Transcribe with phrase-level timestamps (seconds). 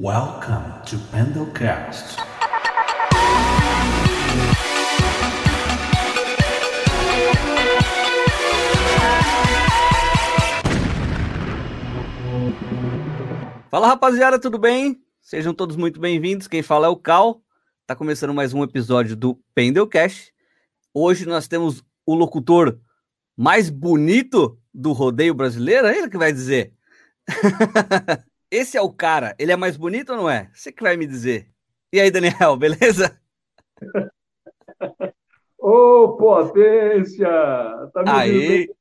[0.00, 2.18] Welcome to Pendelcast.
[13.68, 15.02] Fala rapaziada, tudo bem?
[15.20, 16.46] Sejam todos muito bem-vindos.
[16.46, 17.42] Quem fala é o Cal.
[17.84, 20.32] Tá começando mais um episódio do Pendelcast.
[20.94, 22.78] Hoje nós temos o locutor
[23.36, 26.72] mais bonito do rodeio brasileiro, é ele que vai dizer.
[28.50, 30.50] Esse é o cara, ele é mais bonito ou não é?
[30.54, 31.50] Você que vai me dizer.
[31.92, 33.20] E aí, Daniel, beleza?
[35.58, 37.28] Ô, potência!
[37.92, 38.74] Tá me aí.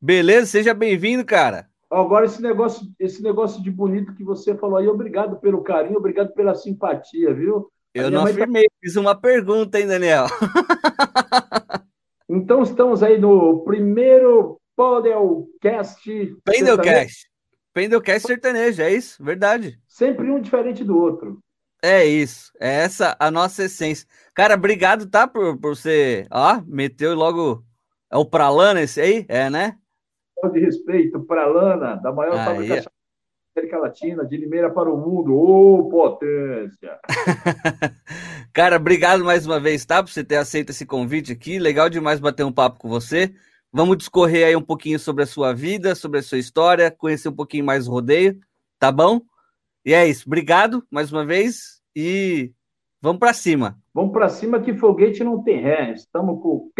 [0.00, 1.68] Beleza, seja bem-vindo, cara.
[1.90, 6.32] Agora, esse negócio, esse negócio de bonito que você falou aí, obrigado pelo carinho, obrigado
[6.32, 7.70] pela simpatia, viu?
[7.92, 8.74] Eu não tá afirmei, tá...
[8.80, 10.26] fiz uma pergunta, hein, Daniel?
[12.28, 16.36] então, estamos aí no primeiro Podelcast.
[16.44, 17.28] Pendelcast.
[17.76, 19.22] Pendelcast sertanejo, é isso?
[19.22, 19.78] Verdade.
[19.86, 21.40] Sempre um diferente do outro.
[21.82, 22.50] É isso.
[22.58, 24.08] É essa a nossa essência.
[24.34, 25.28] Cara, obrigado, tá?
[25.28, 26.26] Por, por você.
[26.30, 27.62] Ó, meteu logo.
[28.10, 29.26] É o Pralana esse aí?
[29.28, 29.76] É, né?
[30.54, 32.90] De respeito, Pralana, da maior fábrica da
[33.54, 35.34] América Latina, de Limeira para o mundo.
[35.34, 36.98] Ô, oh, potência!
[38.54, 40.02] Cara, obrigado mais uma vez, tá?
[40.02, 41.58] Por você ter aceito esse convite aqui.
[41.58, 43.34] Legal demais bater um papo com você.
[43.72, 47.34] Vamos discorrer aí um pouquinho sobre a sua vida, sobre a sua história, conhecer um
[47.34, 48.38] pouquinho mais o rodeio,
[48.78, 49.20] tá bom?
[49.84, 50.24] E é isso.
[50.26, 52.52] Obrigado mais uma vez e
[53.00, 53.78] vamos para cima.
[53.92, 55.92] Vamos para cima que foguete não tem ré.
[55.92, 56.70] Estamos com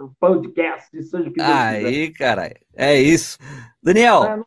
[0.00, 3.38] o podcast de São que Aí, cara, é isso.
[3.82, 4.42] Daniel, é,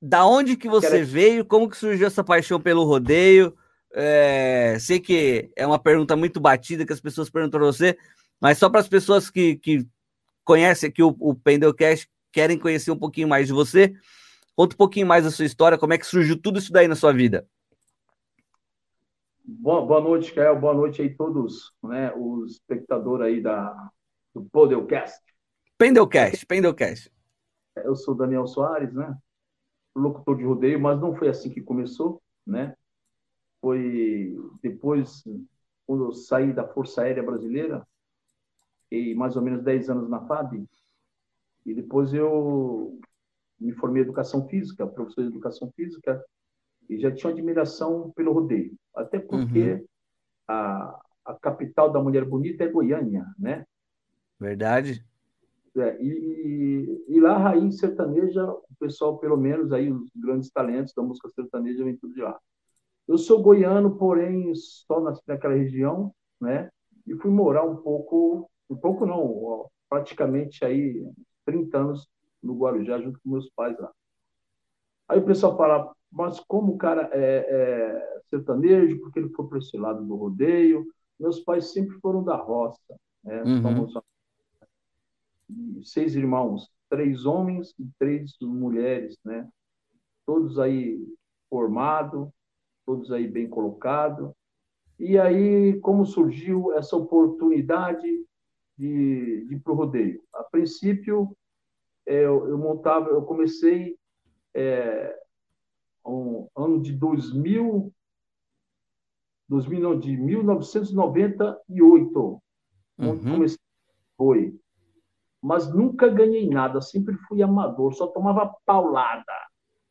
[0.00, 1.06] da onde que você Quero...
[1.06, 1.44] veio?
[1.44, 3.54] Como que surgiu essa paixão pelo rodeio?
[3.92, 7.98] É, sei que é uma pergunta muito batida que as pessoas perguntam para você,
[8.40, 9.86] mas só para as pessoas que, que
[10.50, 13.94] conhece aqui o, o Pendelcast, querem conhecer um pouquinho mais de você.
[14.56, 16.96] Conta um pouquinho mais da sua história, como é que surgiu tudo isso daí na
[16.96, 17.46] sua vida.
[19.44, 20.58] Boa, boa noite, Kael.
[20.58, 23.72] Boa noite aí todos, né, os espectadores aí da,
[24.34, 25.20] do Podelcast.
[25.78, 27.12] Pendelcast, Pendelcast.
[27.76, 29.16] Eu sou Daniel Soares, né?
[29.94, 32.74] Locutor de rodeio, mas não foi assim que começou, né?
[33.60, 35.22] Foi depois,
[35.86, 37.86] quando eu saí da Força Aérea Brasileira,
[38.90, 40.66] fiquei mais ou menos 10 anos na FAB,
[41.64, 42.98] e depois eu
[43.58, 46.22] me formei em Educação Física, professor de Educação Física,
[46.88, 49.86] e já tinha admiração pelo rodeio, até porque uhum.
[50.48, 53.64] a, a capital da mulher bonita é Goiânia, né?
[54.38, 55.04] Verdade.
[55.76, 60.92] É, e, e, lá, a raiz sertaneja, o pessoal, pelo menos aí, os grandes talentos
[60.94, 62.36] da música sertaneja vem tudo de lá.
[63.06, 66.70] Eu sou goiano, porém, só naquela região, né?
[67.06, 71.04] E fui morar um pouco um pouco não, praticamente aí
[71.44, 72.08] 30 anos
[72.42, 73.92] no Guarujá, junto com meus pais lá.
[75.08, 79.58] Aí o pessoal fala, mas como o cara é, é sertanejo, porque ele foi para
[79.58, 80.86] esse lado do rodeio?
[81.18, 83.42] Meus pais sempre foram da roça, né?
[83.42, 83.88] Uhum.
[83.88, 84.04] Somos
[85.82, 89.48] seis irmãos, três homens e três mulheres, né?
[90.24, 91.04] Todos aí
[91.48, 92.28] formados,
[92.86, 94.30] todos aí bem colocados.
[94.98, 98.06] E aí, como surgiu essa oportunidade
[98.80, 100.22] de, de ir para o rodeio.
[100.32, 101.36] A princípio,
[102.06, 103.98] é, eu, eu, montava, eu comecei
[104.54, 105.14] é,
[106.04, 107.92] um ano de 2000,
[109.48, 112.42] 2000 não, de 1998,
[112.98, 113.30] uhum.
[113.30, 113.58] comecei
[114.16, 114.56] foi.
[115.42, 119.32] Mas nunca ganhei nada, sempre fui amador, só tomava paulada.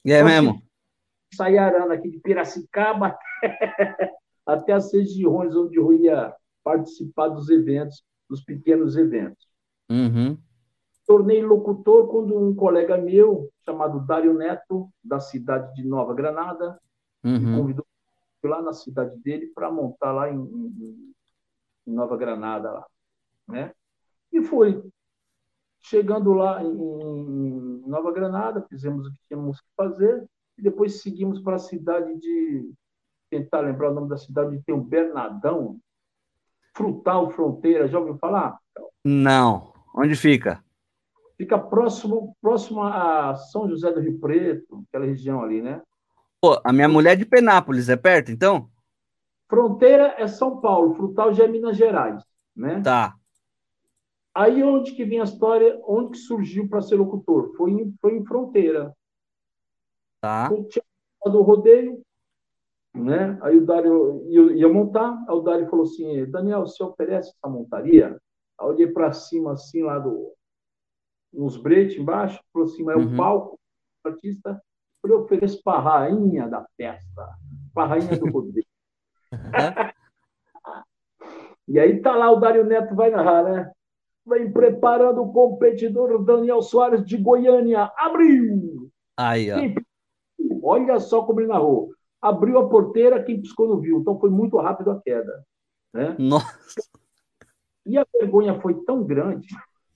[0.06, 0.64] É mesmo?
[1.34, 3.18] Saiarana aqui de Piracicaba
[4.46, 9.48] até as regiões onde eu ia participar dos eventos dos pequenos eventos.
[9.90, 10.38] Uhum.
[11.06, 16.80] Tornei locutor quando um colega meu, chamado Dário Neto, da cidade de Nova Granada,
[17.24, 17.40] uhum.
[17.40, 17.86] me convidou
[18.44, 21.14] lá na cidade dele para montar lá em, em,
[21.88, 22.72] em, Nova Granada.
[22.72, 22.88] Lá,
[23.48, 23.74] né?
[24.32, 24.84] E foi.
[25.82, 31.42] Chegando lá em, em Nova Granada, fizemos o que tínhamos que fazer, e depois seguimos
[31.42, 32.72] para a cidade de.
[33.32, 35.80] Tentar lembrar o nome da cidade, tem um Bernadão,
[36.80, 38.58] Frutal Fronteira, já ouviu falar?
[39.04, 39.74] Não.
[39.94, 40.64] Onde fica?
[41.36, 45.82] Fica próximo, próximo a São José do Rio Preto, aquela região ali, né?
[46.40, 48.70] Pô, a minha mulher é de Penápolis, é perto, então?
[49.50, 52.24] Fronteira é São Paulo, Frutal já é Minas Gerais,
[52.56, 52.80] né?
[52.82, 53.14] Tá.
[54.34, 57.54] Aí onde que vem a história, onde que surgiu para ser locutor?
[57.58, 58.96] Foi em, foi em Fronteira.
[60.22, 60.48] Tá.
[60.48, 62.02] Do rodeio,
[62.94, 63.38] né?
[63.42, 67.48] Aí o Dário ia, ia montar, aí o Dário falou assim, Daniel, você oferece essa
[67.48, 68.08] montaria?
[68.60, 70.34] Aí eu olhei para cima, assim, lá do,
[71.32, 73.18] nos bretes embaixo, falou assim, mas é um uhum.
[73.18, 73.60] palco,
[74.06, 74.62] artista,
[75.04, 77.30] Eu ofereço para a rainha da festa,
[77.74, 78.66] para a rainha do rodeio.
[81.68, 83.72] e aí tá lá o Dário Neto vai narrar, né?
[84.26, 87.92] Vem preparando o competidor Daniel Soares de Goiânia.
[87.98, 88.90] Abriu!
[89.18, 89.58] Aí, ó.
[90.64, 91.92] Olha só como ele narrou.
[92.22, 94.00] Abriu a porteira, quem piscou não viu.
[94.00, 95.46] Então foi muito rápido a queda.
[95.94, 96.16] Né?
[96.20, 96.48] Nossa!
[97.86, 99.48] E a vergonha foi tão grande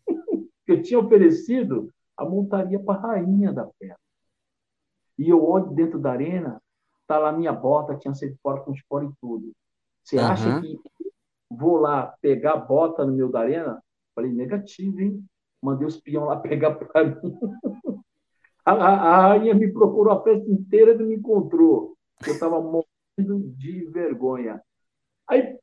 [0.66, 4.00] que eu tinha oferecido a montaria para a rainha da festa.
[5.18, 6.62] E eu olho dentro da arena,
[7.06, 9.52] tá lá minha bota, tinha sido fora com espora e tudo.
[10.04, 10.26] Você uhum.
[10.26, 10.80] acha que
[11.50, 13.82] vou lá pegar a bota no meu da arena?
[14.16, 15.24] Falei, negativo, hein?
[15.62, 17.16] Mandei os peão lá pegar para mim.
[18.66, 21.93] A, a, a, rainha me procurou a festa inteira e não me encontrou.
[22.28, 24.62] Eu estava morrendo de vergonha.
[25.28, 25.58] Aí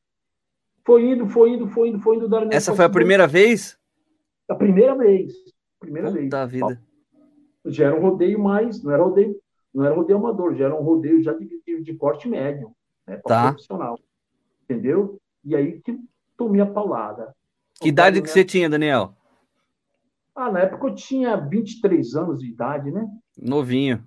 [0.84, 2.28] foi indo, foi indo, foi indo, foi indo.
[2.28, 3.78] Dar Essa foi a primeira vez?
[4.48, 5.32] A primeira vez.
[5.78, 6.30] Primeira Puta vez.
[6.30, 6.82] Da vida.
[7.66, 9.36] Já era um rodeio mais, não era rodeio,
[9.72, 12.74] não era rodeio amador, já era um rodeio já de, de, corte médio,
[13.06, 13.48] né, tá.
[13.48, 13.98] profissional.
[14.64, 15.20] Entendeu?
[15.44, 15.98] E aí que
[16.36, 17.34] tomei a paulada.
[17.80, 19.14] Que idade que você tinha, Daniel?
[20.34, 23.06] Ah, na época eu tinha 23 anos de idade, né?
[23.38, 24.02] Novinho.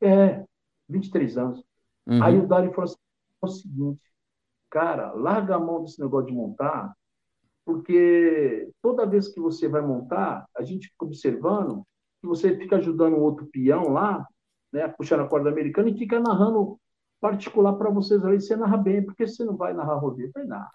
[0.00, 0.44] É,
[0.88, 1.64] 23 anos.
[2.06, 2.22] Uhum.
[2.22, 2.96] Aí o Dário falou assim:
[3.42, 4.00] é o seguinte,
[4.70, 6.92] cara, larga a mão desse negócio de montar,
[7.64, 11.86] porque toda vez que você vai montar, a gente fica observando
[12.20, 14.26] que você fica ajudando o outro peão lá,
[14.72, 16.78] né, puxando a corda americana e fica narrando
[17.20, 20.30] particular para vocês ali, você narra bem, porque você não vai narrar rodeio.
[20.32, 20.70] Vai narrar.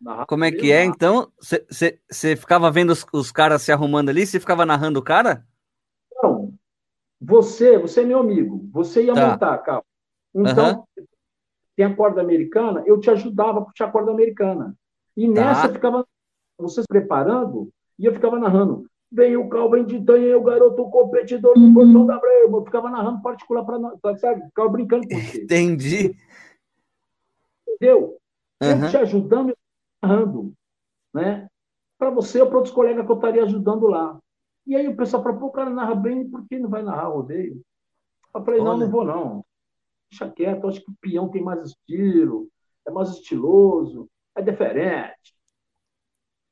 [0.00, 1.30] narrar Como é que é, então?
[1.40, 5.46] Você ficava vendo os, os caras se arrumando ali, você ficava narrando o cara?
[6.22, 6.52] Não.
[7.20, 9.30] Você, você é meu amigo, você ia tá.
[9.30, 9.82] montar, Carl.
[10.34, 11.04] Então, uhum.
[11.76, 14.74] tem a corda americana, eu te ajudava a puxar a corda americana.
[15.16, 15.32] E tá.
[15.32, 16.06] nessa ficava
[16.58, 18.86] vocês preparando, e eu ficava narrando.
[19.10, 22.58] Vem o Calvin de Tanha, o garoto competidor do Portão da Brema.
[22.58, 24.44] Eu ficava narrando particular para nós, sabe?
[24.46, 25.42] Ficava brincando com você.
[25.42, 26.14] Entendi.
[27.66, 28.18] Entendeu?
[28.62, 28.84] Uhum.
[28.84, 29.56] Eu te ajudando e
[30.02, 30.52] narrando.
[31.14, 31.48] Né?
[31.98, 34.18] Para você ou para outros colegas que eu estaria ajudando lá.
[34.68, 37.08] E aí o pessoal falou, pô, o cara narra bem, por que não vai narrar
[37.08, 37.62] rodeio?
[38.34, 38.70] Eu falei, Olha.
[38.70, 39.44] não, não vou não.
[40.10, 42.48] Deixa quieto, acho que o peão tem mais estilo,
[42.86, 45.34] é mais estiloso, é diferente.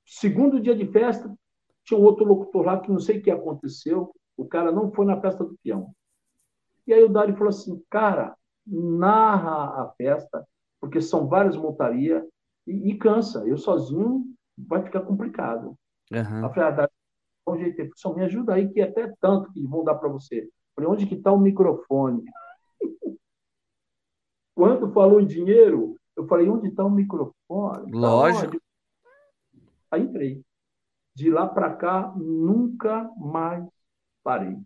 [0.06, 1.30] Segundo dia de festa,
[1.84, 5.04] tinha um outro locutor lá que não sei o que aconteceu, o cara não foi
[5.04, 5.92] na festa do peão.
[6.86, 8.34] E aí o Dário falou assim, cara,
[8.66, 10.46] narra a festa,
[10.80, 12.24] porque são várias montarias,
[12.66, 13.46] e, e cansa.
[13.46, 14.24] Eu sozinho
[14.56, 15.76] vai ficar complicado.
[16.10, 16.44] Uhum.
[16.44, 16.95] Eu falei, ah, Dário,
[18.14, 20.48] me ajuda aí, que até tanto que vão dar para você.
[20.74, 22.24] Falei, onde que está o microfone?
[24.54, 27.92] Quando falou em dinheiro, eu falei, onde está o microfone?
[27.92, 28.60] Lógico.
[29.90, 30.42] Aí entrei.
[31.14, 33.66] De lá para cá, nunca mais
[34.22, 34.56] parei.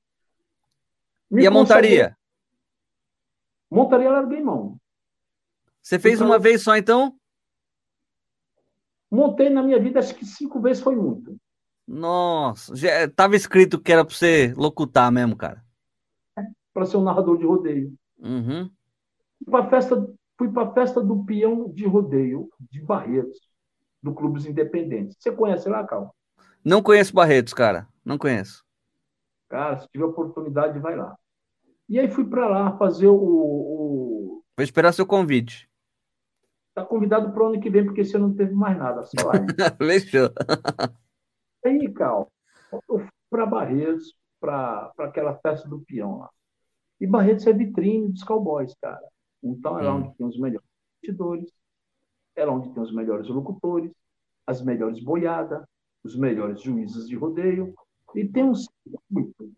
[1.31, 2.17] Me e a montaria?
[3.71, 4.77] Montaria, larguei mão.
[5.81, 7.17] Você fez então, uma vez só, então?
[9.11, 11.40] Montei na minha vida, acho que cinco vezes foi muito.
[11.93, 15.61] Nossa, já estava escrito que era para você locutar mesmo, cara.
[16.39, 16.43] É,
[16.73, 17.93] para ser um narrador de rodeio.
[18.17, 18.71] Uhum.
[19.43, 20.09] Fui para festa,
[20.39, 23.41] fui para festa do peão de rodeio de Barretos
[24.01, 25.17] do Clubes Independentes.
[25.19, 26.15] Você conhece lá, Cal?
[26.65, 27.89] Não conheço Barretos, cara.
[28.05, 28.65] Não conheço.
[29.49, 31.17] Cara, se tiver oportunidade, vai lá.
[31.89, 35.69] E aí fui para lá fazer o, o, Vou esperar seu convite.
[36.73, 39.03] Tá convidado para o ano que vem, porque você não teve mais nada.
[39.03, 39.33] Só lá.
[39.77, 40.31] Fechou.
[41.65, 42.31] aí, Cal,
[42.73, 46.31] eu fui para Barretos, para aquela festa do peão lá.
[47.01, 49.07] E Barretos é vitrine dos cowboys, cara.
[49.43, 49.99] Então é lá hum.
[49.99, 51.53] onde tem os melhores competidores,
[52.37, 53.93] é lá onde tem os melhores locutores,
[54.47, 55.65] as melhores boiadas,
[56.03, 57.75] os melhores juízes de rodeio,
[58.15, 59.53] e tem um circuito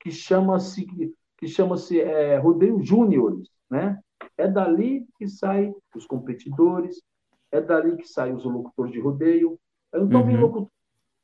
[0.00, 0.86] que chama-se
[1.38, 4.00] que chama-se é, rodeio júniores, né?
[4.38, 7.02] É dali que saem os competidores,
[7.52, 9.58] é dali que saem os locutores de rodeio.
[9.92, 10.26] Estou uhum.
[10.26, 10.70] vendo locutor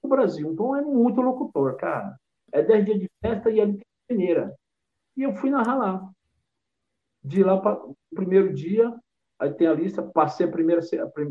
[0.03, 2.17] no Brasil, então é muito locutor, cara.
[2.53, 4.55] É 10 dias de festa e ali tem peneira.
[5.17, 6.11] E eu fui narrar lá.
[7.25, 8.93] De lá para o primeiro dia,
[9.43, 10.81] Aí tem a lista, passei a primeira,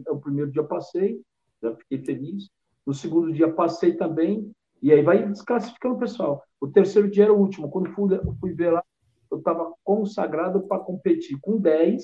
[0.10, 1.22] o primeiro dia passei,
[1.64, 2.50] já fiquei feliz.
[2.86, 4.52] No segundo dia passei também,
[4.82, 6.44] e aí vai desclassificando o pessoal.
[6.60, 7.72] O terceiro dia era o último.
[7.72, 8.84] Quando fui, fui ver lá,
[9.32, 12.04] eu estava consagrado para competir com 10.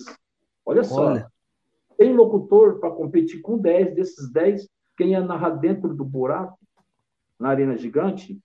[0.65, 1.29] Olha só, Olha.
[1.97, 3.93] tem locutor para competir com 10.
[3.93, 4.65] Desses 10,
[4.97, 6.57] quem ia narrar dentro do buraco,
[7.39, 8.41] na Arena Gigante,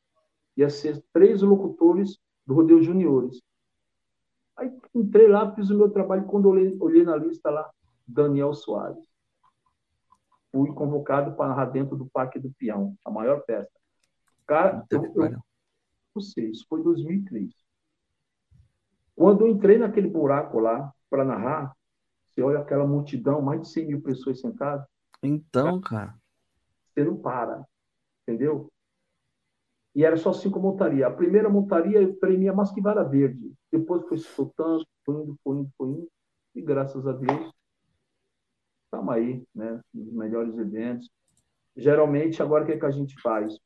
[0.55, 3.43] ia ser três locutores do Rodeio Juniores.
[4.57, 6.27] Aí entrei lá, fiz o meu trabalho.
[6.27, 7.71] Quando olhei, olhei na lista lá,
[8.07, 9.03] Daniel Soares.
[10.53, 13.73] Fui convocado para narrar dentro do Parque do Peão, a maior festa.
[14.47, 15.43] Cara, eu, eu,
[16.15, 17.51] não sei, isso foi 2003.
[19.17, 21.75] Quando eu entrei naquele buraco lá para narrar,
[22.29, 24.87] você olha aquela multidão, mais de 100 mil pessoas sentadas.
[25.23, 26.15] Então, cara.
[26.93, 27.67] Você não para,
[28.23, 28.71] entendeu?
[29.95, 31.11] E era só cinco montarias.
[31.11, 33.53] A primeira montaria eu tremia mais que vara verde.
[33.71, 36.09] Depois foi soltando, foi indo, foi indo, foi indo.
[36.55, 37.53] E graças a Deus,
[38.85, 39.81] estamos aí, né?
[39.93, 41.11] Nos melhores eventos.
[41.77, 43.59] Geralmente, agora o que, é que a gente faz?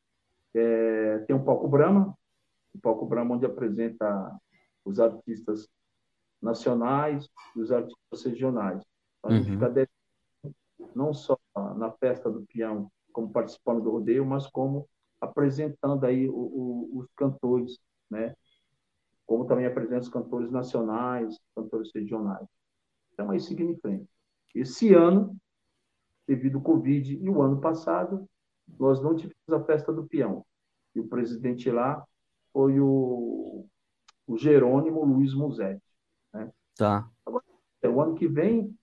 [0.55, 2.17] É, tem um palco Brahma,
[2.75, 4.39] o palco Brahma onde apresenta
[4.85, 5.69] os artistas
[6.41, 8.83] nacionais e os artistas regionais.
[9.25, 9.55] A gente uhum.
[9.55, 9.89] fica
[10.95, 11.37] não só
[11.77, 14.87] na festa do peão, como participando do rodeio, mas como
[15.19, 17.79] apresentando aí o, o, os cantores,
[18.11, 18.37] né?
[19.25, 22.47] Como também apresenta os cantores nacionais, cantores regionais.
[23.15, 24.07] Então, aí seguindo em frente.
[24.55, 25.35] Esse ano,
[26.29, 28.29] devido ao Covid, e o ano passado,
[28.79, 30.45] nós não tivemos a festa do peão.
[30.95, 32.07] E o presidente lá
[32.53, 33.67] foi o,
[34.27, 35.83] o Jerônimo Luiz Musetti.
[36.35, 36.53] Né?
[36.77, 37.11] Tá.
[37.25, 37.45] Agora,
[37.81, 38.77] é, o ano que vem,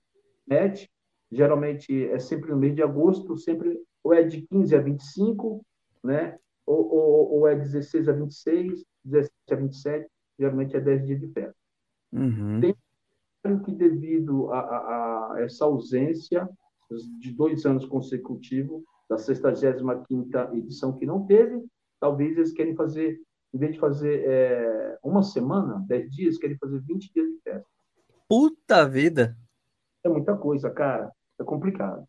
[0.48, 0.92] mete,
[1.32, 5.66] geralmente é sempre no mês de agosto, sempre ou é de 15 a 25,
[6.04, 6.38] né?
[6.66, 10.08] Ou, ou, ou é 16 a 26, 17 a 27,
[10.40, 11.56] geralmente é 10 dias de festa.
[12.12, 12.62] Uhum.
[12.62, 16.48] Tem que devido a, a, a, essa ausência
[17.20, 21.64] de dois anos consecutivos da 65ª edição que não teve,
[22.00, 23.20] talvez eles querem fazer,
[23.54, 27.68] em vez de fazer é, uma semana, 10 dias, querem fazer 20 dias de festa.
[28.30, 29.38] Puta vida!
[30.04, 31.12] É muita coisa, cara.
[31.40, 32.06] É complicado.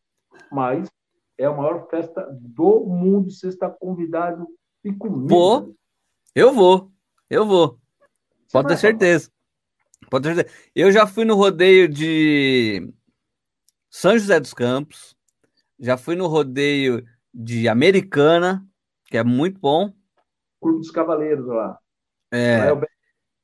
[0.50, 0.88] Mas
[1.38, 3.30] é a maior festa do mundo.
[3.30, 4.46] Você está convidado
[4.82, 5.28] e comigo.
[5.28, 5.76] Vou.
[6.34, 6.92] Eu vou.
[7.28, 7.78] Eu vou.
[8.52, 9.30] Pode ter certeza.
[10.10, 10.56] Pode ter certeza.
[10.74, 12.92] Eu já fui no rodeio de
[13.90, 15.16] São José dos Campos.
[15.78, 18.66] Já fui no rodeio de Americana,
[19.06, 19.92] que é muito bom.
[20.60, 21.78] Clube dos Cavaleiros lá.
[22.30, 22.58] É.
[22.58, 22.80] Lá é o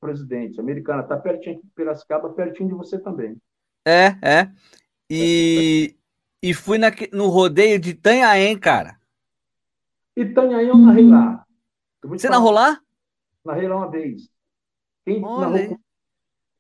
[0.01, 0.61] presidente.
[0.61, 3.37] Americana, tá pertinho de Piracicaba, pertinho de você também.
[3.87, 4.51] É, é.
[5.11, 5.97] E,
[6.43, 8.99] e fui na, no rodeio de Itanhaém, cara.
[10.17, 11.45] Itanhaém eu narrei lá.
[12.05, 12.39] Você falar.
[12.39, 12.81] narrou lá?
[13.45, 14.29] Narrei lá uma vez.
[15.05, 15.79] Quem narrou,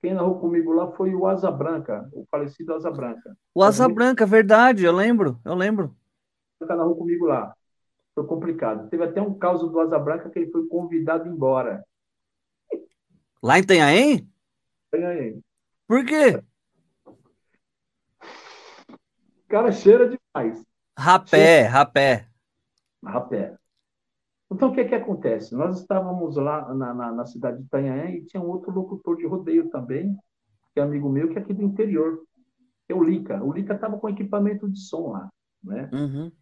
[0.02, 3.36] quem narrou, comigo lá foi o Asa Branca, o falecido Asa Branca.
[3.54, 5.94] O Asa Branca, verdade, eu lembro, eu lembro.
[6.60, 7.54] Ele narrou comigo lá.
[8.14, 8.88] Foi complicado.
[8.88, 11.84] Teve até um caso do Asa Branca que ele foi convidado embora.
[13.42, 14.28] Lá em Itanhaém?
[14.88, 15.42] Itanhaém.
[15.86, 16.42] Por quê?
[19.50, 20.64] Cara cheira demais.
[20.96, 21.68] Rapé, cheira...
[21.68, 22.28] rapé.
[23.04, 23.56] Rapé.
[24.50, 25.54] Então, o que que acontece?
[25.54, 29.26] Nós estávamos lá na, na, na cidade de Itanhaém e tinha um outro locutor de
[29.26, 30.16] rodeio também,
[30.72, 32.22] que é amigo meu, que é aqui do interior,
[32.86, 33.42] que é o Lica.
[33.42, 35.28] O Lica estava com equipamento de som lá,
[35.62, 35.88] né?
[35.92, 36.32] Uhum.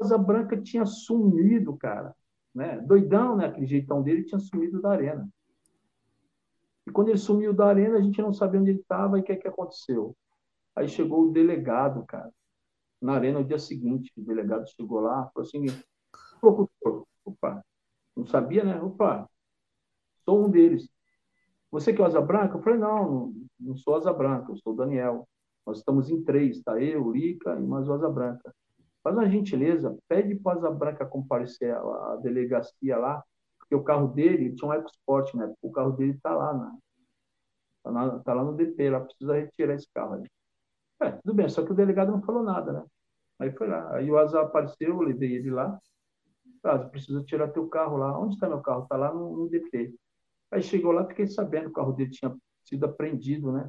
[0.00, 2.14] A Rosa Branca tinha sumido, cara.
[2.54, 2.78] Né?
[2.80, 3.46] Doidão, né?
[3.46, 5.28] Aquele jeitão dele tinha sumido da arena.
[6.86, 9.24] E quando ele sumiu da arena, a gente não sabia onde ele estava e o
[9.24, 10.16] que, que aconteceu.
[10.74, 12.30] Aí chegou o delegado, cara
[13.02, 14.12] na arena no dia seguinte.
[14.16, 15.66] O delegado chegou lá, falou assim:
[16.42, 17.64] locutor, opa,
[18.16, 18.80] não sabia, né?
[18.80, 19.28] Opa,
[20.24, 20.88] sou um deles.
[21.70, 22.56] Você que é Asa Branca?
[22.56, 25.28] Eu falei: não, não sou Asa Branca, eu sou o Daniel.
[25.66, 26.80] Nós estamos em três, tá?
[26.80, 28.54] Eu, Lica e mais o Asa Branca.
[29.02, 33.22] Faz uma gentileza, pede para o Asa Branca comparecer à, delegacia lá,
[33.58, 35.52] porque o carro dele tinha um EcoSport, né?
[35.60, 36.78] O carro dele está lá, na,
[37.82, 40.28] tá, na, tá lá no DP, lá precisa retirar esse carro aí.
[41.02, 42.84] É, tudo bem, só que o delegado não falou nada, né?
[43.40, 43.96] Aí foi lá.
[43.96, 45.78] Aí o Asa apareceu, eu levei ele lá.
[46.62, 48.16] Ah, precisa tirar teu carro lá.
[48.18, 48.84] Onde está meu carro?
[48.84, 49.94] Está lá no, no DP.
[50.50, 53.68] Aí chegou lá, fiquei sabendo que o carro dele tinha sido apreendido, né?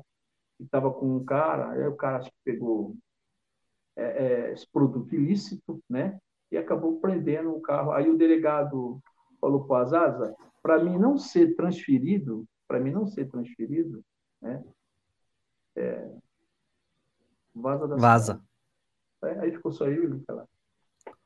[0.60, 2.96] E estava com um cara, aí o cara acho que pegou
[3.96, 6.20] é, é, esse produto ilícito, né?
[6.52, 7.92] E acabou prendendo o carro.
[7.94, 9.02] Aí o delegado
[9.42, 14.04] falou para o Azaza, para mim não ser transferido, para mim não ser transferido,
[14.40, 14.64] né?
[15.76, 16.16] É,
[17.54, 18.34] vaza da Vaza.
[19.22, 19.40] Cidade.
[19.40, 20.46] É, aí ficou só eu e o lá.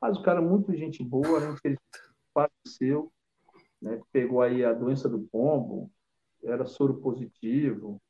[0.00, 1.56] Mas o cara, muito gente boa, né?
[1.64, 1.78] Ele
[2.32, 3.12] faleceu,
[3.80, 4.00] né?
[4.12, 5.90] Pegou aí a doença do pombo,
[6.44, 8.00] era soro positivo.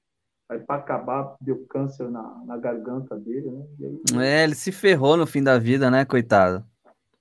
[0.48, 3.66] Aí, para acabar, deu câncer na, na garganta dele, né?
[4.14, 6.64] Aí, é, ele se ferrou no fim da vida, né, coitado?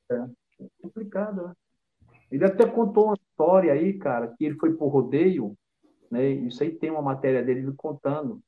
[0.10, 1.54] É, é complicado, né?
[2.32, 5.58] Ele até contou uma história aí, cara, que ele foi pro rodeio,
[6.10, 6.30] né?
[6.30, 8.42] Isso aí tem uma matéria dele contando.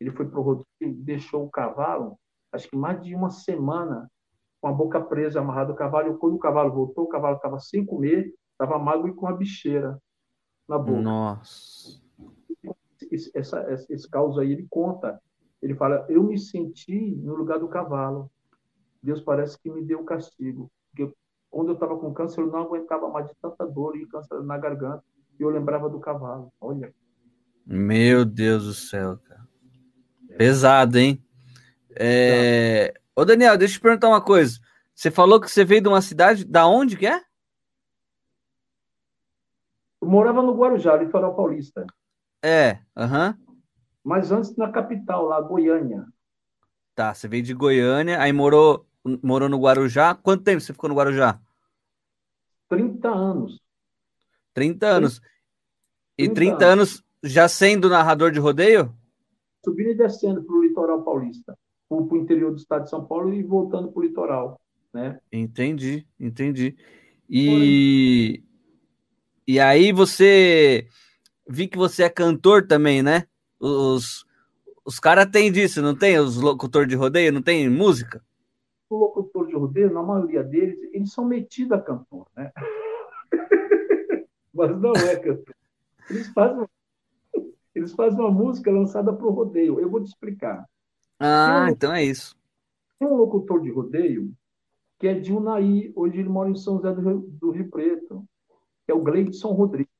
[0.00, 2.18] Ele foi pro rodeio, deixou o cavalo
[2.54, 4.10] acho que mais de uma semana
[4.60, 6.14] com a boca presa, amarrado ao cavalo.
[6.14, 9.32] E quando o cavalo voltou, o cavalo estava sem comer, estava magro e com a
[9.32, 9.98] bicheira
[10.68, 11.00] na boca.
[11.00, 12.02] Nossa.
[13.10, 15.20] Esse, essa, esse caos aí ele conta.
[15.60, 18.30] Ele fala: Eu me senti no lugar do cavalo.
[19.02, 20.70] Deus parece que me deu o castigo.
[20.90, 21.14] Porque
[21.50, 24.56] quando eu estava com câncer, eu não aguentava mais de tanta dor e câncer na
[24.56, 25.04] garganta.
[25.38, 26.50] E eu lembrava do cavalo.
[26.60, 26.94] Olha.
[27.66, 29.44] Meu Deus do céu, cara.
[30.36, 31.22] Pesado, hein?
[31.96, 32.94] É...
[33.14, 34.58] Ô, Daniel, deixa eu te perguntar uma coisa.
[34.94, 37.20] Você falou que você veio de uma cidade, da onde que é?
[40.00, 41.86] Eu morava no Guarujá, litoral paulista.
[42.42, 43.36] É, aham.
[43.38, 43.56] Uhum.
[44.04, 46.04] Mas antes na capital, lá, Goiânia.
[46.94, 48.86] Tá, você veio de Goiânia, aí morou,
[49.22, 50.14] morou no Guarujá.
[50.14, 51.40] Quanto tempo você ficou no Guarujá?
[52.68, 53.60] 30 anos.
[54.52, 55.20] 30 anos.
[55.20, 55.30] 30
[56.18, 56.66] e 30 anos.
[56.66, 58.94] anos já sendo narrador de rodeio?
[59.64, 61.56] Subindo e descendo para o litoral paulista,
[61.88, 64.60] para o interior do estado de São Paulo e voltando para o litoral.
[64.92, 65.18] Né?
[65.32, 66.76] Entendi, entendi.
[67.28, 68.42] E,
[69.46, 70.86] e aí você
[71.48, 73.26] vi que você é cantor também, né?
[73.58, 74.26] Os,
[74.84, 76.18] os caras têm disso, não tem?
[76.18, 78.22] Os locutores de rodeio, não tem música?
[78.88, 82.52] O locutor de rodeio, na maioria deles, eles são metidos a cantor, né?
[84.52, 85.54] Mas não é cantor.
[86.10, 86.66] Eles fazem,
[87.74, 89.80] eles fazem uma música lançada para o rodeio.
[89.80, 90.64] Eu vou te explicar.
[91.18, 92.36] Ah, um, então é isso.
[92.98, 94.32] Tem um locutor de rodeio
[94.98, 98.24] que é de Unai, hoje ele mora em São José do Rio, do Rio Preto,
[98.86, 99.90] que é o Gleidson Rodrigues.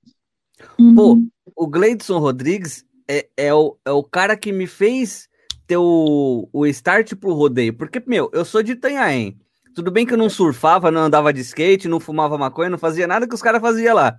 [0.95, 1.19] Pô,
[1.57, 5.29] o Gleidson Rodrigues é, é, o, é o cara que me fez
[5.67, 7.75] ter o, o start pro rodeio.
[7.77, 9.39] Porque, meu, eu sou de Itanhaém.
[9.75, 13.07] Tudo bem que eu não surfava, não andava de skate, não fumava maconha, não fazia
[13.07, 14.17] nada que os caras faziam lá.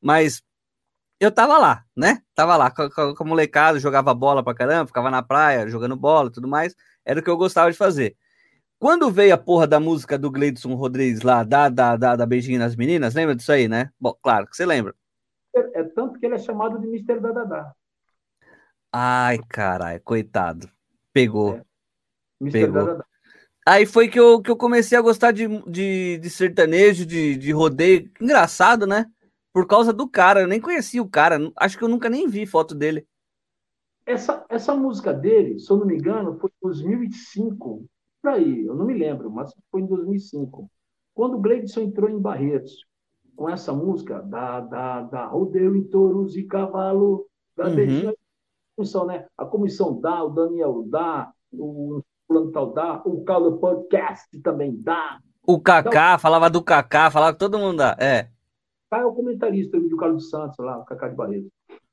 [0.00, 0.42] Mas
[1.18, 2.20] eu tava lá, né?
[2.34, 5.96] Tava lá com, com, com a molecada, jogava bola pra caramba, ficava na praia jogando
[5.96, 6.74] bola e tudo mais.
[7.04, 8.16] Era o que eu gostava de fazer.
[8.78, 12.58] Quando veio a porra da música do Gleidson Rodrigues lá, da, da, da, da beijinho
[12.58, 13.90] nas meninas, lembra disso aí, né?
[13.98, 14.94] Bom, claro que você lembra.
[15.54, 17.18] É, é tanto que ele é chamado de Mr.
[17.18, 17.72] Dadadá.
[18.92, 20.68] Ai, caralho, coitado.
[21.12, 21.54] Pegou.
[21.54, 22.50] É.
[22.50, 22.84] Pegou.
[22.84, 23.04] Dadadá.
[23.66, 27.50] Aí foi que eu, que eu comecei a gostar de, de, de sertanejo, de, de
[27.50, 28.10] rodeio.
[28.20, 29.06] Engraçado, né?
[29.56, 30.42] Por causa do cara.
[30.42, 31.38] Eu nem conhecia o cara.
[31.56, 33.06] Acho que eu nunca nem vi foto dele.
[34.04, 37.86] Essa, essa música dele, se eu não me engano, foi em 2005
[38.20, 40.68] por aí, eu não me lembro, mas foi em 2005,
[41.14, 42.84] quando o Gleidson entrou em Barretos,
[43.34, 47.26] com essa música, da, da, da rodeio em touros e cavalo,
[47.56, 48.12] da uhum.
[48.76, 49.26] comissão, né?
[49.38, 55.18] A comissão dá, o Daniel dá, o Plantal dá, o Carlos Podcast também dá.
[55.46, 58.28] O Kaká, então, falava do Kaká, falava que todo mundo dá, é.
[58.90, 61.50] Kaká é o comentarista do Carlos Santos lá, o Kaká de Barretos.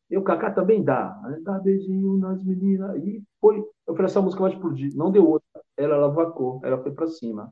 [0.09, 1.19] E o Kaká também dá.
[1.23, 1.39] Né?
[1.41, 2.95] Dá beijinho nas meninas.
[3.03, 3.57] E foi.
[3.87, 4.95] Eu falei, essa música vai explodir.
[4.95, 5.61] Não deu outra.
[5.75, 7.51] Ela lavacou, ela foi para cima.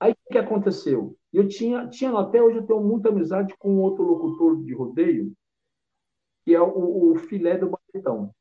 [0.00, 1.16] Aí o que aconteceu?
[1.32, 5.32] Eu tinha, tinha até hoje eu tenho muita amizade com outro locutor de rodeio,
[6.44, 8.34] que é o, o filé do Barretão.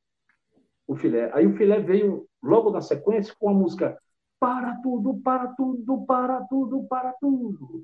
[0.87, 1.29] O filé.
[1.33, 3.97] Aí o filé veio logo na sequência com a música
[4.39, 7.81] Para tudo, para tudo, para tudo, para tudo.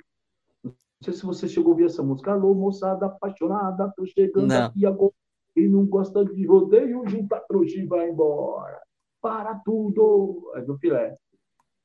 [0.99, 2.31] Não sei se você chegou a ouvir essa música.
[2.31, 4.65] Alô, moçada apaixonada, tô chegando Não.
[4.65, 5.13] aqui agora
[5.55, 8.79] e não gosta de rodeio, junta trouxa e vai embora.
[9.19, 10.51] Para tudo!
[10.55, 11.17] Aí o filé.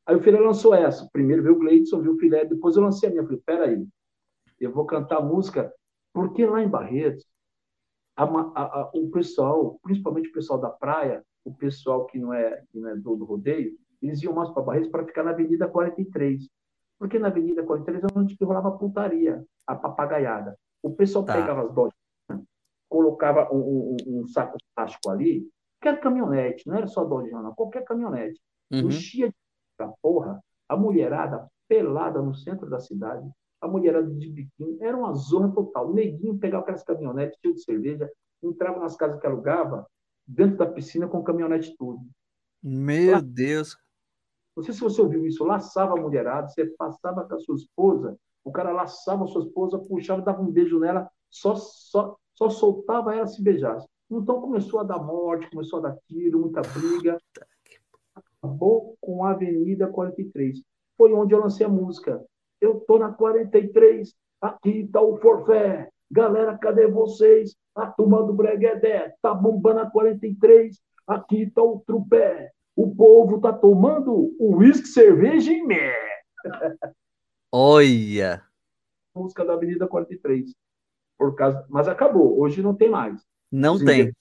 [0.06, 1.08] Aí o filé lançou essa.
[1.12, 3.22] Primeiro veio o Gleidson, viu o filé, depois eu lancei a minha.
[3.22, 3.88] Eu falei, peraí,
[4.60, 5.72] eu vou cantar a música,
[6.12, 7.24] porque lá em Barretos,
[8.16, 12.62] a, a, a, o pessoal, principalmente o pessoal da praia, o pessoal que não é,
[12.70, 15.68] que não é do, do rodeio, eles iam mais para Barretos para ficar na Avenida
[15.68, 16.46] 43.
[17.02, 20.56] Porque na Avenida 43 é onde que rolava a putaria, a papagaiada.
[20.80, 21.34] O pessoal tá.
[21.34, 22.02] pegava as doses
[22.92, 25.48] colocava um, um, um saco plástico ali,
[25.80, 28.38] qualquer caminhonete, não era só não, qualquer caminhonete,
[28.70, 28.80] uhum.
[28.80, 29.34] enchia de
[30.02, 30.38] porra,
[30.68, 33.26] a mulherada pelada no centro da cidade,
[33.62, 35.90] a mulherada de biquíni, era uma zona total.
[35.90, 38.10] O neguinho pegava aquelas caminhonetes cheio de cerveja,
[38.42, 39.86] entrava nas casas que alugava,
[40.26, 42.00] dentro da piscina com caminhonete tudo.
[42.62, 43.76] Meu Lá, Deus!
[44.56, 48.16] Não sei se você ouviu isso, laçava a mulherada, você passava com a sua esposa,
[48.44, 53.14] o cara laçava a sua esposa, puxava, dava um beijo nela, só, só só soltava
[53.14, 53.86] ela se beijasse.
[54.10, 57.18] Então começou a dar morte, começou a dar tiro, muita briga.
[58.14, 60.62] Acabou com a Avenida 43.
[60.96, 62.24] Foi onde eu lancei a música.
[62.60, 65.88] Eu tô na 43, aqui tá o forfé.
[66.10, 67.56] Galera, cadê vocês?
[67.74, 72.50] A turma do Breguedé tá bombando a 43, aqui tá o trupé.
[72.74, 75.94] O povo tá tomando uísque, cerveja e mé.
[77.50, 78.42] Olha!
[79.14, 80.54] Música da Avenida 43
[81.22, 82.40] por causa, mas acabou.
[82.40, 83.24] Hoje não tem mais.
[83.50, 84.12] Não Os tem.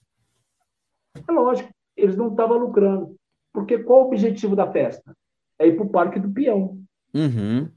[1.28, 3.16] É lógico, eles não estavam lucrando.
[3.52, 5.16] Porque qual o objetivo da festa?
[5.58, 6.80] É ir para o Parque do Peão.
[7.12, 7.68] Uhum.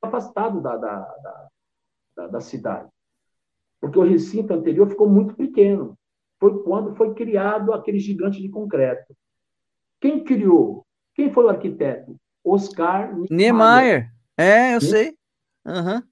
[0.00, 1.48] Afastado da, da, da,
[2.16, 2.88] da, da cidade.
[3.80, 5.94] Porque o recinto anterior ficou muito pequeno.
[6.40, 9.14] Foi quando foi criado aquele gigante de concreto.
[10.04, 10.84] Quem criou?
[11.14, 12.14] Quem foi o arquiteto?
[12.44, 13.30] Oscar Niemeyer.
[13.30, 14.12] Niemeyer.
[14.36, 15.16] É, eu sei.
[15.64, 16.02] Uhum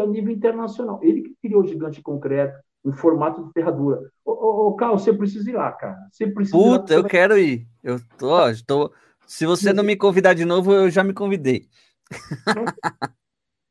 [0.00, 1.00] a nível internacional.
[1.02, 4.00] Ele que criou o gigante concreto, em formato de ferradura.
[4.24, 5.98] Ô, ô, ô Carl, você precisa ir lá, cara.
[6.10, 7.10] Você precisa Puta, eu vai...
[7.10, 7.66] quero ir.
[7.82, 8.36] Eu tô,
[8.66, 8.92] tô...
[9.26, 11.68] Se você não me convidar de novo, eu já me convidei.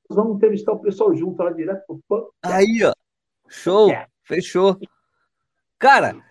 [0.10, 2.00] vamos entrevistar o pessoal junto lá direto.
[2.44, 2.94] Aí, ó.
[3.48, 3.90] Show.
[3.90, 4.08] É.
[4.24, 4.78] Fechou.
[5.80, 6.22] Cara,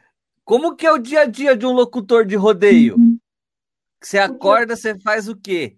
[0.44, 2.96] como que é o dia a dia de um locutor de rodeio?
[4.02, 5.76] Você acorda, você faz o quê?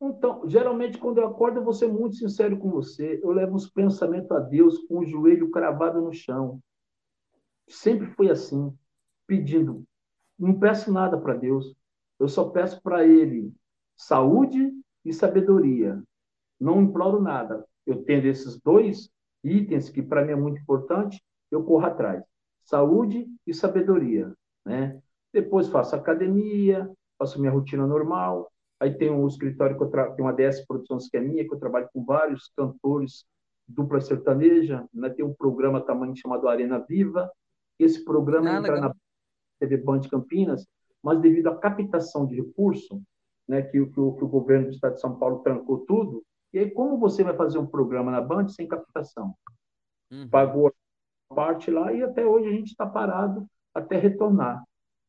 [0.00, 3.20] Então, geralmente, quando eu acordo, eu vou ser muito sincero com você.
[3.22, 6.60] Eu levo os pensamentos a Deus com o joelho cravado no chão.
[7.68, 8.76] Sempre foi assim,
[9.26, 9.84] pedindo.
[10.38, 11.74] Não peço nada para Deus.
[12.18, 13.52] Eu só peço para Ele
[13.96, 14.72] saúde
[15.04, 16.02] e sabedoria.
[16.58, 17.64] Não imploro nada.
[17.86, 19.10] Eu tendo esses dois
[19.42, 22.24] itens que para mim é muito importante, eu corro atrás.
[22.62, 24.32] Saúde e sabedoria,
[24.64, 25.00] né?
[25.32, 28.50] Depois faço academia, faço minha rotina normal.
[28.80, 30.10] Aí tem um escritório que eu tra...
[30.12, 33.24] tem uma DS Produções que é minha, que eu trabalho com vários cantores
[33.66, 35.08] dupla sertaneja, né?
[35.10, 37.30] Tem um programa também chamado Arena Viva.
[37.78, 38.88] Esse programa ah, entra legal.
[38.90, 38.94] na
[39.60, 40.66] TV Band Campinas,
[41.02, 43.00] mas devido à captação de recurso,
[43.48, 46.58] né, que, que, o, que o governo do Estado de São Paulo trancou tudo, e
[46.58, 49.34] aí, como você vai fazer um programa na Band sem captação?
[50.10, 50.28] Uhum.
[50.28, 50.72] Pagou
[51.34, 54.62] parte lá e até hoje a gente está parado até retornar.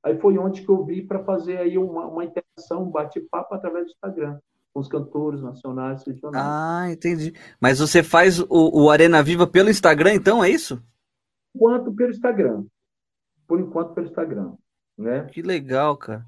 [0.04, 3.86] Aí foi onde que eu vi para fazer aí uma, uma interação, um bate-papo através
[3.86, 4.38] do Instagram,
[4.74, 6.46] com os cantores nacionais, regionais.
[6.46, 7.34] Ah, entendi.
[7.60, 10.84] Mas você faz o, o Arena Viva pelo Instagram, então, é isso?
[11.58, 12.66] Por enquanto pelo Instagram.
[13.48, 14.54] Por enquanto pelo Instagram.
[14.98, 15.26] Né?
[15.32, 16.26] Que legal, cara.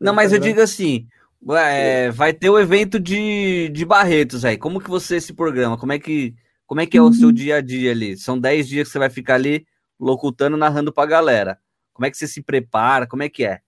[0.00, 1.08] Não, mas eu digo assim,
[1.54, 4.58] é, vai ter o evento de, de Barretos aí.
[4.58, 5.78] Como que você se programa?
[5.78, 6.34] Como é que,
[6.66, 7.34] como é, que é o seu uhum.
[7.34, 8.16] dia a dia ali?
[8.16, 9.64] São 10 dias que você vai ficar ali
[9.98, 11.58] locutando, narrando para a galera.
[11.96, 13.06] Como é que você se prepara?
[13.06, 13.62] Como é que é?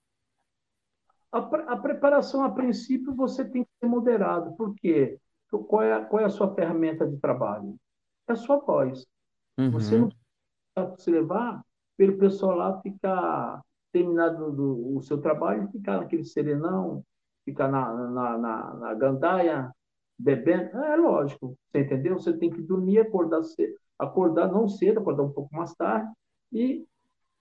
[1.31, 4.55] A, a, preparação, a princípio, você tem que ser moderado.
[4.55, 5.17] Por quê?
[5.49, 7.75] Qual é, qual é a sua ferramenta de trabalho?
[8.27, 9.03] É a sua voz.
[9.57, 9.71] Uhum.
[9.71, 10.09] Você não
[10.75, 11.63] pode se levar
[11.97, 13.61] pelo pessoal lá ficar
[13.91, 17.03] terminado do, o seu trabalho ficar naquele serenão,
[17.43, 19.73] ficar na, na, na, na gandaia,
[20.19, 20.77] bebendo.
[20.77, 22.13] É lógico, você entendeu?
[22.19, 26.11] Você tem que dormir, acordar cedo, acordar não cedo, acordar um pouco mais tarde
[26.53, 26.85] e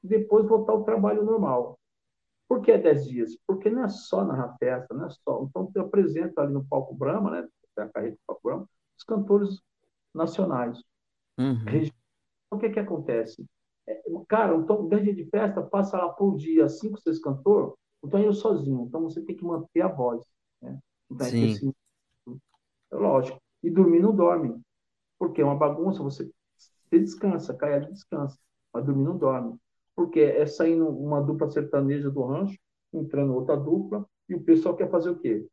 [0.02, 1.78] depois voltar ao trabalho normal.
[2.48, 3.36] Por que 10 dias?
[3.46, 5.42] Porque não é só na festa, não é só.
[5.42, 9.60] Então, eu apresento ali no Palco Brahma, né, a carreira do Palco Brahma, os cantores
[10.14, 10.82] nacionais.
[11.38, 11.90] Uhum.
[12.50, 13.44] O que que acontece?
[13.86, 18.20] É, cara, então, 10 dias de festa, passa lá por dia 5, 6 cantores, então
[18.20, 18.86] eu sozinho.
[18.86, 20.24] Então você tem que manter a voz.
[20.62, 20.78] Né?
[21.10, 21.52] Então, é Sim.
[21.52, 21.74] Assim,
[22.90, 23.40] é lógico.
[23.62, 24.60] E dormir não dorme.
[25.18, 28.38] Porque é uma bagunça, você, você descansa, cai ali descansa.
[28.72, 29.58] Mas dormir não dorme.
[29.98, 32.56] Porque é saindo uma dupla sertaneja do rancho,
[32.92, 35.44] entrando outra dupla, e o pessoal quer fazer o quê?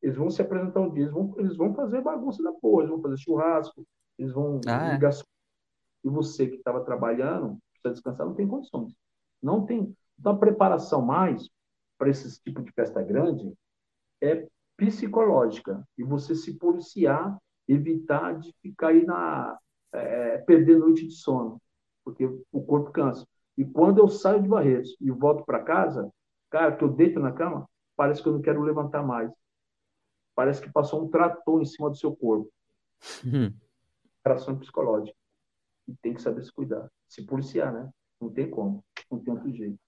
[0.00, 2.90] Eles vão se apresentar um dia, eles vão, eles vão fazer bagunça da porra, eles
[2.90, 3.84] vão fazer churrasco,
[4.16, 4.98] eles vão ah, é.
[6.04, 8.94] E você que estava trabalhando, precisa descansar, não tem condições.
[9.42, 9.92] Não tem.
[10.16, 11.50] Então, a preparação mais
[11.98, 13.52] para esse tipo de festa grande
[14.22, 19.58] é psicológica e você se policiar, evitar de ficar aí na
[19.92, 21.60] é, perder noite de sono,
[22.04, 23.26] porque o corpo cansa.
[23.58, 26.08] E quando eu saio de Barretos e volto para casa,
[26.48, 29.32] cara, que eu deito na cama, parece que eu não quero levantar mais.
[30.32, 32.48] Parece que passou um trator em cima do seu corpo.
[33.24, 33.52] Uhum.
[34.60, 35.18] psicológica.
[35.88, 37.90] E tem que saber se cuidar, se policiar, né?
[38.20, 39.78] Não tem como, não tem outro jeito.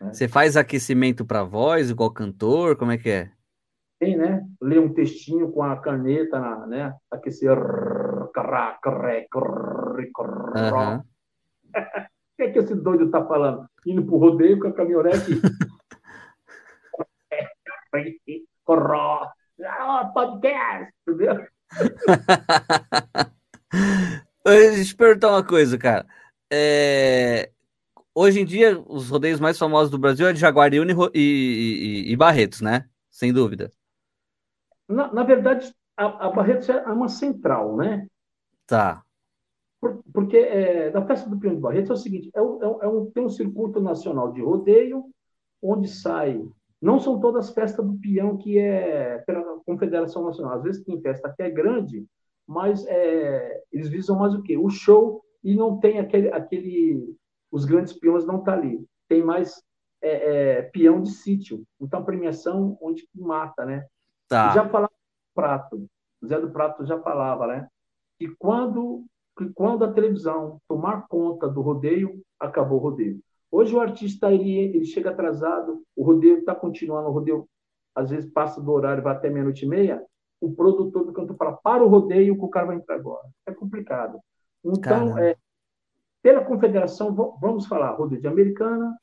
[0.00, 0.12] Né?
[0.12, 2.76] Você faz aquecimento para voz, igual cantor?
[2.76, 3.32] Como é que é?
[3.98, 4.46] Tem, né?
[4.60, 6.96] Ler um textinho com a caneta, na, né?
[7.10, 7.50] Aquecer.
[7.50, 8.28] O
[12.38, 13.68] que é que esse doido tá falando?
[13.84, 15.42] Indo pro rodeio com a caminhonete.
[18.64, 19.28] Corró.
[19.64, 21.44] Ah, podcast, entendeu?
[24.46, 26.06] Deixa eu te perguntar uma coisa, cara.
[26.50, 27.50] É,
[28.14, 32.16] hoje em dia, os rodeios mais famosos do Brasil é de Jaguariúna e, e, e,
[32.16, 32.88] Barretos, né?
[33.10, 33.72] Sem dúvida.
[34.88, 38.06] Na, na verdade, a, a, Barretos é uma central, né?
[38.64, 39.02] Tá.
[39.80, 42.88] Por, porque é, na festa do Pinhão de Barretos é o seguinte: é, um, é
[42.88, 45.04] um, tem um circuito nacional de rodeio,
[45.62, 46.42] onde sai.
[46.80, 50.54] Não são todas as festas do peão que é pela Confederação Nacional.
[50.54, 52.06] Às vezes tem festa que é grande,
[52.46, 54.56] mas é, eles visam mais o quê?
[54.56, 57.16] O show e não tem aquele, aquele
[57.50, 58.84] os grandes peões não estão tá ali.
[59.08, 59.62] Tem mais
[60.00, 61.64] é, é, peão de sítio.
[61.80, 63.86] Então, premiação onde mata, né?
[64.28, 64.52] Tá.
[64.54, 65.88] Já falava do Prato,
[66.20, 67.68] o Zé do Prato já falava, né?
[68.18, 69.04] Que quando,
[69.38, 73.20] que quando a televisão tomar conta do rodeio, acabou o rodeio.
[73.50, 77.48] Hoje o artista ele, ele chega atrasado, o rodeio está continuando, o rodeio
[77.94, 80.04] às vezes passa do horário, vai até meia-noite e meia,
[80.40, 83.26] o produtor do canto fala, para o rodeio que o cara vai entrar agora.
[83.46, 84.18] É complicado.
[84.64, 85.36] Então, é,
[86.20, 88.96] pela confederação, vamos falar, rodeio de Americana,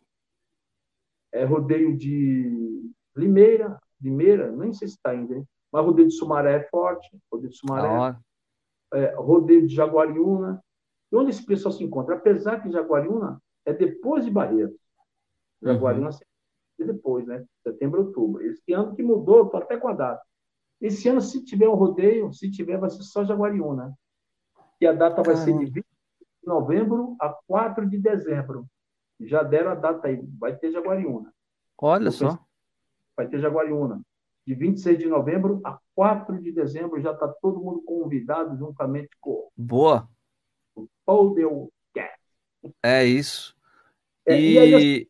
[1.31, 5.47] é, rodeio de Limeira, Limeira, nem sei se está ainda, hein?
[5.71, 8.17] mas rodeio de Sumaré é forte, rodeio de Sumaré,
[8.93, 10.63] é, rodeio de Jaguariúna,
[11.11, 12.15] e onde esse pessoal se encontra?
[12.15, 14.79] Apesar que Jaguariúna é depois de Barretos,
[15.61, 16.17] Jaguariúna uhum.
[16.79, 17.45] é depois, né?
[17.63, 18.43] Setembro, outubro.
[18.45, 20.21] Esse ano que mudou, estou até com a data.
[20.79, 23.93] Esse ano, se tiver um rodeio, se tiver, vai ser só Jaguariúna.
[24.79, 25.83] E a data vai ser de 20 de
[26.45, 28.65] novembro a 4 de dezembro.
[29.19, 31.33] Já deram a data aí, vai ter Jaguariúna.
[31.77, 32.37] Olha só.
[33.15, 34.01] Vai ter Jaguariúna.
[34.45, 39.49] De 26 de novembro a 4 de dezembro já está todo mundo convidado juntamente com
[39.57, 40.07] Boa.
[40.75, 41.71] o Podel
[42.83, 43.55] É isso.
[44.25, 44.53] É, e...
[44.53, 45.07] e aí, assim,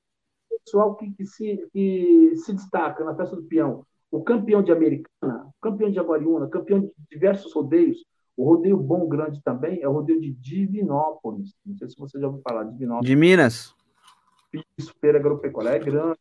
[0.52, 4.72] o pessoal que, que, se, que se destaca na festa do peão, o campeão de
[4.72, 8.06] Americana, o campeão de Jaguariúna, campeão de diversos rodeios,
[8.38, 11.54] o rodeio bom grande também é o rodeio de Divinópolis.
[11.66, 13.10] Não sei se você já ouviu falar, Divinópolis.
[13.10, 13.76] De Minas.
[14.78, 16.20] Isso, Feira Agropecuária é grande.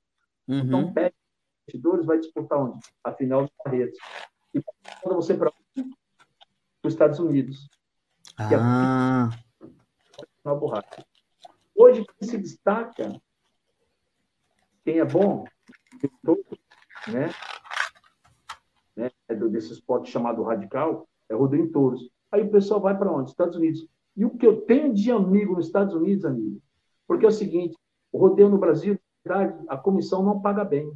[0.49, 0.59] Uhum.
[0.59, 1.15] Então, pede
[1.65, 2.79] investidores, vai disputar onde?
[3.03, 3.99] A final dos Barretos.
[4.53, 4.63] E
[5.03, 5.53] quando você para
[6.83, 7.69] os Estados Unidos.
[8.37, 9.31] Que ah.
[9.61, 11.05] É uma borracha.
[11.75, 13.21] Hoje, quem se destaca,
[14.85, 15.45] quem é bom,
[17.09, 17.31] né?
[18.95, 19.11] né?
[19.29, 22.11] É desse esporte chamado radical, é rodeio em touros.
[22.31, 23.31] Aí o pessoal vai para onde?
[23.31, 23.89] Estados Unidos.
[24.17, 26.61] E o que eu tenho de amigo nos Estados Unidos, amigo,
[27.07, 27.77] porque é o seguinte,
[28.13, 28.99] o rodeio no Brasil,
[29.69, 30.93] a comissão não paga bem.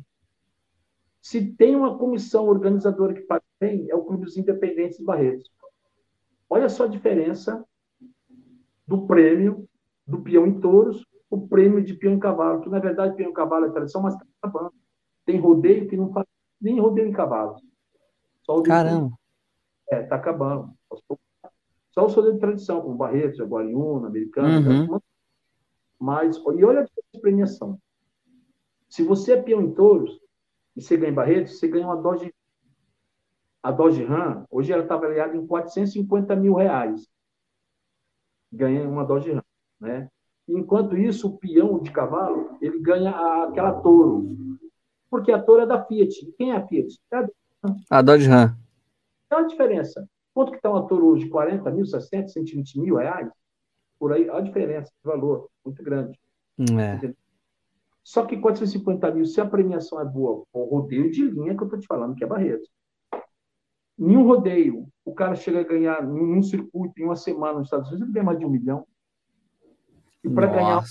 [1.21, 5.51] Se tem uma comissão organizadora que paga bem, é o Clube dos Independentes de Barretos.
[6.49, 7.65] Olha só a diferença
[8.87, 9.69] do prêmio
[10.07, 13.35] do peão em touros, o prêmio de peão em cavalo, que na verdade peão em
[13.35, 14.73] cavalo é tradição, mas está acabando.
[15.27, 16.27] Tem rodeio que não faz
[16.61, 17.57] nem rodeio em cavalo.
[18.63, 19.15] Caramba!
[19.91, 20.73] É, está acabando.
[21.91, 25.01] Só o rodeio de tradição, como Barretos, Jaguariúna, Americano, uhum.
[25.99, 27.79] mas, e olha a premiação.
[28.89, 30.19] Se você é peão em touros
[30.79, 32.33] e você ganha em Barretos, você ganha uma Dodge.
[33.61, 37.09] A Dodge Ram, hoje ela está avaliada em 450 mil reais.
[38.53, 39.43] Ganha uma Dodge Ram,
[39.81, 40.09] né?
[40.49, 43.11] Enquanto isso, o peão de cavalo, ele ganha
[43.43, 44.37] aquela touro.
[45.11, 46.15] Porque a touro é da Fiat.
[46.39, 46.97] Quem é a Fiat?
[47.11, 47.29] É a,
[47.99, 48.57] a Dodge Ram.
[49.33, 50.09] É a diferença.
[50.33, 51.29] Quanto que está uma touro hoje?
[51.29, 53.29] 40 mil, 60, 120 mil reais?
[53.99, 56.17] Por aí, a diferença de valor muito grande.
[56.61, 57.13] É.
[58.09, 61.67] Só que 450 mil, se a premiação é boa, o rodeio de linha que eu
[61.67, 62.67] estou te falando, que é Barreto.
[63.99, 67.91] Em um rodeio, o cara chega a ganhar, num circuito, em uma semana nos Estados
[67.91, 68.87] Unidos, ele ganha mais de um milhão.
[70.25, 70.83] E para ganhar,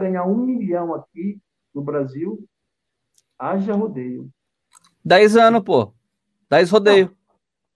[0.00, 1.40] ganhar um milhão aqui
[1.72, 2.44] no Brasil,
[3.38, 4.28] haja rodeio.
[5.04, 5.94] Dez anos, pô.
[6.50, 7.16] Dez rodeio.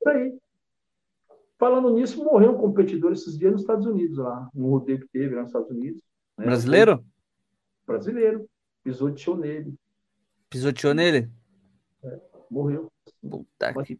[0.00, 0.36] Por aí.
[1.56, 5.36] Falando nisso, morreu um competidor esses dias nos Estados Unidos, lá, no rodeio que teve
[5.36, 6.02] lá nos Estados Unidos.
[6.36, 6.46] Né?
[6.46, 7.04] Brasileiro?
[7.86, 8.48] Brasileiro,
[8.82, 9.74] pisoteou nele.
[10.48, 11.30] Pisoteou nele?
[12.04, 12.90] É, morreu.
[13.20, 13.86] Puta Mas...
[13.86, 13.98] que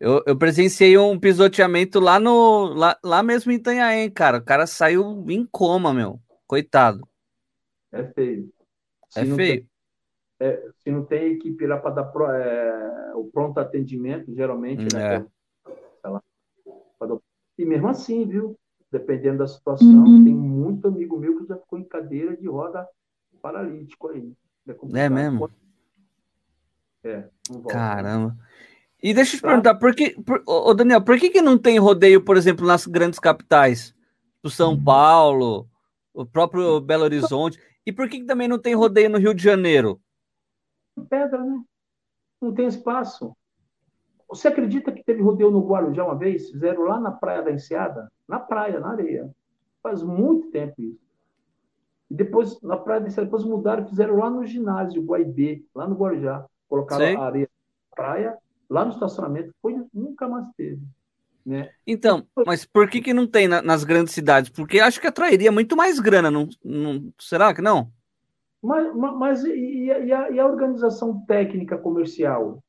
[0.00, 4.38] eu, eu presenciei um pisoteamento lá no lá, lá mesmo em Itanhaém, cara.
[4.38, 6.18] O cara saiu em coma, meu.
[6.46, 7.06] Coitado.
[7.92, 8.50] É feio.
[9.10, 9.66] Se é feio.
[10.38, 14.88] Tem, é, se não tem equipe lá para dar pro, é, o pronto atendimento, geralmente,
[14.94, 15.16] né?
[15.16, 16.08] É.
[16.08, 16.22] Lá,
[17.58, 18.58] e mesmo assim, viu?
[18.90, 20.24] Dependendo da situação, uhum.
[20.24, 22.88] tem muito amigo meu que já ficou em cadeira de roda
[23.40, 24.32] paralítico aí.
[24.66, 25.50] É, é mesmo?
[27.02, 27.24] É,
[27.68, 28.36] Caramba.
[29.02, 31.78] E deixa eu te perguntar, por que, por, ô Daniel, por que, que não tem
[31.78, 33.94] rodeio, por exemplo, nas grandes capitais?
[34.42, 34.84] O São uhum.
[34.84, 35.68] Paulo,
[36.12, 37.58] o próprio Belo Horizonte.
[37.86, 40.00] E por que, que também não tem rodeio no Rio de Janeiro?
[41.08, 41.62] Pedra, né?
[42.40, 43.34] Não tem espaço.
[44.28, 46.50] Você acredita que teve rodeio no Guarujá uma vez?
[46.50, 48.10] Fizeram lá na Praia da Enseada?
[48.28, 49.30] Na praia, na areia.
[49.82, 50.99] Faz muito tempo isso.
[52.10, 55.94] E depois, na Praia da Enseada, depois mudaram, fizeram lá no ginásio Guaibê, lá no
[55.94, 56.44] Guarujá.
[56.68, 57.16] Colocaram Sei.
[57.16, 57.50] a areia
[57.90, 60.82] na praia, lá no estacionamento, foi, nunca mais teve.
[61.46, 61.70] Né?
[61.86, 64.50] Então, mas por que, que não tem na, nas grandes cidades?
[64.50, 67.90] Porque acho que atrairia muito mais grana, não, não será que não?
[68.62, 72.62] Mas, mas e, e, a, e, a, organização técnica comercial?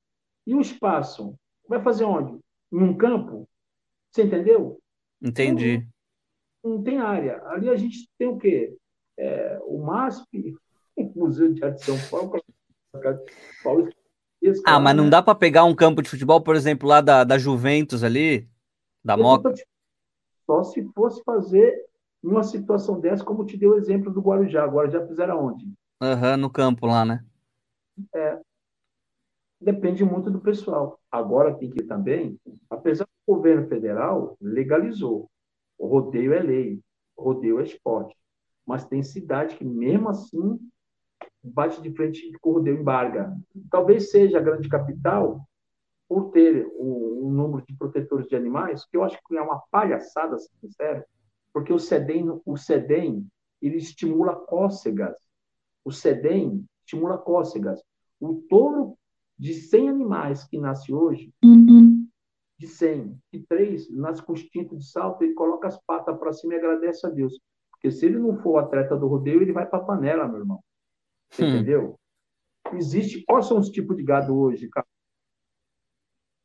[0.47, 1.36] E o espaço?
[1.67, 2.39] Vai fazer onde?
[2.71, 3.47] Em um campo?
[4.10, 4.80] Você entendeu?
[5.21, 5.86] Entendi.
[6.63, 7.41] Não, não tem área.
[7.47, 8.75] Ali a gente tem o quê?
[9.24, 10.56] É, o MASP,
[10.96, 12.42] o Museu de Arte de São Paulo,
[13.64, 13.90] Paulo
[14.66, 17.38] ah, mas não dá para pegar um campo de futebol, por exemplo, lá da, da
[17.38, 18.50] Juventus ali,
[19.06, 19.54] da Moca?
[20.46, 21.86] Só se fosse fazer
[22.24, 24.64] uma situação dessa, como te deu o exemplo do Guarujá.
[24.64, 25.72] Agora já fizeram onde?
[26.02, 27.24] Aham, uhum, no campo lá, né?
[28.16, 28.40] É.
[29.60, 31.00] Depende muito do pessoal.
[31.12, 35.30] Agora tem que também, apesar do governo federal legalizou,
[35.78, 36.80] o rodeio é lei.
[37.16, 38.16] rodeio é esporte.
[38.65, 40.60] Mas tem cidade que, mesmo assim,
[41.43, 43.36] bate de frente com o embarga.
[43.69, 45.47] Talvez seja a grande capital,
[46.12, 49.63] por ter um, um, número de protetores de animais, que eu acho que é uma
[49.71, 51.06] palhaçada, sincero,
[51.54, 53.26] porque o SEDEM, o SEDEM
[53.62, 55.17] ele estimula cócegas.
[55.86, 57.82] O SEDEM estimula cócegas.
[58.19, 58.97] O touro
[59.39, 62.06] de 100 animais que nasce hoje, uhum.
[62.60, 66.56] de 100, e três nasce com instinto de salto, ele coloca as patas para cima
[66.56, 67.39] e agradece a Deus.
[67.82, 70.63] Porque se ele não for atleta do rodeio, ele vai para a panela, meu irmão.
[71.39, 71.46] Hum.
[71.46, 72.00] entendeu?
[72.74, 73.26] Existe.
[73.26, 74.86] Quais são os tipos de gado hoje, cara?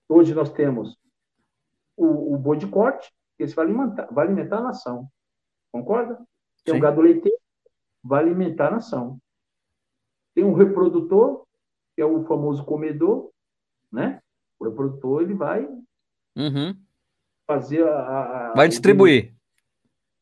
[0.09, 0.99] Hoje nós temos
[1.95, 5.11] o, o boi de corte, que esse vai alimentar, vai alimentar a nação.
[5.71, 6.17] Concorda?
[6.65, 6.79] Tem Sim.
[6.79, 7.39] o gado leiteiro,
[8.03, 9.21] vai alimentar a nação.
[10.35, 11.47] Tem um reprodutor,
[11.95, 13.31] que é o famoso comedor,
[13.93, 14.23] né?
[14.59, 15.67] O reprodutor, ele vai
[16.35, 16.75] uhum.
[17.47, 19.36] fazer a, a Vai distribuir.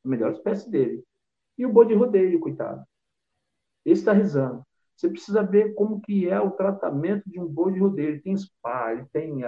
[0.04, 1.02] A melhor espécie dele.
[1.56, 2.84] E o boi de rodeio, coitado.
[3.84, 4.64] Esse está rezando.
[4.96, 8.10] Você precisa ver como que é o tratamento de um boi de rodeio.
[8.10, 9.42] Ele tem spa, ele tem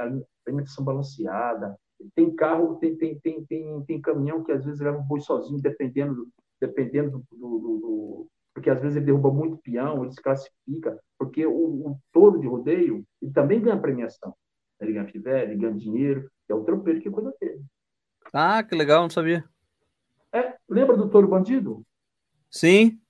[0.47, 1.77] alimentação balanceada,
[2.15, 5.61] tem carro, tem, tem, tem, tem, tem caminhão que às vezes leva o boi sozinho,
[5.61, 6.29] dependendo,
[6.61, 11.47] dependendo do, do, do, porque às vezes ele derruba muito peão, ele se classifica, porque
[11.47, 14.35] o, o touro de rodeio ele também ganha premiação.
[14.81, 17.65] Ele ganha filé, ele ganha dinheiro, é o tropeiro que cuida dele.
[18.33, 19.45] Ah, que legal, não sabia.
[20.37, 21.83] É, lembra do touro bandido?
[22.51, 23.01] Sim.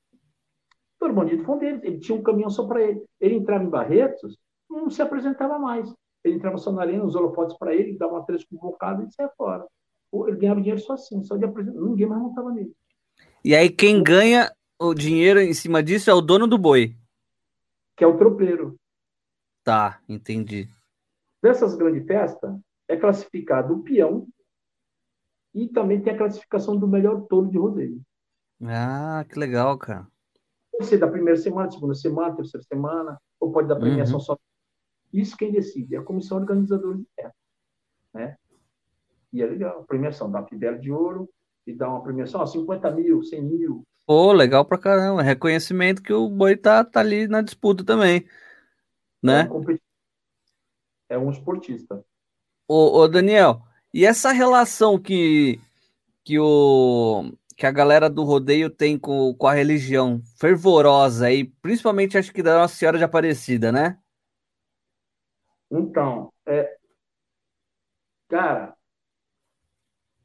[1.01, 1.83] O bandido foi um deles.
[1.83, 3.05] Ele tinha um caminhão só para ele.
[3.21, 4.39] Ele entrava em Barretos,
[4.71, 5.93] não se apresentava mais.
[6.23, 9.31] Ele entrava só na arena, os holofotes para ele, dava uma três convocada e saia
[9.37, 9.67] fora.
[10.13, 11.81] Ele ganhava dinheiro só assim, só de apresentar.
[11.81, 12.73] Ninguém mais montava nele.
[13.45, 16.97] E aí quem ganha o dinheiro em cima disso é o dono do boi.
[17.97, 18.77] Que é o tropeiro.
[19.65, 20.69] Tá, entendi.
[21.43, 22.57] Dessas grandes festas,
[22.89, 24.29] é classificado o peão
[25.57, 28.03] e também tem a classificação do melhor touro de rodeio.
[28.63, 30.07] Ah, que legal, cara.
[30.71, 34.21] Pode ser da primeira semana, segunda semana, terceira semana, ou pode dar premiação uhum.
[34.21, 34.39] só.
[35.11, 37.35] Isso quem decide é a comissão organizadora de festa.
[38.13, 38.37] Né?
[39.33, 41.27] E é legal, a premiação dá uma de ouro
[41.67, 43.83] e dá uma premiação, ó, 50 mil, 100 mil.
[44.05, 45.23] Pô, legal pra caramba.
[45.23, 48.27] Reconhecimento que o boi tá, tá ali na disputa também.
[49.23, 49.49] Né?
[49.49, 49.65] É um,
[51.09, 52.05] é um esportista.
[52.69, 53.63] Ô, ô, Daniel,
[53.97, 55.59] e essa relação que,
[56.23, 62.19] que o que a galera do rodeio tem com, com a religião fervorosa e principalmente
[62.19, 63.99] acho que da Nossa Senhora de Aparecida, né?
[65.71, 66.77] Então, é,
[68.29, 68.77] cara,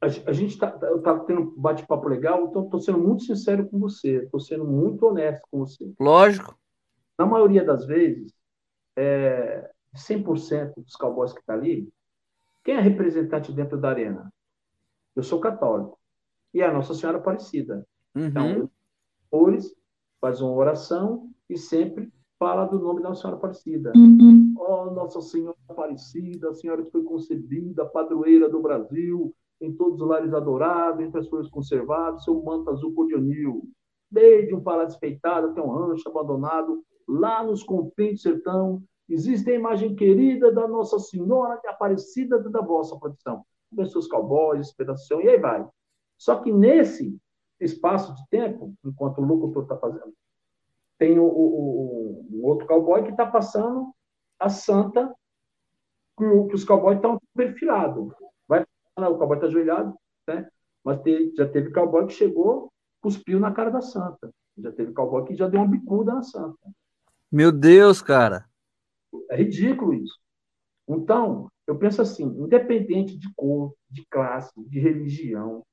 [0.02, 3.66] a, a gente tá, eu tava tendo um bate-papo legal, então estou sendo muito sincero
[3.70, 5.90] com você, estou sendo muito honesto com você.
[5.98, 6.58] Lógico.
[7.18, 8.34] Na maioria das vezes,
[8.94, 11.90] é, 100% dos cowboys que tá ali,
[12.64, 14.32] quem é representante dentro da arena?
[15.14, 15.98] Eu sou católico
[16.54, 17.86] e a Nossa Senhora Aparecida.
[18.14, 18.26] Uhum.
[18.26, 18.70] Então,
[19.48, 19.74] eles
[20.20, 23.92] faz uma oração e sempre fala do nome da Nossa Senhora Aparecida.
[23.96, 24.54] Uhum.
[24.58, 30.08] Oh, Nossa Senhora Aparecida, a Senhora que foi concebida, padroeira do Brasil, em todos os
[30.08, 33.68] lares adorados, entre as flores conservadas, seu manto azul cor de anil.
[34.10, 39.54] Desde um palácio feitado até um rancho abandonado, lá nos confins do sertão, existe a
[39.54, 43.44] imagem querida da Nossa Senhora Aparecida da vossa proteção.
[43.74, 45.66] Pessoas cowboys, esperação, e aí vai.
[46.18, 47.18] Só que nesse
[47.58, 50.12] espaço de tempo, enquanto o locutor está fazendo,
[50.98, 53.92] tem o, o, o, outro cowboy que está passando
[54.38, 55.12] a santa
[56.16, 58.12] que, que os cowboys estão perfilados.
[58.46, 58.64] Vai,
[58.96, 59.96] o cowboy está ajoelhado,
[60.28, 60.48] né?
[60.84, 64.30] mas te, já teve cowboy que chegou, cuspiu na cara da santa.
[64.58, 66.70] Já teve cowboy que já deu uma bicuda na santa.
[67.30, 68.44] Meu Deus, cara.
[69.30, 70.18] É ridículo isso.
[70.88, 75.64] Então, eu penso assim, independente de cor, de classe, de religião,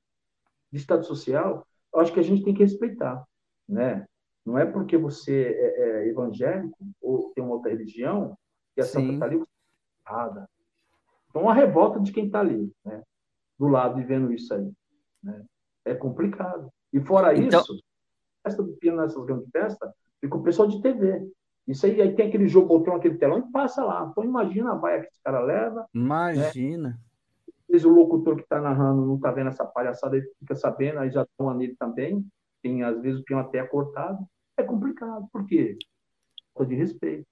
[0.71, 3.25] de Estado social, eu acho que a gente tem que respeitar,
[3.67, 4.05] né?
[4.45, 8.37] Não é porque você é, é evangélico ou tem uma outra religião
[8.75, 8.91] que a Sim.
[8.91, 9.43] santa está ali
[10.05, 10.49] errada.
[11.29, 13.03] Então, uma revolta de quem está ali, né?
[13.57, 14.71] Do lado e vendo isso aí,
[15.21, 15.45] né?
[15.85, 16.71] É complicado.
[16.93, 17.61] E fora então...
[17.61, 17.79] isso,
[18.43, 21.29] festa do piano nessas grandes festas, fica o pessoal de TV.
[21.69, 24.07] Isso aí, aí tem aquele jogo, botão, aquele telão e passa lá.
[24.09, 25.81] Então imagina a vaia que esse cara leva.
[25.81, 25.85] Né?
[25.93, 26.89] Imagina.
[26.89, 26.97] Né?
[27.69, 31.11] vezes o locutor que está narrando não está vendo essa palhaçada, ele fica sabendo, aí
[31.11, 32.25] já estão nele também.
[32.61, 34.27] Tem, às vezes, o peão até cortado.
[34.57, 35.27] É complicado.
[35.31, 35.77] Por quê?
[36.53, 37.25] Falta de respeito.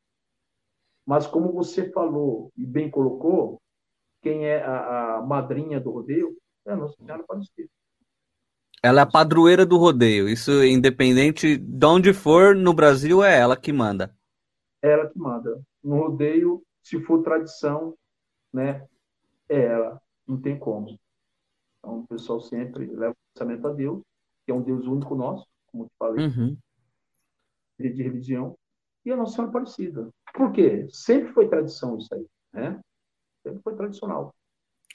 [1.05, 3.59] Mas, como você falou e bem colocou,
[4.21, 7.69] quem é a, a madrinha do rodeio é a Nossa Senhora Aparecida.
[8.83, 10.29] Ela é a padroeira do rodeio.
[10.29, 14.15] Isso, independente de onde for no Brasil, é ela que manda.
[14.81, 15.61] É ela que manda.
[15.83, 17.97] No rodeio, se for tradição,
[18.53, 18.87] né,
[19.49, 20.99] é ela não tem como.
[21.79, 24.03] Então, o pessoal sempre leva o pensamento a Deus
[24.47, 26.57] que é um Deus único nosso, como eu falei, uhum.
[27.77, 28.57] de religião,
[29.05, 30.09] e a Nossa Senhora Aparecida.
[30.33, 30.87] Por quê?
[30.89, 32.79] Sempre foi tradição isso aí, né?
[33.43, 34.33] Sempre foi tradicional.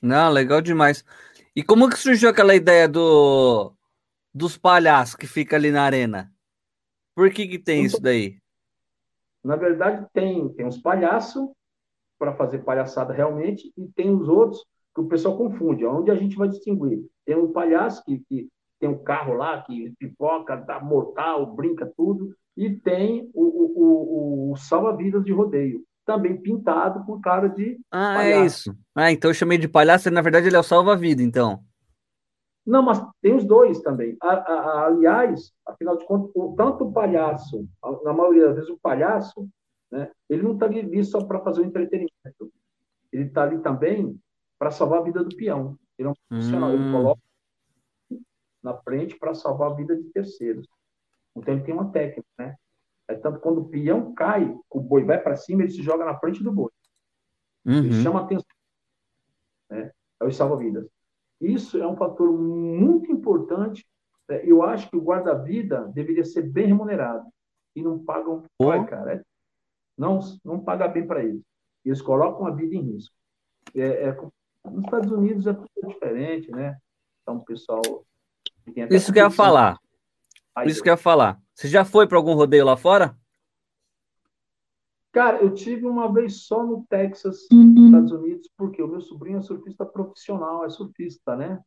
[0.01, 1.05] Não, legal demais.
[1.55, 3.75] E como que surgiu aquela ideia do
[4.35, 6.33] dos palhaços que fica ali na arena?
[7.15, 8.39] Por que que tem isso daí?
[9.45, 11.49] Na verdade, tem, tem uns palhaços
[12.19, 14.65] para fazer palhaçada realmente e tem os outros
[14.95, 15.85] que o pessoal confunde.
[15.85, 17.05] Onde a gente vai distinguir?
[17.25, 22.35] Tem um palhaço que, que tem um carro lá que pipoca, dá mortal, brinca tudo,
[22.57, 27.79] e tem o, o, o, o salva-vidas de rodeio, também pintado com cara de.
[27.91, 28.43] Ah, é palhaço.
[28.43, 28.79] é isso.
[28.95, 31.63] Ah, então eu chamei de palhaço, na verdade ele é o salva-vida, então.
[32.65, 34.17] Não, mas tem os dois também.
[34.23, 37.69] A, a, aliás, afinal de contas, o, tanto o palhaço,
[38.05, 39.49] na maioria das vezes o palhaço,
[39.91, 42.53] né, ele não está ali só para fazer o entretenimento.
[43.13, 44.19] Ele está ali também
[44.59, 45.77] para salvar a vida do peão.
[45.99, 46.75] Ele é um profissional, hum.
[46.75, 47.21] ele coloca
[48.63, 50.67] na frente para salvar a vida de terceiros.
[51.35, 52.57] Então ele tem uma técnica, né?
[53.09, 56.19] É tanto quando o peão cai, o boi vai para cima, ele se joga na
[56.19, 56.71] frente do boi.
[57.65, 57.79] Uhum.
[57.79, 58.47] Ele chama atenção.
[59.69, 59.91] Né?
[60.21, 60.89] É o salva-vidas.
[61.43, 63.85] Isso é um fator muito importante.
[64.29, 64.43] Né?
[64.45, 67.27] Eu acho que o guarda-vida deveria ser bem remunerado.
[67.75, 68.45] E não pagam.
[68.59, 68.85] Oh.
[68.85, 69.23] Cara, é...
[69.99, 71.43] não, não paga bem para eles.
[71.85, 73.15] Eles colocam a vida em risco.
[73.75, 74.17] É, é...
[74.65, 76.79] nos Estados Unidos é tudo diferente, né?
[77.23, 77.83] Então, o pessoal.
[78.91, 79.79] Isso que eu ia falar.
[80.55, 81.41] Aí, Isso que eu ia falar.
[81.55, 83.17] Você já foi para algum rodeio lá fora?
[85.13, 87.87] Cara, eu tive uma vez só no Texas, uhum.
[87.87, 91.61] Estados Unidos, porque o meu sobrinho é surfista profissional, é surfista, né?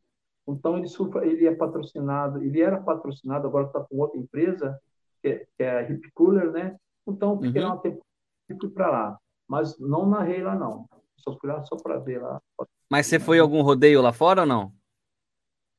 [0.47, 4.79] Então ele surfa, ele é patrocinado, ele era patrocinado, agora está com outra empresa,
[5.21, 6.75] que é, que é a Hip Cooler, né?
[7.05, 7.67] Então eu fiquei uhum.
[7.69, 8.05] lá um tempo
[8.49, 10.87] e fui para lá, mas não narrei lá não,
[11.17, 12.41] só fui lá só para ver lá.
[12.89, 14.73] Mas você foi algum rodeio lá fora ou não?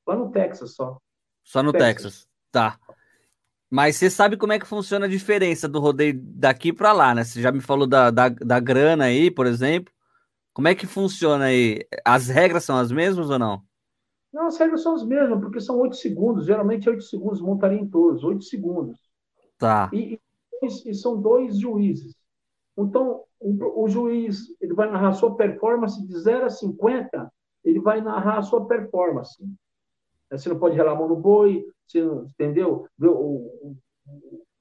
[0.06, 0.98] Lá no Texas só.
[1.42, 1.86] Só no Texas.
[1.86, 2.28] Texas.
[2.52, 2.78] Tá.
[3.70, 7.24] Mas você sabe como é que funciona a diferença do rodeio daqui para lá, né?
[7.24, 9.92] Você já me falou da, da, da, grana aí, por exemplo.
[10.54, 11.80] Como é que funciona aí?
[12.04, 13.62] As regras são as mesmas ou não?
[14.32, 16.46] Não, as regras são as mesmas, porque são oito segundos.
[16.46, 19.00] Geralmente é oito segundos, montaria em todos, oito segundos.
[19.58, 19.90] Tá.
[19.92, 20.20] E,
[20.62, 22.14] e, e, são dois juízes.
[22.78, 27.32] Então, o, o, juiz ele vai narrar a sua performance de 0 a 50,
[27.64, 29.42] ele vai narrar a sua performance.
[30.30, 32.86] Você não pode relar a mão no boi, você não, entendeu?
[33.00, 33.76] O,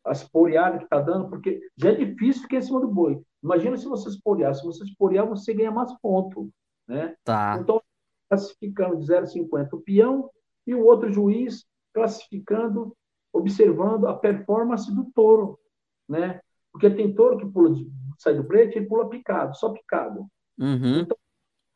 [0.05, 3.19] as poreadas que está dando, porque já é difícil ficar em cima do boi.
[3.43, 4.53] Imagina se você esporear.
[4.53, 6.49] Se você esporear, você ganha mais ponto.
[6.87, 7.15] Né?
[7.23, 7.57] Tá.
[7.59, 7.81] Então,
[8.29, 10.29] classificando de 0,50 o peão
[10.67, 12.95] e o outro juiz classificando,
[13.33, 15.59] observando a performance do touro.
[16.07, 16.39] Né?
[16.71, 17.75] Porque tem touro que pula,
[18.19, 20.27] sai do brete, ele pula picado, só picado.
[20.59, 20.99] Uhum.
[20.99, 21.17] Então,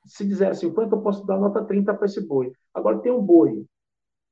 [0.05, 2.51] se de 0,50, eu posso dar nota 30 para esse boi.
[2.73, 3.65] Agora, tem um boi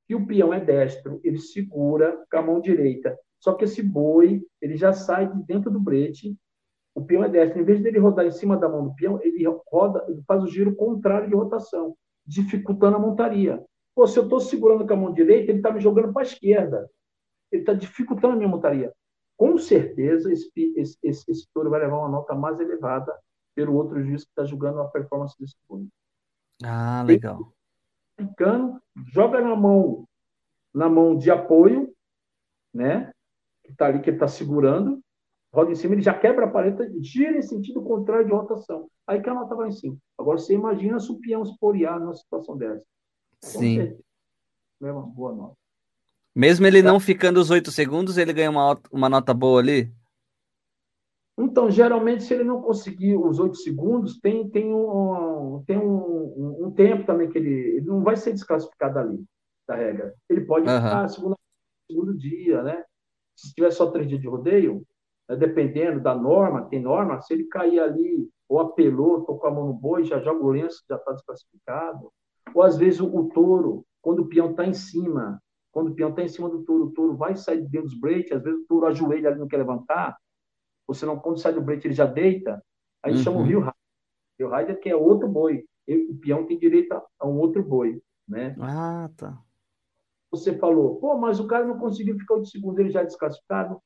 [0.08, 3.18] que o peão é destro, ele segura com a mão direita.
[3.39, 6.36] Só que esse boi, ele já sai de dentro do brete,
[6.95, 7.62] o peão é destro.
[7.62, 10.47] Em vez dele rodar em cima da mão do peão, ele roda, ele faz o
[10.47, 11.95] giro contrário de rotação,
[12.26, 13.62] dificultando a montaria.
[13.93, 16.26] Pô, se eu estou segurando com a mão direita, ele está me jogando para a
[16.26, 16.89] esquerda.
[17.51, 18.93] Ele está dificultando a minha montaria.
[19.36, 23.14] Com certeza, esse, esse, esse, esse touro vai levar uma nota mais elevada
[23.53, 25.88] pelo outro juiz que está julgando a performance desse touro.
[26.64, 27.53] Ah, legal
[28.18, 28.82] ficando,
[29.13, 30.07] joga na mão
[30.74, 31.91] na mão de apoio,
[32.74, 33.11] né?
[33.63, 35.01] Que está ali, que ele está segurando,
[35.51, 38.88] roda em cima, ele já quebra a paleta, gira em sentido contrário de rotação.
[39.07, 39.97] Aí que a nota vai em cima.
[40.18, 42.86] Agora você imagina se o peão esporear numa situação dessa.
[43.41, 43.97] Sim.
[44.82, 45.55] É uma boa nota.
[46.36, 46.89] Mesmo ele tá.
[46.89, 49.91] não ficando os oito segundos, ele ganha uma, uma nota boa ali?
[51.39, 56.71] Então, geralmente, se ele não conseguir os oito segundos, tem, tem, um, tem um, um,
[56.71, 59.23] tempo também que ele, ele não vai ser desclassificado ali,
[59.67, 60.15] da regra.
[60.27, 60.75] Ele pode uhum.
[60.75, 61.35] ficar segundo,
[61.89, 62.83] segundo dia, né?
[63.35, 64.83] Se tiver só três dias de rodeio,
[65.29, 69.67] né, dependendo da norma, tem norma, se ele cair ali, ou apelou, tocou a mão
[69.67, 72.11] no boi, já joga o lenço, já está desclassificado.
[72.55, 75.39] Ou às vezes o, o touro, quando o peão está em cima,
[75.71, 77.99] quando o peão está em cima do touro, o touro vai sair de dentro dos
[77.99, 80.17] breaks, às vezes o touro ajoelha ali não quer levantar,
[80.88, 82.63] você não, quando sai do brete, ele já deita,
[83.03, 83.17] aí uhum.
[83.19, 83.73] chama o Rio Rider.
[84.39, 85.65] Rio Rider que é outro boi.
[85.88, 88.55] o peão tem direito a um outro boi, né?
[88.59, 89.38] Ah, tá.
[90.31, 93.81] Você falou, pô, mas o cara não conseguiu ficar de segundo, ele já é desclassificado?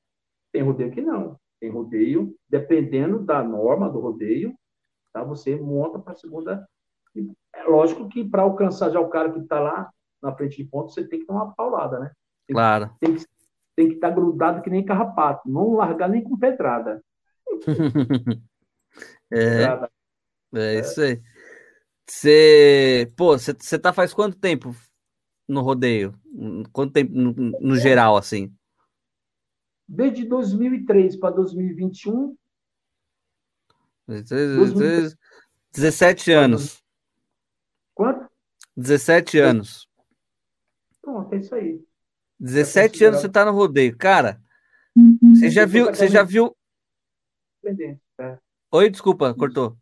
[0.51, 1.37] Tem rodeio que não.
[1.59, 4.53] Tem rodeio, dependendo da norma do rodeio,
[5.13, 5.23] tá?
[5.23, 6.67] Você monta para a segunda.
[7.53, 9.89] É lógico que para alcançar já o cara que está lá
[10.21, 12.11] na frente de ponto, você tem que dar uma paulada, né?
[12.47, 12.89] Tem claro.
[12.99, 13.25] Tem que
[13.75, 17.03] tem que estar grudado que nem carrapato, não largar nem com pedrada.
[19.31, 19.63] é,
[20.55, 21.21] é isso aí.
[22.07, 24.75] Você, pô, você tá faz quanto tempo
[25.47, 26.13] no rodeio?
[26.73, 28.53] Quanto tempo no, no geral, assim?
[29.87, 32.35] Desde 2003 para 2021.
[34.07, 35.15] 2003,
[35.73, 36.83] 17 anos.
[37.93, 38.29] Quanto?
[38.75, 39.87] 17 anos.
[41.01, 41.81] Pronto, é isso aí.
[42.41, 43.95] 17 anos você tá no rodeio.
[43.95, 44.41] Cara,
[45.21, 45.85] você já viu.
[45.85, 46.55] Você já viu.
[48.19, 48.39] É.
[48.71, 49.77] Oi, desculpa, cortou.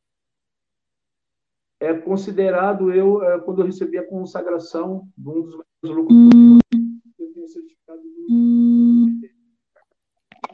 [1.79, 5.55] É considerado eu, é, quando eu recebi a consagração de um dos
[5.95, 6.59] locutores,
[7.17, 9.07] eu tenho certificado do.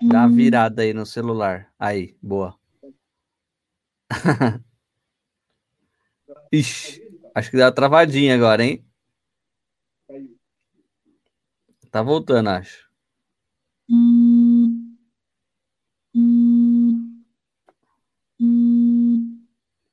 [0.04, 1.74] Dá uma virada aí no celular.
[1.80, 2.56] Aí, boa.
[6.52, 7.02] Ixi,
[7.34, 8.86] acho que deu uma travadinha agora, hein?
[11.96, 12.92] Tá voltando, acho.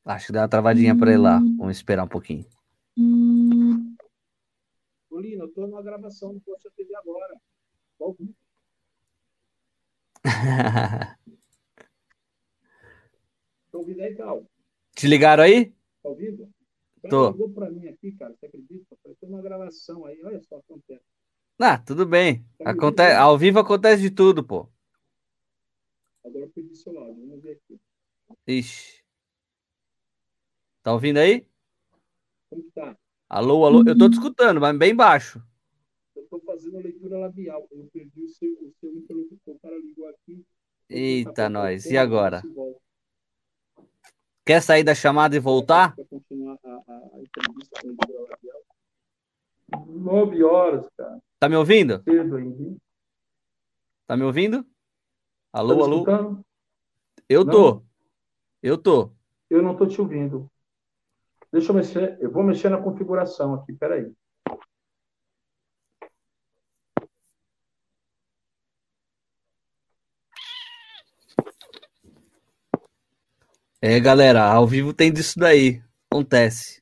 [0.04, 1.38] Acho que deu uma travadinha para ele lá.
[1.38, 2.44] Vamos esperar um pouquinho.
[5.10, 7.40] Ô, Lino, eu tô numa gravação, não posso atender agora.
[13.70, 14.44] Tô ouvindo aí, Cal?
[14.96, 15.72] Te ligaram aí?
[16.02, 16.50] Tá ouvindo?
[17.08, 17.30] Tô.
[17.30, 18.92] Ligou pra mim aqui, cara, você acredita?
[18.92, 21.21] Apareceu uma gravação aí, olha só o que acontece.
[21.58, 22.44] Ah, tudo bem.
[22.64, 24.68] Acontece, ao vivo acontece de tudo, pô.
[26.24, 27.80] Agora eu perdi seu lado, vamos ver aqui.
[28.46, 29.02] Ixi.
[30.82, 31.46] Tá ouvindo aí?
[32.50, 32.96] Como que tá?
[33.28, 33.82] Alô, alô?
[33.86, 35.42] Eu tô te escutando, mas bem baixo.
[36.14, 37.66] Eu tô fazendo a leitura labial.
[37.70, 39.54] Eu perdi o seu, o seu interlocutor.
[39.54, 40.44] O cara ligou aqui.
[40.88, 41.86] Eita, nós.
[41.86, 42.42] E agora?
[44.44, 45.94] Quer sair da chamada e voltar?
[45.94, 48.62] Para continuar a, a, a entrevista com o labial.
[49.88, 51.22] Nove horas, cara.
[51.42, 52.04] Tá me ouvindo?
[54.06, 54.64] Tá me ouvindo?
[55.52, 55.96] Alô, Tá alô?
[55.96, 56.46] escutando?
[57.28, 57.50] Eu Não.
[57.52, 57.82] tô.
[58.62, 59.12] Eu tô.
[59.50, 60.48] Eu não tô te ouvindo.
[61.52, 62.16] Deixa eu mexer.
[62.20, 63.72] Eu vou mexer na configuração aqui.
[63.72, 64.14] Peraí.
[73.80, 75.82] É, galera, ao vivo tem disso daí.
[76.08, 76.81] Acontece.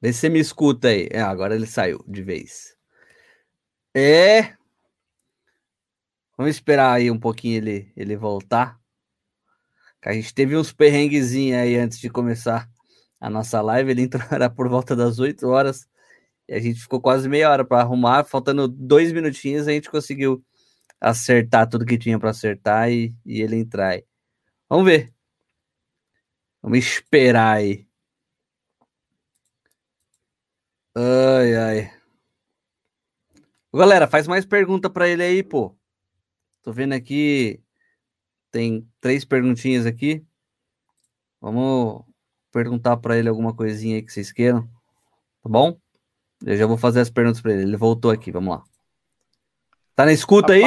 [0.00, 1.08] Vê se você me escuta aí.
[1.10, 2.76] É, agora ele saiu de vez.
[3.94, 4.54] É.
[6.36, 8.80] Vamos esperar aí um pouquinho ele, ele voltar.
[10.02, 12.68] A gente teve uns perrenguezinhos aí antes de começar
[13.20, 13.90] a nossa live.
[13.90, 15.86] Ele entrou era por volta das 8 horas.
[16.48, 18.24] E a gente ficou quase meia hora para arrumar.
[18.24, 20.42] Faltando dois minutinhos, a gente conseguiu
[21.00, 24.04] acertar tudo que tinha para acertar e, e ele entrar aí.
[24.68, 25.12] Vamos ver.
[26.62, 27.89] Vamos esperar aí.
[31.02, 31.92] Ai, ai.
[33.72, 35.74] Galera, faz mais pergunta para ele aí, pô.
[36.62, 37.58] Tô vendo aqui.
[38.50, 40.22] Tem três perguntinhas aqui.
[41.40, 42.04] Vamos
[42.52, 44.68] perguntar para ele alguma coisinha aí que vocês queiram.
[45.42, 45.80] Tá bom?
[46.44, 47.62] Eu já vou fazer as perguntas para ele.
[47.62, 48.62] Ele voltou aqui, vamos lá.
[49.94, 50.62] Tá na escuta aí?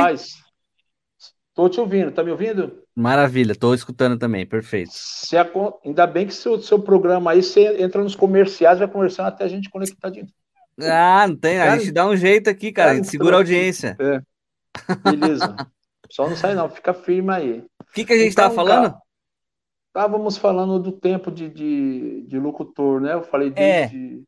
[1.53, 2.11] Tô te ouvindo.
[2.11, 2.83] Tá me ouvindo?
[2.95, 4.91] Maravilha, tô escutando também, perfeito.
[4.91, 5.49] Se a
[5.83, 9.47] ainda bem que seu, seu programa aí, você entra nos comerciais, vai conversando até a
[9.47, 10.25] gente conectar de
[10.81, 13.39] Ah, não tem, a Cara, gente dá um jeito aqui, cara, a gente segura a
[13.39, 13.95] audiência.
[15.03, 15.55] Beleza.
[16.09, 17.59] Só não sai não, fica firme aí.
[17.59, 18.91] O que, que a gente Então, tava falando?
[18.91, 19.01] cara,
[19.87, 23.13] Estávamos falando do tempo de, de, de locutor, né?
[23.13, 24.23] Eu falei É, desde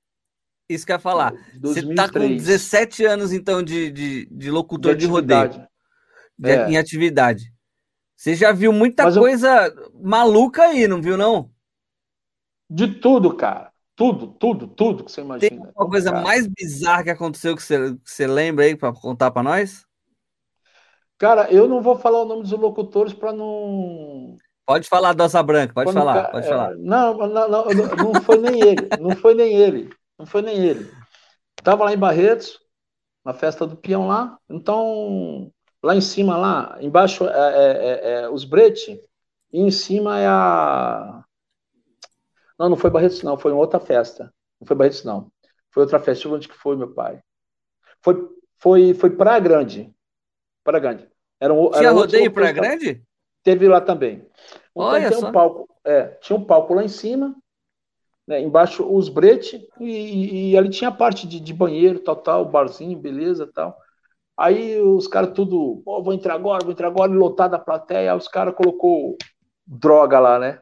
[0.69, 1.33] Isso que eu ia falar.
[1.51, 2.37] de Você tá com 2003.
[2.37, 5.67] 17 anos, então, de, de, de locutor de, rodeio, atividade.
[6.37, 6.69] De- É.
[6.69, 7.53] em atividade.
[8.15, 11.51] Você já viu muita Mas eu- coisa maluca aí, não viu, não?
[12.69, 13.71] De tudo, cara.
[13.95, 15.67] Tudo, tudo, tudo que você Tem imagina.
[15.67, 16.23] alguma coisa Cara.
[16.23, 19.85] mais bizarra que aconteceu que você, que você lembra aí para contar para nós?
[21.17, 24.37] Cara, eu não vou falar o nome dos locutores para não.
[24.65, 26.75] Pode falar, Doça Branca, pode pra não falar, pode é, falar.
[26.75, 28.89] Não, não, não, não, não foi nem ele.
[28.99, 29.89] Não foi nem ele.
[30.19, 30.91] Não foi nem ele.
[31.63, 32.59] Tava lá em Barretos,
[33.23, 34.37] na festa do peão lá.
[34.49, 35.49] Então,
[35.85, 38.99] lá em cima, lá, embaixo é, é- é- é os brete,
[39.53, 41.23] e em cima é a.
[42.57, 44.33] Não, não foi Barretos, não, foi outra festa.
[44.59, 45.31] Não foi Barretos, não.
[45.71, 46.29] Foi outra festa.
[46.29, 47.19] Onde que foi, meu pai.
[48.01, 49.93] Foi, foi, foi Praia Grande.
[50.63, 51.09] Praia Grande.
[51.39, 53.03] Era um, Tinha era rodeio pra locutores tam- grande?
[53.43, 54.15] Teve lá também.
[54.71, 55.29] Então Olha só.
[55.29, 57.35] um palco, é, tinha um palco lá em cima,
[58.27, 62.15] né, embaixo os brete, e, e- e ali tinha a parte de, de banheiro, tal,
[62.15, 63.77] tal, barzinho, beleza, tal.
[64.37, 68.17] Aí os caras tudo, pô, vou entrar agora, vou entrar agora, lotada a plateia, aí
[68.17, 69.17] os caras colocou
[69.65, 70.59] droga lá, né?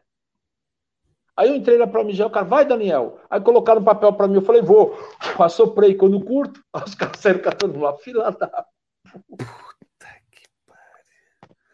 [1.35, 3.19] Aí eu entrei lá pra mijar, o cara, vai, Daniel.
[3.27, 4.95] Aí colocaram um papel pra mim, eu falei, vou.
[5.39, 8.65] Assoprei quando curto, aí os caras saíram catando uma fila da.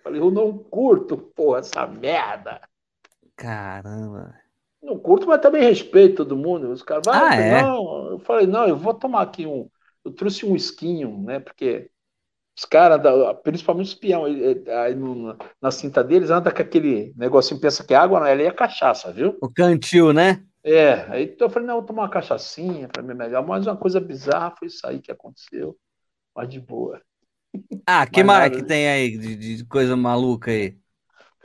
[0.02, 2.62] Falei, eu não curto, porra, essa merda.
[3.36, 4.34] Caramba.
[4.82, 6.72] Não curto, mas também respeito todo mundo.
[6.72, 7.62] Os caras, ah, é?
[7.62, 8.12] não.
[8.12, 9.70] Eu falei, não, eu vou tomar aqui um.
[10.04, 11.40] Eu trouxe um esquinho, né?
[11.40, 11.90] Porque
[12.58, 13.00] os caras,
[13.42, 17.98] principalmente os peão, aí no, na cinta deles, anda com aquele negocinho, pensa que é
[17.98, 19.38] água, não, ela é cachaça, viu?
[19.42, 20.44] O cantil, né?
[20.62, 23.78] É, aí eu falei, não, vou tomar uma cachaçinha para mim é melhor, mas uma
[23.78, 25.78] coisa bizarra foi isso aí que aconteceu,
[26.36, 27.02] mas de boa.
[27.86, 30.78] Ah, que mais que tem aí de, de, coisa maluca aí?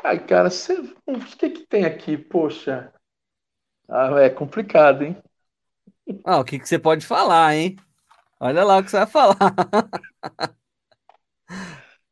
[0.03, 0.75] Ai, cara, você,
[1.07, 2.93] o que que tem aqui, poxa?
[3.89, 5.17] Ah, é complicado, hein?
[6.25, 7.77] Ah, o que, que você pode falar, hein?
[8.45, 9.39] Olha lá o que você vai falar.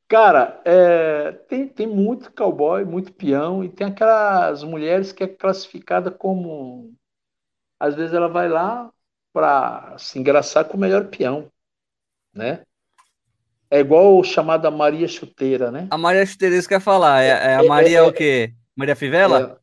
[0.08, 6.10] Cara, é, tem, tem muito cowboy, muito peão, e tem aquelas mulheres que é classificada
[6.10, 6.94] como.
[7.78, 8.90] Às vezes ela vai lá
[9.30, 11.50] para se engraçar com o melhor peão,
[12.34, 12.62] né?
[13.70, 15.86] É igual o chamada Maria Chuteira, né?
[15.90, 17.22] A Maria Chuteira, isso quer falar.
[17.22, 18.54] É, é a é, Maria é, o quê?
[18.74, 19.38] Maria Fivela?
[19.38, 19.56] É,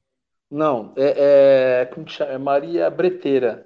[0.52, 2.32] não, é, como que chama?
[2.32, 3.66] É Maria Breteira.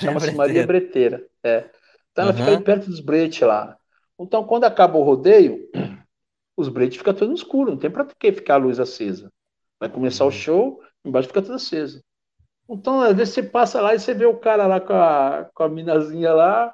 [0.00, 1.24] Chama-se Maria Breteira.
[1.40, 1.70] É.
[2.14, 2.38] Então ela uhum.
[2.38, 3.76] fica aí perto dos bretes lá.
[4.18, 5.68] Então, quando acaba o rodeio,
[6.56, 9.32] os bretes ficam tudo escuro, não tem para que ficar a luz acesa.
[9.80, 10.32] Vai começar o uhum.
[10.32, 12.00] show, embaixo fica tudo aceso.
[12.70, 15.62] Então, às vezes você passa lá e você vê o cara lá com a, com
[15.64, 16.72] a minazinha lá.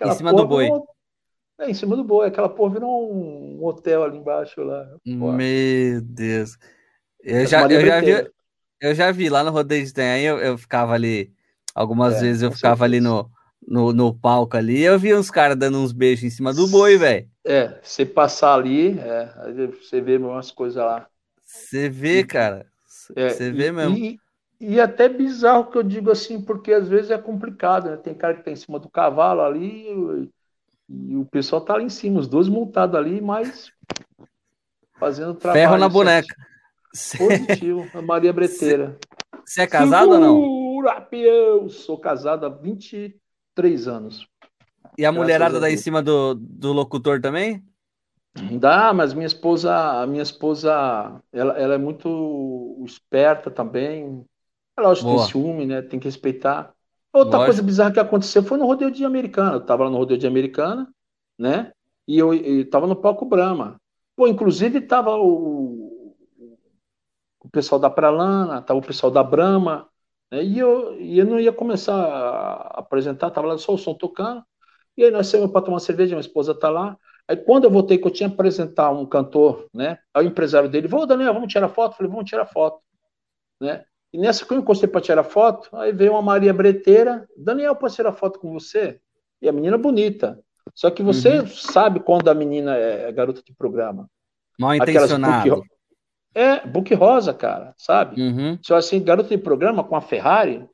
[0.00, 0.64] Em cima do boi.
[0.64, 0.86] Virou...
[1.58, 2.28] É, em cima do boi.
[2.28, 4.86] Aquela porra virou um hotel ali embaixo lá.
[5.18, 5.32] Porra.
[5.32, 6.58] Meu Deus.
[7.20, 8.30] Eu já, eu, já vi,
[8.80, 11.32] eu já vi lá no Rodeio de Tem, eu, eu ficava ali.
[11.74, 12.84] Algumas é, vezes eu ficava certeza.
[12.84, 13.30] ali no,
[13.72, 16.98] no, no palco ali, eu vi uns caras dando uns beijos em cima do boi,
[16.98, 17.26] velho.
[17.42, 19.32] É, você passar ali, é,
[19.80, 21.06] você vê umas coisas lá.
[21.42, 22.66] Você vê, cara.
[22.86, 23.96] Você é, vê e, mesmo.
[23.96, 24.18] E,
[24.60, 27.96] e até bizarro que eu digo assim, porque às vezes é complicado, né?
[27.96, 30.30] Tem cara que tá em cima do cavalo ali e,
[30.90, 33.72] e o pessoal tá lá em cima, os dois montados ali, mas
[35.00, 35.64] fazendo trabalho.
[35.64, 36.36] Ferro na boneca.
[37.16, 38.98] Positivo, a Maria Breteira.
[39.46, 40.62] Você é casado ou não?
[41.08, 41.70] Peão.
[41.70, 43.21] Sou casado há 20
[43.54, 44.26] três anos.
[44.98, 47.62] E a mulherada daí em cima do, do locutor também?
[48.58, 54.24] Dá, mas minha esposa, a minha esposa, ela, ela é muito esperta também.
[54.76, 55.82] Ela acho que tem ciúme, né?
[55.82, 56.72] Tem que respeitar.
[57.12, 57.44] Outra Lógico.
[57.44, 59.56] coisa bizarra que aconteceu foi no rodeio de Americana.
[59.56, 60.88] Eu tava lá no rodeio de Americana,
[61.38, 61.72] né?
[62.08, 63.78] E eu, eu tava no palco Brahma.
[64.16, 66.16] Pô, inclusive tava o,
[67.40, 69.88] o pessoal da Pralana, tava o pessoal da Brahma,
[70.32, 70.42] né?
[70.42, 74.42] E, eu, e eu não ia começar a apresentar, estava lá só o som tocando.
[74.96, 76.96] E aí nós saímos para tomar cerveja, minha esposa está lá.
[77.28, 79.98] Aí quando eu voltei, que eu tinha que apresentar um cantor, né?
[80.12, 81.92] Aí o empresário dele, vou, Daniel, vamos tirar foto?
[81.92, 82.80] Eu falei, vamos tirar foto.
[83.60, 83.84] Né?
[84.12, 87.96] E nessa que eu encostei para tirar foto, aí veio uma Maria Breteira, Daniel, posso
[87.96, 89.00] tirar foto com você?
[89.40, 90.42] E a menina bonita.
[90.74, 91.46] Só que você uhum.
[91.46, 94.08] sabe quando a menina é garota de programa.
[94.58, 95.64] Mal intencionado.
[96.34, 98.20] É, book rosa, cara, sabe?
[98.20, 98.58] Uhum.
[98.62, 100.66] Se assim, garoto de programa com a Ferrari,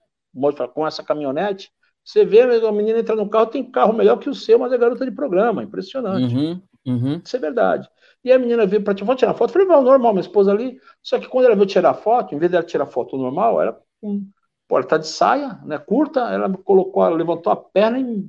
[0.75, 1.71] com essa caminhonete,
[2.05, 4.79] você vê a menina entrar no carro, tem carro melhor que o seu, mas é
[4.79, 6.35] garota de programa, impressionante.
[6.35, 6.63] Uhum.
[6.87, 7.21] Uhum.
[7.23, 7.89] Isso é verdade.
[8.25, 10.81] E a menina veio para te tirar foto, eu falei, não, normal, minha esposa ali.
[11.03, 14.27] Só que quando ela veio tirar foto, em vez dela tirar foto normal, ela, um,
[14.67, 18.27] pô, ela tá de saia, né, curta, ela colocou, ela levantou a perna e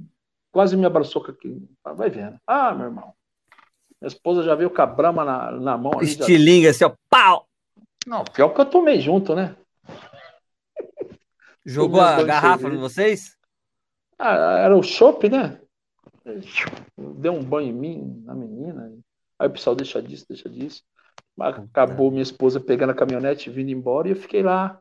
[0.52, 1.66] quase me abraçou aqui.
[1.84, 2.38] Vai vendo.
[2.46, 3.14] Ah, meu irmão.
[4.02, 5.94] Minha esposa já veio com a brama na, na mão.
[5.98, 6.72] Ali, Estilinga, já...
[6.72, 7.48] assim, ó, pau!
[8.08, 9.56] Não, pior que eu tomei junto, né?
[11.66, 13.38] Jogou a garrafa de vocês?
[14.18, 15.60] Ah, era o chopp, né?
[16.98, 18.92] Deu um banho em mim, na menina.
[19.38, 20.84] Aí o pessoal deixa disso, deixa disso.
[21.40, 24.80] Acabou minha esposa pegando a caminhonete vindo embora e eu fiquei lá,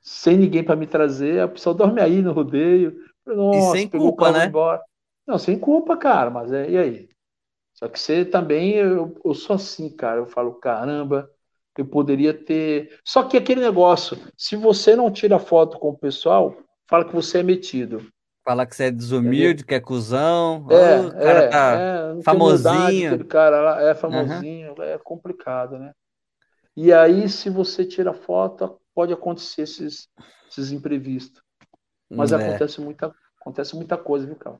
[0.00, 1.44] sem ninguém para me trazer.
[1.44, 2.96] O pessoal dorme aí no rodeio.
[3.26, 4.46] Nossa, e sem culpa, né?
[4.46, 4.82] Embora.
[5.26, 7.08] Não, sem culpa, cara, mas é, e aí?
[7.76, 10.18] Só que você também, eu, eu sou assim, cara.
[10.20, 11.30] Eu falo, caramba,
[11.76, 12.98] eu poderia ter.
[13.04, 16.56] Só que aquele negócio, se você não tira foto com o pessoal,
[16.88, 18.06] fala que você é metido.
[18.42, 20.66] Fala que você é desumilde, que é cuzão.
[20.70, 23.08] É, o cara é, tá é, famosinho.
[23.08, 24.82] Aquele cara lá é famosinho, uhum.
[24.82, 25.92] é complicado, né?
[26.76, 30.08] E aí, se você tira foto, pode acontecer esses,
[30.48, 31.42] esses imprevistos.
[32.08, 32.36] Mas é.
[32.36, 34.56] acontece, muita, acontece muita coisa, viu, cara?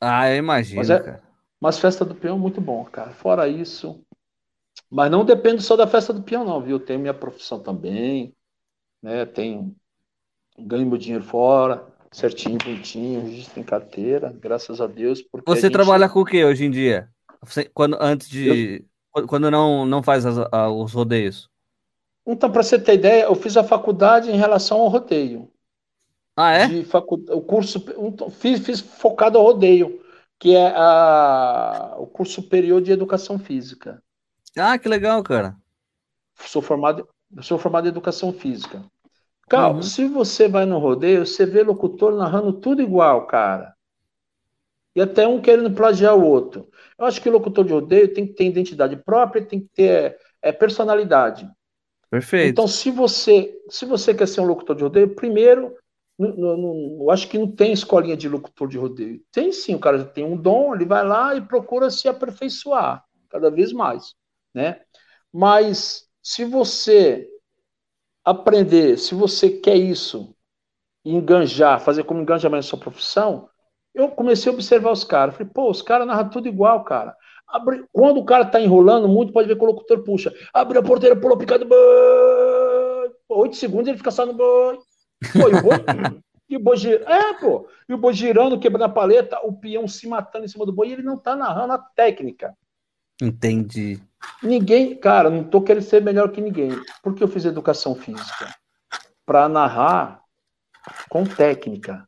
[0.00, 1.22] Ah, eu imagino, mas é, cara.
[1.60, 3.10] Mas festa do peão é muito bom, cara.
[3.12, 4.00] Fora isso.
[4.90, 6.78] Mas não depende só da festa do peão, não, viu?
[6.78, 8.34] Tenho minha profissão também,
[9.02, 9.24] né?
[9.24, 9.74] Tenho.
[10.58, 15.20] Ganho meu dinheiro fora, certinho, bonitinho, registro em carteira, graças a Deus.
[15.20, 15.72] Porque Você gente...
[15.72, 17.10] trabalha com o que hoje em dia?
[17.42, 18.84] Você, quando, antes de.
[19.14, 19.26] Eu...
[19.26, 21.48] Quando não, não faz as, a, os rodeios?
[22.26, 25.50] Então, para você ter ideia, eu fiz a faculdade em relação ao rodeio.
[26.36, 26.66] Ah, é?
[26.66, 27.24] De facu...
[27.30, 27.82] O curso.
[28.30, 30.02] Fiz, fiz focado ao rodeio
[30.38, 34.02] que é a, o curso superior de educação física.
[34.56, 35.56] Ah, que legal, cara.
[36.34, 37.08] Sou formado,
[37.42, 38.84] sou formado em educação física.
[39.48, 39.82] Cal, uhum.
[39.82, 43.74] se você vai no rodeio, você vê locutor narrando tudo igual, cara.
[44.94, 46.68] E até um querendo plagiar o outro.
[46.98, 50.18] Eu acho que o locutor de rodeio tem que ter identidade própria, tem que ter
[50.42, 51.48] é, personalidade.
[52.10, 52.50] Perfeito.
[52.50, 55.74] Então, se você, se você quer ser um locutor de rodeio, primeiro,
[56.18, 59.22] no, no, eu acho que não tem escolinha de locutor de rodeio.
[59.32, 63.50] Tem sim, o cara tem um dom, ele vai lá e procura se aperfeiçoar cada
[63.50, 64.14] vez mais,
[64.54, 64.80] né?
[65.32, 67.28] Mas se você
[68.24, 70.34] aprender, se você quer isso,
[71.04, 73.48] enganjar, fazer como enganjamento na sua profissão,
[73.94, 75.36] eu comecei a observar os caras.
[75.36, 77.16] Falei, pô, os caras narram tudo igual, cara.
[77.48, 77.84] Abre...
[77.92, 80.32] Quando o cara tá enrolando muito, pode ver que o locutor puxa.
[80.52, 81.78] Abre a porteira, pulou picado, boi.
[83.28, 84.78] Oito segundos ele fica só no boi.
[85.32, 85.76] Pô, e o boi,
[86.48, 87.08] e o boi girando.
[87.08, 87.68] É, pô.
[87.88, 90.88] E o boi girando, quebrando a paleta, o peão se matando em cima do boi,
[90.88, 92.56] e ele não tá narrando a técnica.
[93.20, 94.00] Entendi.
[94.42, 96.70] Ninguém, cara, não tô querendo ser melhor que ninguém.
[97.02, 98.54] Porque eu fiz educação física
[99.24, 100.22] para narrar
[101.08, 102.06] com técnica.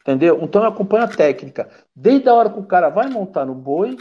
[0.00, 0.38] Entendeu?
[0.42, 1.68] Então eu acompanho a técnica.
[1.94, 3.96] Desde a hora que o cara vai montar no boi,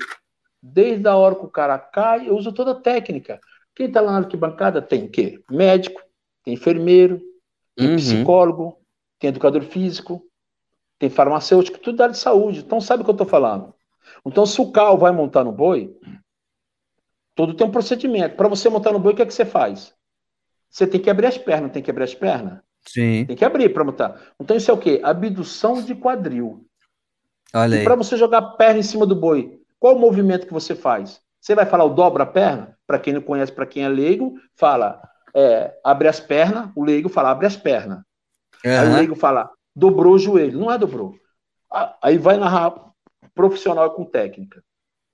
[0.61, 3.39] desde a hora que o cara cai, eu uso toda a técnica.
[3.75, 5.43] Quem está lá na arquibancada tem o quê?
[5.49, 6.01] Médico,
[6.43, 7.21] tem enfermeiro,
[7.75, 7.95] tem uhum.
[7.95, 8.77] psicólogo,
[9.19, 10.23] tem educador físico,
[10.99, 12.59] tem farmacêutico, tudo da área de saúde.
[12.59, 13.73] Então sabe o que eu estou falando.
[14.25, 15.95] Então, se o carro vai montar no boi,
[17.35, 18.35] tudo tem um procedimento.
[18.35, 19.93] Para você montar no boi, o que é que você faz?
[20.69, 22.59] Você tem que abrir as pernas, tem que abrir as pernas?
[22.85, 23.25] Sim.
[23.25, 24.19] Tem que abrir para montar.
[24.39, 24.99] Então, isso é o quê?
[25.03, 26.65] Abdução de quadril.
[27.53, 30.53] Olha e para você jogar a perna em cima do boi, qual o movimento que
[30.53, 31.21] você faz?
[31.39, 32.77] Você vai falar o dobra a perna?
[32.87, 35.01] Para quem não conhece, para quem é leigo, fala
[35.35, 37.99] é, abre as pernas, o leigo fala abre as pernas.
[38.65, 38.79] Uhum.
[38.79, 40.59] Aí o leigo fala dobrou o joelho.
[40.59, 41.15] Não é dobrou.
[42.01, 42.73] Aí vai narrar
[43.33, 44.63] profissional com técnica.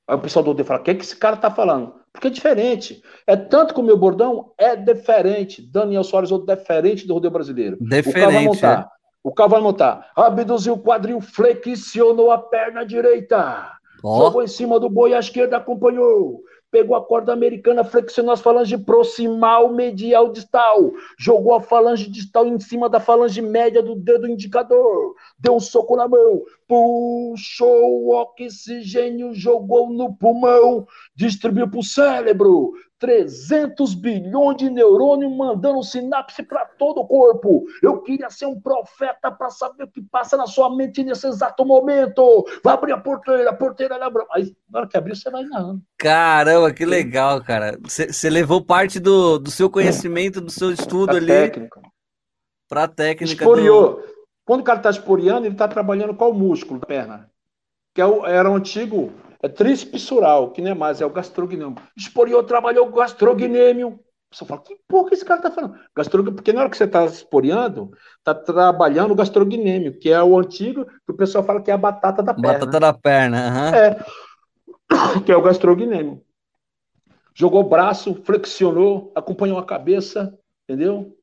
[0.07, 1.93] Aí o pessoal do rodeio fala: o que, é que esse cara está falando?
[2.11, 3.01] Porque é diferente.
[3.25, 5.61] É tanto que o meu bordão é diferente.
[5.61, 7.77] Daniel Soares, outro diferente do rodeio brasileiro.
[7.79, 8.09] Diferente.
[8.09, 8.81] O cara vai montar.
[8.81, 8.99] É.
[9.23, 10.11] O cara vai montar.
[10.15, 13.71] Abduziu o quadril, flexionou a perna direita.
[14.03, 14.17] Oh.
[14.17, 16.41] Jogou em cima do boi, a esquerda acompanhou
[16.71, 22.59] pegou a corda americana, flexionou as falanges proximal, medial, distal, jogou a falange distal em
[22.59, 29.33] cima da falange média do dedo indicador, deu um soco na mão, puxou o oxigênio,
[29.33, 36.99] jogou no pulmão, distribuiu para o cérebro, 300 bilhões de neurônios mandando sinapse para todo
[36.99, 37.65] o corpo.
[37.81, 41.65] Eu queria ser um profeta para saber o que passa na sua mente nesse exato
[41.65, 42.45] momento.
[42.61, 44.23] Vai abrir a porteira, a porteira abre.
[44.31, 45.81] Aí, na hora que abrir, você vai narrando.
[45.97, 47.79] Caramba, que legal, cara.
[47.81, 51.27] Você levou parte do, do seu conhecimento, do seu estudo pra ali.
[51.27, 51.81] Técnica.
[52.67, 53.43] Para técnica.
[53.43, 53.95] Esporiou.
[53.95, 54.03] Do...
[54.45, 57.29] Quando o cara está esporeando, ele está trabalhando qual músculo da perna?
[57.93, 61.09] Que é o, era o antigo é tríceps sural, que não é mais, é o
[61.09, 61.75] gastrognêmio.
[61.95, 63.99] Esporiou trabalhou o gastrognêmio.
[64.31, 65.79] Você fala, que porra que esse cara tá falando?
[65.95, 67.91] Gastrognêmio, porque na hora que você está esporeando,
[68.23, 71.77] tá trabalhando o gastrognêmio, que é o antigo, que o pessoal fala que é a
[71.77, 72.53] batata da perna.
[72.53, 73.75] Batata da perna, uhum.
[73.75, 74.05] É.
[75.25, 76.21] Que é o gastrognêmio.
[77.33, 80.37] Jogou o braço, flexionou, acompanhou a cabeça,
[80.67, 81.15] entendeu?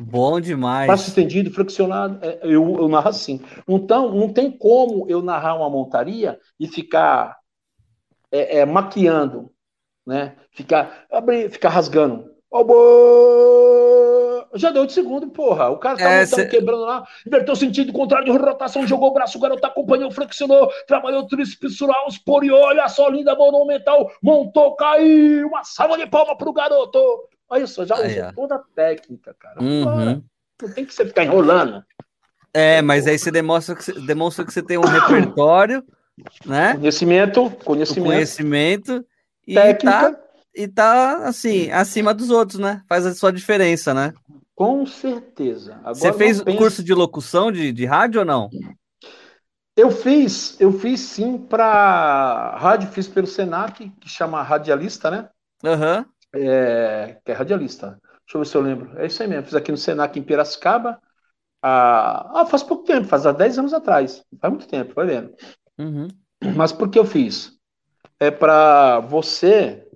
[0.00, 0.86] Bom demais.
[0.86, 2.18] Braço estendido, flexionado.
[2.22, 3.40] É, eu, eu narro assim.
[3.68, 7.36] Então, não tem como eu narrar uma montaria e ficar
[8.30, 9.50] é, é, maquiando,
[10.06, 10.36] né?
[10.50, 12.30] Ficar, abrir, ficar rasgando.
[12.50, 12.64] Oh,
[14.54, 15.68] já deu de segundo, porra.
[15.68, 16.46] O cara tá é, cê...
[16.46, 20.70] quebrando lá, inverteu o sentido contrário de rotação, jogou o braço, o garoto acompanhou, flexionou,
[20.86, 26.98] trabalhou tríceps esporiou, olha só, linda monumental, montou, caiu, uma salva de palma pro garoto.
[27.48, 29.62] Olha isso, já usou toda a técnica, cara.
[29.62, 30.22] Uhum.
[30.62, 31.84] Não tem que você ficar enrolando.
[32.52, 35.84] É, mas aí você demonstra que você, demonstra que você tem um repertório
[36.44, 36.74] né?
[36.74, 39.06] Conhecimento, conhecimento, o conhecimento
[39.46, 40.12] e técnica.
[40.12, 40.20] Tá,
[40.54, 42.82] e tá assim, acima dos outros, né?
[42.88, 44.12] Faz a sua diferença, né?
[44.54, 45.74] Com certeza.
[45.80, 46.58] Agora Você fez penso...
[46.58, 48.48] curso de locução de, de rádio ou não?
[49.76, 55.28] Eu fiz, eu fiz sim para rádio, fiz pelo Senac, que chama radialista, né?
[55.62, 55.98] Aham.
[55.98, 56.40] Uhum.
[56.42, 57.98] É, que é radialista.
[58.26, 58.98] Deixa eu ver se eu lembro.
[58.98, 59.44] É isso aí mesmo.
[59.44, 60.98] Fiz aqui no Senac em Piracicaba.
[61.62, 64.24] Ah, faz pouco tempo, faz há 10 anos atrás.
[64.40, 65.34] Faz muito tempo, vai vendo.
[65.78, 66.08] Uhum.
[66.54, 67.52] Mas por que eu fiz?
[68.18, 69.86] É para você.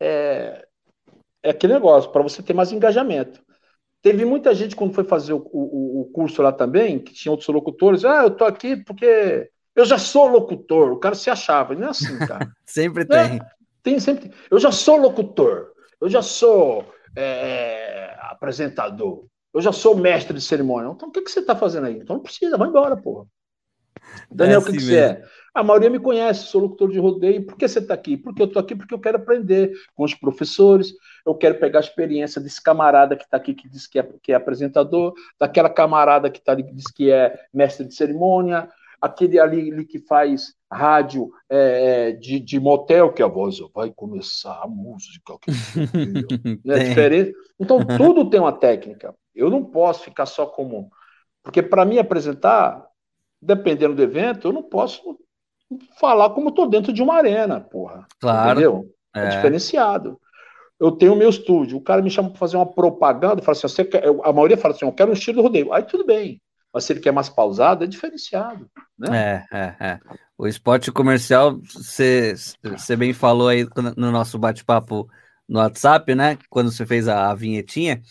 [0.00, 0.66] É,
[1.42, 3.40] é aquele negócio, para você ter mais engajamento.
[4.02, 7.48] Teve muita gente, quando foi fazer o, o, o, curso lá também, que tinha outros
[7.48, 8.04] locutores.
[8.04, 10.92] Ah, eu tô aqui porque eu já sou locutor.
[10.92, 11.74] O cara se achava.
[11.74, 12.48] Não é assim, cara.
[12.66, 13.18] sempre tem.
[13.18, 13.38] É,
[13.82, 14.30] tem sempre.
[14.50, 15.72] Eu já sou locutor.
[16.00, 16.84] Eu já sou
[17.16, 19.26] é, apresentador.
[19.52, 20.90] Eu já sou mestre de cerimônia.
[20.90, 21.98] Então, o que, que você está fazendo aí?
[21.98, 23.26] Então, não precisa, vai embora, porra.
[24.30, 25.24] Daniel, é assim o que, que você é?
[25.54, 27.46] A maioria me conhece, sou locutor de rodeio.
[27.46, 28.14] Por que você está aqui?
[28.14, 30.92] Porque eu estou aqui porque eu quero aprender com os professores,
[31.24, 34.32] eu quero pegar a experiência desse camarada que está aqui, que diz que é, que
[34.32, 38.68] é apresentador, daquela camarada que está ali, que diz que é mestre de cerimônia,
[39.00, 43.90] aquele ali, ali que faz rádio é, é de, de, motel, que a voz vai
[43.90, 45.38] começar a música.
[45.40, 45.50] Que
[46.70, 47.32] é diferente.
[47.58, 49.14] Então, tudo tem uma técnica.
[49.34, 50.90] Eu não posso ficar só como.
[51.42, 52.84] Porque, para mim, apresentar,
[53.46, 55.18] dependendo do evento, eu não posso
[55.98, 58.06] falar como estou dentro de uma arena, porra.
[58.20, 58.50] Claro.
[58.50, 58.94] Entendeu?
[59.14, 60.20] É, é diferenciado.
[60.78, 63.66] Eu tenho o meu estúdio, o cara me chama para fazer uma propaganda, fala assim,
[63.66, 64.04] você quer...
[64.04, 65.72] a maioria fala assim, eu quero um estilo de rodeio.
[65.72, 66.40] Aí tudo bem.
[66.72, 68.68] Mas se ele quer mais pausado, é diferenciado.
[68.98, 69.46] Né?
[69.50, 70.00] É, é, é.
[70.36, 72.34] O esporte comercial, você
[72.98, 73.66] bem falou aí
[73.96, 75.08] no nosso bate-papo
[75.48, 76.36] no WhatsApp, né?
[76.50, 78.02] Quando você fez a, a vinhetinha.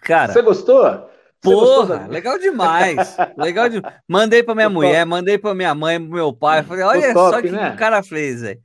[0.00, 0.32] Cara.
[0.32, 1.10] Você gostou?
[1.54, 3.16] Porra, legal demais.
[3.36, 3.80] legal de...
[4.08, 6.62] Mandei para minha mulher, mandei para minha mãe, pro meu pai.
[6.62, 7.72] Falei, olha top, só o que, né?
[7.72, 8.60] o cara fez, velho.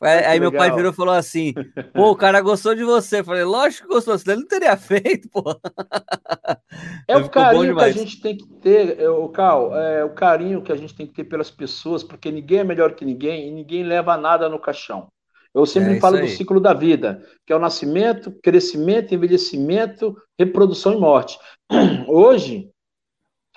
[0.00, 1.52] Aí, aí meu pai virou e falou assim:
[1.92, 3.20] pô, o cara gostou de você.
[3.20, 5.42] Eu falei, lógico que gostou, senão ele não teria feito, pô.
[7.08, 10.62] É o carinho que a gente tem que ter, é, o Cal, é o carinho
[10.62, 13.50] que a gente tem que ter pelas pessoas, porque ninguém é melhor que ninguém e
[13.50, 15.08] ninguém leva nada no caixão.
[15.58, 20.94] Eu sempre é falo do ciclo da vida, que é o nascimento, crescimento, envelhecimento, reprodução
[20.94, 21.38] e morte.
[22.06, 22.70] Hoje,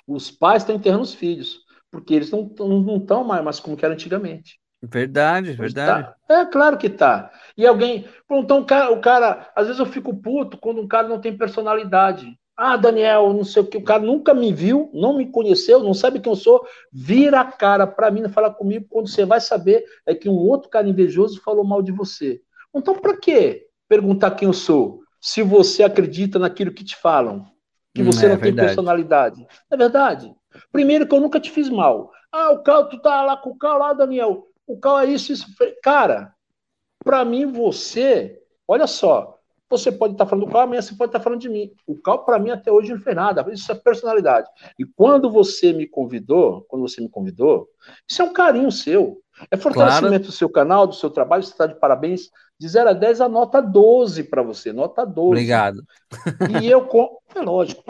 [0.06, 2.50] os pais estão enterrando os filhos, porque eles não
[2.96, 4.60] estão mais, mais como que era antigamente.
[4.82, 6.12] Verdade, verdade.
[6.26, 6.40] Tá.
[6.40, 7.30] É claro que tá.
[7.56, 8.08] E alguém.
[8.28, 11.36] Então o cara, o cara, às vezes eu fico puto quando um cara não tem
[11.36, 12.36] personalidade.
[12.56, 15.94] Ah, Daniel, não sei o que, o cara nunca me viu, não me conheceu, não
[15.94, 19.84] sabe quem eu sou, vira a cara para mim, falar comigo, quando você vai saber
[20.06, 22.42] é que um outro cara invejoso falou mal de você.
[22.74, 27.46] Então, para que perguntar quem eu sou, se você acredita naquilo que te falam,
[27.94, 28.56] que você hum, é não verdade.
[28.56, 29.46] tem personalidade?
[29.70, 30.34] É verdade.
[30.70, 32.10] Primeiro que eu nunca te fiz mal.
[32.30, 34.46] Ah, o Cal, tu tá lá com o Cal lá, Daniel.
[34.66, 35.46] O Cal é isso, isso.
[35.82, 36.34] Cara,
[37.04, 39.31] para mim, você, olha só,
[39.72, 41.72] você pode estar falando do Cal, amanhã você pode estar falando de mim.
[41.86, 43.44] O Cal, para mim, até hoje não fez nada.
[43.52, 44.48] Isso é personalidade.
[44.78, 47.68] E quando você me convidou, quando você me convidou,
[48.08, 49.20] isso é um carinho seu.
[49.50, 50.24] É fortalecimento claro.
[50.24, 52.30] do seu canal, do seu trabalho, você está de parabéns.
[52.60, 55.30] De 0 a 10, a nota 12 para você, nota 12.
[55.30, 55.82] Obrigado.
[56.62, 56.88] E eu,
[57.34, 57.82] é lógico,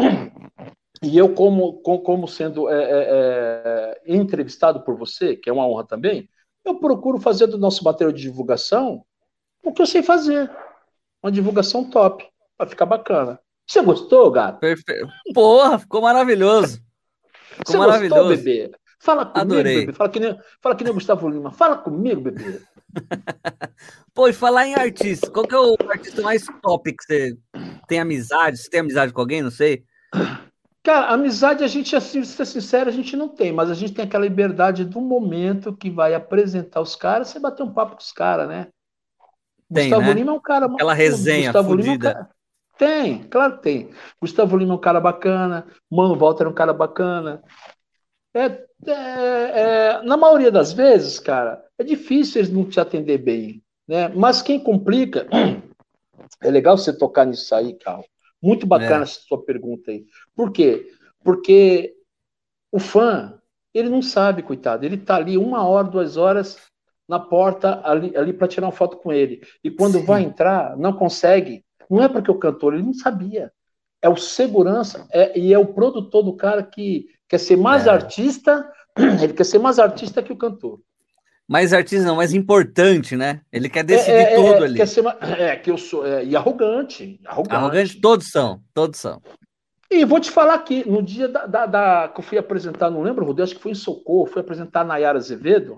[1.02, 5.84] e eu, como, como sendo é, é, é, entrevistado por você, que é uma honra
[5.84, 6.28] também,
[6.64, 9.04] eu procuro fazer do nosso material de divulgação
[9.64, 10.48] o que eu sei fazer.
[11.22, 13.38] Uma divulgação top, para ficar bacana.
[13.66, 14.58] Você gostou, gato?
[14.58, 15.08] Perfeito.
[15.32, 16.80] Porra, ficou maravilhoso.
[17.32, 18.28] Ficou Você maravilhoso.
[18.28, 18.72] gostou, bebê?
[18.98, 19.80] Fala comigo, Adorei.
[19.80, 19.92] bebê.
[19.92, 21.52] Fala que, nem, fala que nem o Gustavo Lima.
[21.52, 22.60] Fala comigo, bebê.
[24.14, 27.36] Pô, e falar em artista, qual que é o artista mais top que você
[27.88, 28.58] tem amizade?
[28.58, 29.42] Você tem amizade com alguém?
[29.42, 29.84] Não sei.
[30.82, 34.04] Cara, amizade a gente, assim, ser sincero, a gente não tem, mas a gente tem
[34.04, 38.12] aquela liberdade do momento que vai apresentar os caras, você bater um papo com os
[38.12, 38.68] caras, né?
[39.72, 40.12] Tem, Gustavo né?
[40.12, 40.66] Lima é um cara.
[40.66, 42.30] Aquela resenha Gustavo Lima é um cara...
[42.78, 43.90] Tem, claro que tem.
[44.20, 47.42] Gustavo Lima é um cara bacana, Mano Walter é um cara bacana.
[48.34, 48.46] É,
[48.86, 53.62] é, é, na maioria das vezes, cara, é difícil eles não te atender bem.
[53.86, 54.08] Né?
[54.08, 55.26] Mas quem complica.
[56.40, 58.04] É legal você tocar nisso aí, Carl.
[58.42, 59.02] Muito bacana é.
[59.02, 60.06] essa sua pergunta aí.
[60.34, 60.90] Por quê?
[61.22, 61.94] Porque
[62.72, 63.38] o fã,
[63.72, 64.84] ele não sabe, coitado.
[64.84, 66.58] Ele tá ali uma hora, duas horas
[67.12, 69.42] na porta ali, ali para tirar uma foto com ele.
[69.62, 70.06] E quando Sim.
[70.06, 71.62] vai entrar, não consegue.
[71.90, 73.52] Não é porque o cantor, ele não sabia.
[74.00, 77.90] É o segurança é, e é o produtor do cara que quer ser mais é.
[77.90, 78.66] artista,
[79.22, 80.80] ele quer ser mais artista que o cantor.
[81.46, 83.42] Mais artista não, mais importante, né?
[83.52, 84.76] Ele quer decidir é, é, tudo é, ali.
[84.76, 85.04] Quer ser,
[85.38, 86.06] é, que eu sou.
[86.06, 87.54] É, e arrogante, arrogante.
[87.54, 89.20] Arrogante, todos são, todos são.
[89.90, 93.02] E vou te falar aqui, no dia da, da, da que eu fui apresentar, não
[93.02, 95.76] lembro, Rodrigo, acho que foi em Socorro, fui apresentar Nayara Azevedo,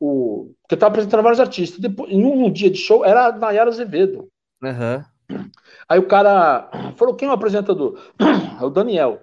[0.00, 1.80] o, que eu estava apresentando vários artistas.
[1.80, 4.28] Depois, em um, dia de show, era a Nayara Azevedo.
[4.62, 5.40] Uhum.
[5.88, 7.98] Aí o cara falou: quem é o apresentador?
[8.60, 9.20] É o Daniel.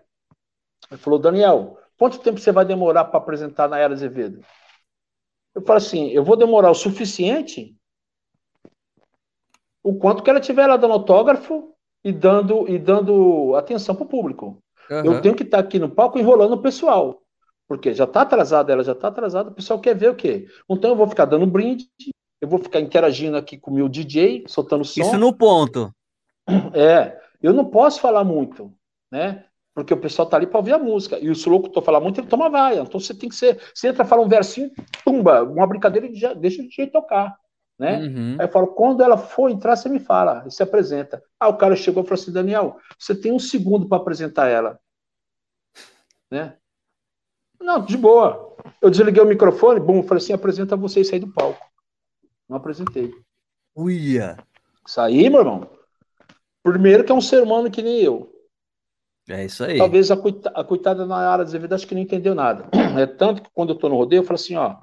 [0.91, 4.41] Ele falou: Daniel, quanto tempo você vai demorar para apresentar Nayara Azevedo?
[5.55, 7.75] Eu falo assim: eu vou demorar o suficiente
[9.83, 14.09] o quanto que ela estiver lá dando autógrafo e dando, e dando atenção para o
[14.09, 14.57] público.
[14.89, 15.05] Uhum.
[15.05, 17.22] Eu tenho que estar tá aqui no palco enrolando o pessoal.
[17.67, 20.47] Porque já está atrasada, ela já está atrasada, o pessoal quer ver o quê?
[20.69, 21.87] Então eu vou ficar dando brinde,
[22.41, 25.01] eu vou ficar interagindo aqui com o meu DJ, soltando som.
[25.01, 25.91] Isso no ponto.
[26.73, 28.73] É, eu não posso falar muito,
[29.09, 29.45] né?
[29.73, 31.17] Porque o pessoal tá ali para ouvir a música.
[31.19, 32.81] E o louco falar muito, ele toma vaia.
[32.81, 33.59] Então você tem que ser.
[33.73, 34.71] Você entra, fala um versinho,
[35.03, 37.35] tumba, uma brincadeira e já deixa o DJ tocar.
[37.79, 37.99] Né?
[37.99, 38.37] Uhum.
[38.39, 41.23] Aí eu falo, quando ela for entrar, você me fala, e se apresenta.
[41.39, 44.79] Ah, o cara chegou e falou assim: Daniel, você tem um segundo para apresentar ela.
[46.29, 46.55] Né?
[47.63, 48.55] Não, de boa.
[48.81, 51.65] Eu desliguei o microfone, bom, falei assim, apresenta você e saí do palco.
[52.47, 53.13] Não apresentei.
[53.75, 54.37] Uia!
[54.85, 55.69] Saí, meu irmão.
[56.61, 58.29] Primeiro que é um ser humano que nem eu.
[59.29, 59.77] É isso aí.
[59.77, 62.67] Talvez a, coita a coitada na área de acho que não entendeu nada.
[62.99, 64.75] É tanto que quando eu tô no rodeio, eu falo assim, ó,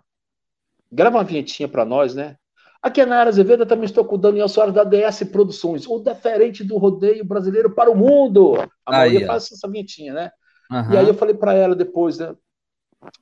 [0.91, 2.37] grava uma vinhetinha para nós, né?
[2.83, 5.87] Aqui é na Área Azevedo, eu também estou com o Daniel Soares da DS Produções,
[5.87, 8.55] o deferente do rodeio brasileiro para o mundo.
[8.87, 10.31] A maioria faz essa vinhetinha, né?
[10.71, 10.93] Uhum.
[10.95, 12.35] E aí eu falei para ela depois, né?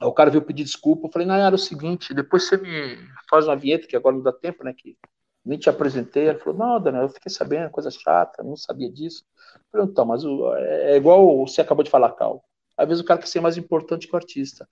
[0.00, 1.06] O cara veio pedir desculpa.
[1.06, 2.98] Eu falei, Nayara, é o seguinte, depois você me
[3.30, 4.74] faz uma vinheta, que agora não dá tempo, né?
[4.76, 4.96] Que
[5.44, 6.28] nem te apresentei.
[6.28, 9.24] Ela falou, não, Daniel, eu fiquei sabendo, coisa chata, não sabia disso.
[9.54, 10.22] Eu falei, então, mas
[10.56, 12.44] é igual você acabou de falar, Cal.
[12.76, 14.68] Às vezes o cara quer ser mais importante que o artista.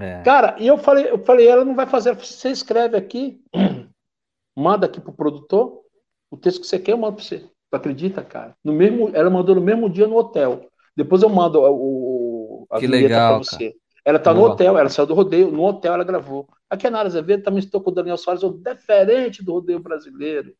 [0.00, 0.22] É.
[0.22, 2.14] Cara, e eu falei, eu falei, ela não vai fazer.
[2.14, 3.42] Você escreve aqui,
[4.56, 5.82] manda aqui pro produtor,
[6.30, 7.40] o texto que você quer, eu mando para você.
[7.70, 8.56] Tu acredita, cara?
[8.62, 10.68] No mesmo, ela mandou no mesmo dia no hotel.
[10.96, 13.70] Depois eu mando o, a que legal, pra você.
[13.70, 13.83] Cara.
[14.04, 14.48] Ela tá Boa.
[14.48, 16.46] no hotel, ela saiu do rodeio, no hotel ela gravou.
[16.68, 20.54] Aqui é na Azevedo também estou com o Daniel Soares, o deferente do rodeio brasileiro.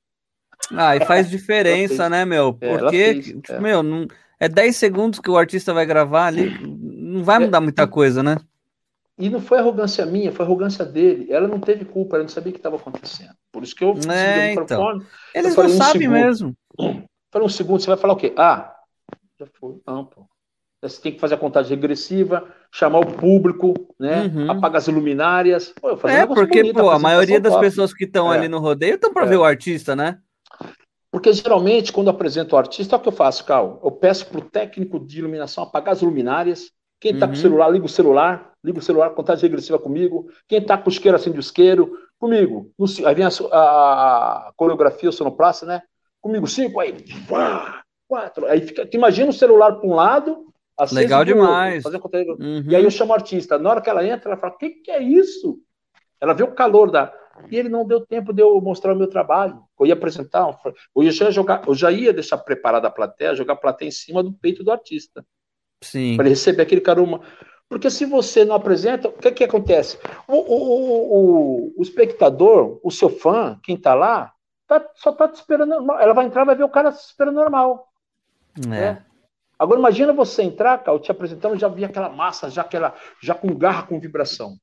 [0.73, 2.57] Ah, e faz diferença, né, meu?
[2.61, 3.61] É, Porque, fez, tipo, é.
[3.61, 4.07] meu, não,
[4.41, 8.37] é 10 segundos que o artista vai gravar ali, não vai mudar muita coisa, né?
[9.17, 11.31] E não foi arrogância minha, foi arrogância dele.
[11.31, 13.35] Ela não teve culpa, ela não sabia o que estava acontecendo.
[13.53, 15.01] Por isso que eu é, então.
[15.33, 16.13] Eles não um sabem segundo.
[16.13, 16.57] mesmo.
[17.31, 18.35] Falei um segundo, você vai falar o quê?
[18.37, 18.75] Ah,
[19.39, 19.77] já foi.
[19.87, 20.27] Não, pô.
[20.89, 24.31] Você tem que fazer a contagem regressiva, chamar o público, né?
[24.35, 24.51] Uhum.
[24.51, 25.75] Apagar as luminárias.
[25.81, 27.65] Pô, é, porque pô, a maioria das top.
[27.65, 28.39] pessoas que estão é.
[28.39, 29.29] ali no rodeio estão para é.
[29.29, 30.19] ver o artista, né?
[31.11, 33.81] Porque geralmente, quando apresento o artista, olha o que eu faço, Carl.
[33.85, 36.73] Eu peço para o técnico de iluminação apagar as luminárias.
[37.01, 37.33] Quem está uhum.
[37.33, 40.27] com o celular, liga o celular, liga o celular, contagem regressiva comigo.
[40.49, 42.73] Quem está com o isqueiro, acende o isqueiro, comigo.
[42.79, 45.83] No, aí vem a, a, a coreografia, o sonoplasta, né?
[46.21, 47.05] Comigo, cinco, aí,
[48.09, 48.47] quatro.
[48.47, 50.47] Aí fica, imagina o celular para um lado,
[50.93, 51.85] Legal demais.
[51.85, 52.65] Uhum.
[52.69, 53.59] E aí eu chamo o artista.
[53.59, 55.59] Na hora que ela entra, ela fala: O que, que é isso?
[56.21, 57.13] Ela vê o calor da.
[57.51, 59.61] E ele não deu tempo de eu mostrar o meu trabalho.
[59.79, 60.57] Eu ia apresentar,
[60.95, 64.23] eu já, jogar, eu já ia deixar preparada a plateia, jogar a plateia em cima
[64.23, 65.25] do peito do artista.
[65.83, 66.17] Sim.
[66.17, 67.21] Para ele receber aquele caruma.
[67.69, 69.99] Porque se você não apresenta, o que, que acontece?
[70.29, 74.33] O, o, o, o espectador, o seu fã, quem está lá,
[74.67, 76.01] tá, só está te esperando normal.
[76.01, 77.89] Ela vai entrar vai ver o cara se esperando normal.
[78.65, 78.69] É.
[78.69, 79.05] Né?
[79.59, 83.35] Agora imagina você entrar, cara, eu te apresentando, já vi aquela massa, já aquela, já
[83.35, 84.57] com garra, com vibração.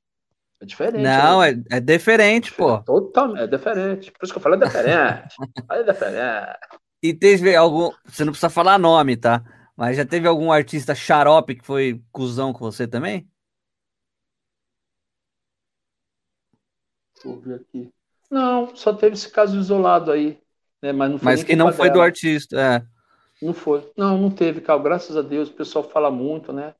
[0.61, 1.03] É diferente.
[1.03, 1.63] Não, né?
[1.71, 2.77] é, é diferente, pô.
[2.83, 4.11] Totalmente, é diferente.
[4.11, 5.35] Por isso que eu falo, é diferente.
[5.71, 6.59] é diferente.
[7.01, 7.91] E teve algum.
[8.05, 9.43] Você não precisa falar nome, tá?
[9.75, 13.27] Mas já teve algum artista xarope que foi cuzão com você também?
[17.15, 17.89] Deixa eu ver aqui.
[18.29, 20.39] Não, só teve esse caso isolado aí.
[20.81, 20.91] Né?
[20.91, 21.93] Mas, não foi Mas que não foi dela.
[21.93, 22.90] do artista, é.
[23.41, 23.89] Não foi.
[23.97, 24.79] Não, não teve, Cal.
[24.81, 26.75] Graças a Deus, o pessoal fala muito, né?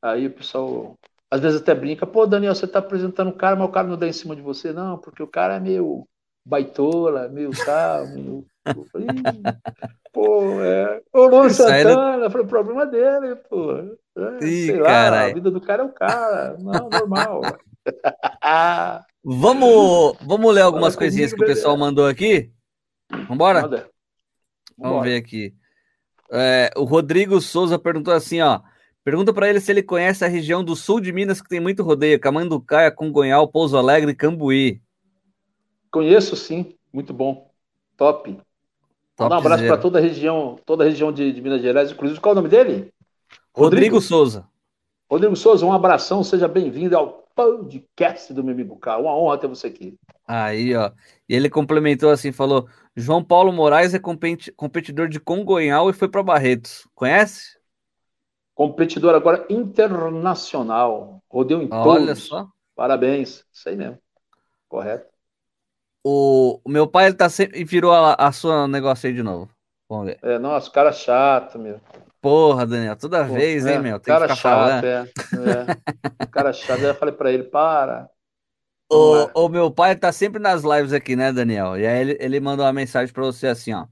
[0.00, 0.96] Aí o pessoal
[1.30, 3.98] às vezes até brinca, pô, Daniel, você tá apresentando o cara, mas o cara não
[3.98, 4.72] dá em cima de você.
[4.72, 6.06] Não, porque o cara é meio
[6.44, 8.46] baitola, meio tal, meio.
[10.12, 11.02] pô, é.
[11.12, 12.30] Ô, Luan Santana, não...
[12.30, 13.72] foi o problema dele, pô.
[14.16, 16.56] É, Ih, sei lá, a vida do cara é o cara.
[16.58, 17.42] Não, normal.
[19.22, 22.50] vamos, vamos ler algumas coisinhas que o pessoal mandou aqui?
[23.28, 23.62] Vambora?
[23.62, 23.97] Manda.
[24.78, 25.52] Vamos ver aqui.
[26.30, 28.60] É, o Rodrigo Souza perguntou assim, ó.
[29.02, 31.82] Pergunta para ele se ele conhece a região do sul de Minas que tem muito
[31.82, 34.82] rodeio, Camanducaia, Congonhal, Pouso Alegre e Cambuí.
[35.90, 37.50] Conheço sim, muito bom.
[37.96, 38.38] Top.
[39.16, 42.20] Top um abraço para toda a região, toda a região de, de, Minas Gerais, inclusive.
[42.20, 42.92] Qual é o nome dele?
[43.52, 44.46] Rodrigo, Rodrigo Souza.
[45.10, 48.98] Rodrigo Souza, um abração, seja bem-vindo ao podcast do Mimibucá.
[48.98, 49.96] Uma honra ter você aqui.
[50.26, 50.92] Aí, ó.
[51.28, 52.68] E ele complementou assim, falou:
[53.00, 56.84] João Paulo Moraes é competidor de Congonhal e foi para Barretos.
[56.96, 57.56] Conhece?
[58.52, 61.22] Competidor agora internacional.
[61.30, 62.24] Rodeu em Olha todos.
[62.24, 62.48] só.
[62.74, 63.44] Parabéns.
[63.52, 63.98] Isso aí mesmo.
[64.68, 65.06] Correto.
[66.02, 67.60] O, o meu pai ele tá sempre.
[67.60, 69.48] E virou a, a sua negócio aí de novo.
[69.88, 70.18] Vamos ver.
[70.20, 71.80] É, nossa, cara chato, meu.
[72.20, 74.00] Porra, Daniel, toda Pô, vez, é, hein, meu?
[74.00, 74.84] Tem cara que ficar chato, falando.
[74.84, 75.00] É,
[76.22, 76.26] é.
[76.26, 76.80] cara chato.
[76.80, 78.10] Eu falei pra ele, para.
[78.90, 81.78] O, o, meu pai tá sempre nas lives aqui, né, Daniel?
[81.78, 83.86] E aí ele, ele mandou uma mensagem para você assim, ó.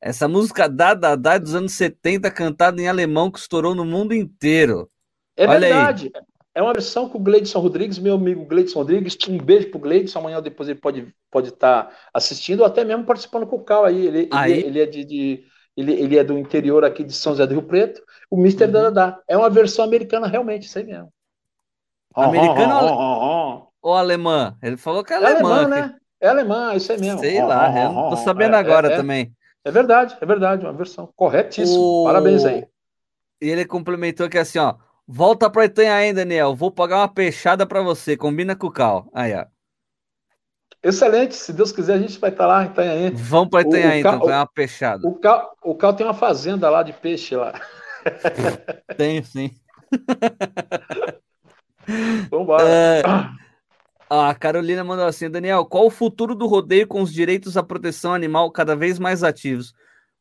[0.00, 4.14] Essa música da da da dos anos 70, cantada em alemão, que estourou no mundo
[4.14, 4.88] inteiro.
[5.36, 6.12] É Olha verdade.
[6.14, 6.22] Aí.
[6.54, 9.16] É uma versão com o Gleidson Rodrigues, meu amigo Gleidson Rodrigues.
[9.28, 10.18] Um beijo pro Gleidson.
[10.18, 13.84] Amanhã depois ele pode estar pode tá assistindo, ou até mesmo participando com o Cal
[13.84, 14.06] aí.
[14.06, 14.52] Ele, aí?
[14.52, 15.44] ele, ele é de, de
[15.76, 18.02] ele, ele, é do interior aqui de São José do Rio Preto.
[18.30, 18.64] O Mr.
[18.64, 18.72] Uhum.
[18.72, 19.20] Dadá.
[19.28, 21.12] É uma versão americana, realmente, isso aí mesmo.
[22.14, 24.56] Americana ou, ou alemã?
[24.62, 25.68] Ele falou que é, é alemã.
[25.68, 25.94] né?
[26.20, 27.20] É alemã, isso aí mesmo.
[27.20, 29.32] Sei lá, eu não tô sabendo é, agora é, também.
[29.64, 31.78] É verdade, é verdade, uma versão corretíssima.
[31.78, 32.04] O...
[32.04, 32.66] Parabéns aí.
[33.40, 34.74] E ele complementou que assim, ó,
[35.12, 36.54] Volta pra Itanhaém, Daniel.
[36.54, 38.16] Vou pagar uma peixada para você.
[38.16, 39.10] Combina com o Cal.
[39.12, 39.44] Aí, ó.
[40.80, 41.34] Excelente.
[41.34, 43.10] Se Deus quiser, a gente vai estar tá lá em Itanhaém.
[43.10, 45.08] Vamos para Itanhaém, então, pegar uma peixada.
[45.08, 47.60] O Cal, o Cal tem uma fazenda lá de peixe lá.
[48.96, 49.50] Tem, sim.
[52.30, 52.68] Vambora.
[52.68, 53.02] É...
[54.12, 58.12] A Carolina mandou assim, Daniel, qual o futuro do rodeio com os direitos à proteção
[58.12, 59.72] animal cada vez mais ativos?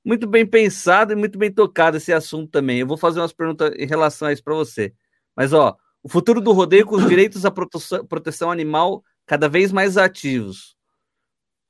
[0.06, 2.78] Muito bem pensado e muito bem tocado esse assunto também.
[2.80, 4.94] Eu vou fazer umas perguntas em relação a isso para você.
[5.36, 9.72] Mas, ó, o futuro do rodeio com os direitos à proteção, proteção animal cada vez
[9.72, 10.78] mais ativos.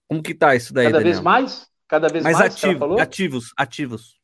[0.10, 1.14] Como que tá isso daí, Cada Daniel?
[1.14, 1.70] vez mais?
[1.88, 4.20] Cada vez mais, mais ativo, ativos, ativos.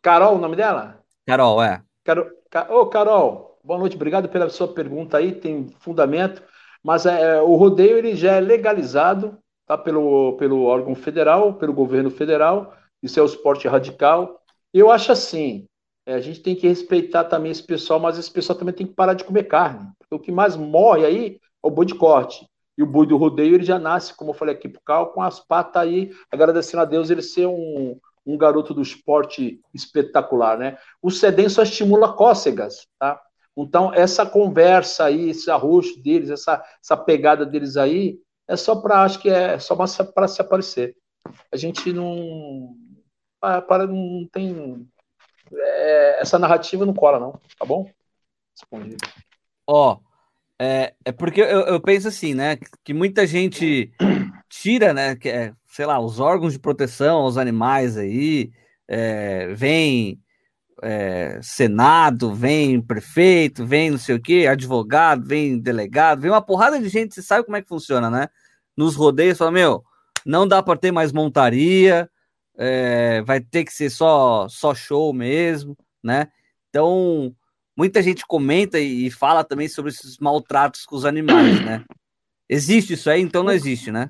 [0.00, 1.00] Carol, o nome dela?
[1.26, 1.82] Carol, é.
[2.04, 2.26] Carol,
[2.70, 6.42] Ô, Carol, boa noite, obrigado pela sua pergunta aí, tem fundamento,
[6.82, 12.10] mas é, o rodeio ele já é legalizado tá, pelo, pelo órgão federal, pelo governo
[12.10, 14.40] federal, isso é o esporte radical.
[14.72, 15.66] Eu acho assim,
[16.06, 18.94] é, a gente tem que respeitar também esse pessoal, mas esse pessoal também tem que
[18.94, 19.90] parar de comer carne.
[19.98, 22.46] Porque o que mais morre aí é o boi de corte.
[22.78, 25.20] E o boi do rodeio, ele já nasce, como eu falei aqui pro Cal, com
[25.20, 30.78] as patas aí, agradecendo a Deus ele ser um, um garoto do esporte espetacular, né?
[31.02, 33.20] O sedem só estimula cócegas, tá?
[33.62, 39.02] Então, essa conversa aí, esse arroxo deles, essa, essa pegada deles aí, é só para,
[39.02, 40.96] acho que é só para se aparecer.
[41.52, 42.76] A gente não,
[43.40, 44.88] para, não tem.
[45.52, 47.90] É, essa narrativa não cola, não, tá bom?
[48.54, 48.96] Respondido.
[49.66, 49.98] Ó,
[50.58, 52.58] é, é porque eu, eu, penso assim, né?
[52.84, 53.92] Que muita gente
[54.48, 55.16] tira, né?
[55.16, 58.50] Que é, sei lá, os órgãos de proteção aos animais aí,
[58.86, 60.20] é, vem
[60.82, 66.80] é, Senado, vem prefeito, vem não sei o que, advogado, vem delegado, vem uma porrada
[66.80, 68.28] de gente, você sabe como é que funciona, né?
[68.76, 69.84] Nos rodeios, fala, meu,
[70.24, 72.08] não dá para ter mais montaria,
[72.56, 76.28] é, vai ter que ser só, só show mesmo, né?
[76.68, 77.34] Então,
[77.76, 81.84] muita gente comenta e fala também sobre esses maltratos com os animais, né?
[82.48, 83.20] Existe isso aí?
[83.20, 84.08] Então não existe, né?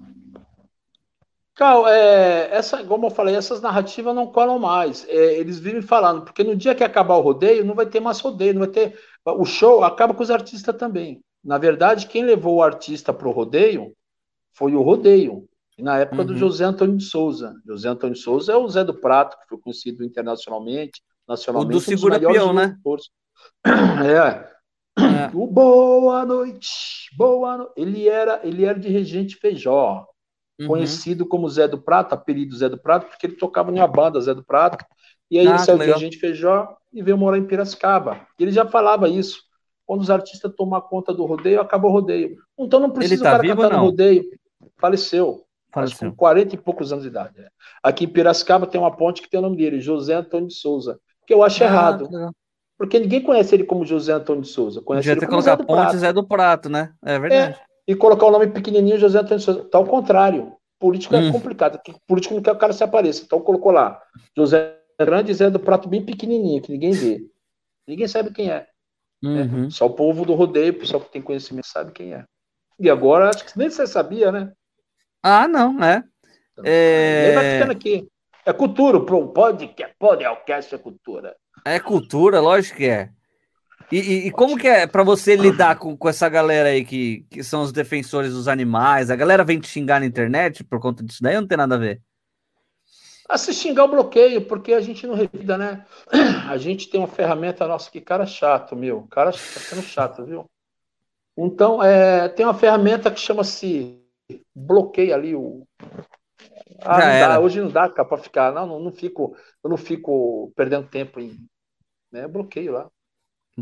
[1.59, 5.05] Cal, é, essa, como eu falei, essas narrativas não colam mais.
[5.09, 8.21] É, eles vivem falando, porque no dia que acabar o rodeio, não vai ter mais
[8.21, 8.97] rodeio, não vai ter.
[9.27, 11.21] O show acaba com os artistas também.
[11.43, 13.93] Na verdade, quem levou o artista para o rodeio
[14.53, 16.29] foi o rodeio na época uhum.
[16.29, 17.53] do José Antônio de Souza.
[17.67, 21.77] José Antônio de Souza é o Zé do Prato, que foi conhecido internacionalmente, nacionalmente.
[21.77, 22.77] O do segura peão, né?
[23.67, 25.03] É.
[25.03, 25.31] é.
[25.35, 27.73] O boa noite, boa noite.
[27.77, 30.07] Ele era, ele era de Regente Feijó,
[30.59, 30.67] uhum.
[30.67, 34.21] conhecido como Zé do Prato, apelido Zé do Prato, porque ele tocava em uma banda
[34.21, 34.85] Zé do Prato.
[35.31, 38.27] E aí ah, ele saiu de Regente Feijó e veio morar em Piracicaba.
[38.39, 39.43] E ele já falava isso.
[39.87, 42.37] Quando os artistas tomam conta do rodeio, acaba o rodeio.
[42.59, 44.25] Então não precisa ele tá o cara vivo, cantar no rodeio.
[44.79, 45.45] Faleceu.
[45.73, 46.11] Faleceu.
[46.11, 47.41] Com 40 e poucos anos de idade.
[47.41, 47.49] É.
[47.83, 50.99] Aqui em Piracicaba tem uma ponte que tem o nome dele, José Antônio de Souza,
[51.27, 52.09] que eu acho ah, errado.
[52.77, 54.81] Porque ninguém conhece ele como José Antônio de Souza.
[54.81, 56.93] Conhece Devia ele ter colocado Ponte Zé do Prato, né?
[57.05, 57.59] É verdade.
[57.59, 59.65] É, e colocar o nome pequenininho José Antônio Souza.
[59.65, 60.53] Tá ao contrário.
[60.79, 61.29] Político é hum.
[61.31, 61.81] é complicado.
[62.07, 63.25] Político não quer que o cara se apareça.
[63.25, 64.01] Então colocou lá
[64.37, 67.27] José Grande Zé do Prato bem pequenininho, que ninguém vê.
[67.87, 68.67] Ninguém sabe quem é.
[69.25, 69.67] Uhum.
[69.67, 69.71] é.
[69.71, 72.25] Só o povo do rodeio, o pessoal que tem conhecimento, sabe quem é.
[72.79, 74.53] E agora, acho que nem você sabia, né?
[75.23, 76.05] Ah, não, é.
[76.53, 77.33] Então, é...
[77.33, 78.09] vai ficando aqui.
[78.45, 81.37] É cultura, pro podcast, podcast é cultura.
[81.65, 83.11] É cultura, lógico que é.
[83.91, 87.25] E, e, e como que é para você lidar com, com essa galera aí que,
[87.31, 89.11] que são os defensores dos animais?
[89.11, 91.75] A galera vem te xingar na internet por conta disso daí ou não tem nada
[91.75, 92.03] a ver?
[93.29, 95.85] A se xingar o bloqueio, porque a gente não revida, né?
[96.49, 99.07] A gente tem uma ferramenta, nossa, que cara chato, meu.
[99.11, 100.47] Cara tá sendo chato, viu?
[101.37, 104.03] Então, é, tem uma ferramenta que chama-se
[104.55, 105.67] bloqueia ali o.
[106.81, 108.51] Ah, não dá, hoje não dá para ficar.
[108.51, 111.37] Não, não, não, fico, eu não fico perdendo tempo em.
[112.11, 112.91] Né, bloqueio lá.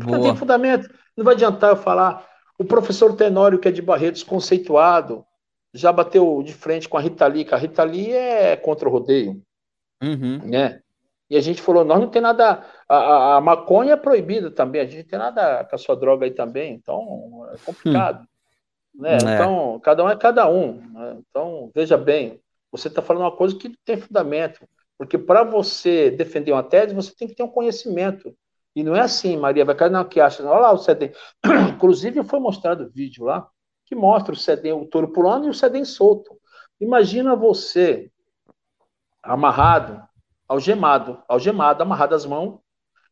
[0.05, 0.89] Não tem fundamento.
[1.15, 2.27] Não vai adiantar eu falar.
[2.59, 5.25] O professor Tenório, que é de Barretos, conceituado,
[5.73, 8.91] já bateu de frente com a Rita Lee, que a Rita Lee é contra o
[8.91, 9.41] rodeio.
[10.01, 10.39] Uhum.
[10.45, 10.81] Né?
[11.29, 12.65] E a gente falou, nós não tem nada.
[12.87, 16.25] A, a, maconha é proibida também, a gente não tem nada com a sua droga
[16.25, 18.21] aí também, então é complicado.
[18.21, 19.01] Hum.
[19.01, 19.13] Né?
[19.13, 19.17] É.
[19.17, 20.81] Então, cada um é cada um.
[20.91, 21.17] Né?
[21.19, 22.39] Então, veja bem,
[22.71, 24.67] você está falando uma coisa que tem fundamento.
[24.97, 28.35] Porque para você defender uma tese, você tem que ter um conhecimento.
[28.77, 30.47] E não é assim, Maria, vai cair na que acha.
[30.47, 31.11] Olha lá o CEDEM.
[31.73, 33.49] Inclusive, foi mostrado vídeo lá
[33.87, 36.39] que mostra o CEDEM, o touro pulando e o CEDEM solto.
[36.79, 38.11] Imagina você
[39.23, 39.99] amarrado,
[40.47, 42.59] algemado, algemado, amarrado as mãos,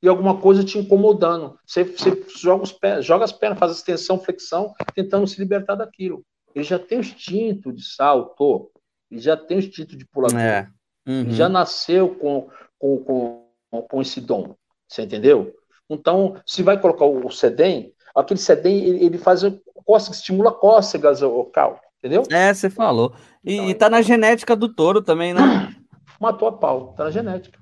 [0.03, 1.57] e alguma coisa te incomodando.
[1.65, 6.23] Você, você joga, os pés, joga as pernas, faz extensão, flexão, tentando se libertar daquilo.
[6.53, 8.69] Ele já tem o instinto de salto,
[9.09, 10.39] ele já tem o instinto de pulador.
[10.39, 10.69] É.
[11.07, 11.21] Uhum.
[11.21, 14.55] Ele já nasceu com, com, com, com esse dom.
[14.87, 15.53] Você entendeu?
[15.89, 19.41] Então, se vai colocar o sedem, aquele sedem, ele, ele faz
[19.85, 22.23] cócegas, estimula cócegas, o cal, entendeu?
[22.31, 23.13] É, você falou.
[23.43, 25.41] E, então, e tá na genética do touro também, né?
[26.19, 27.59] Matou a pau, tá na genética.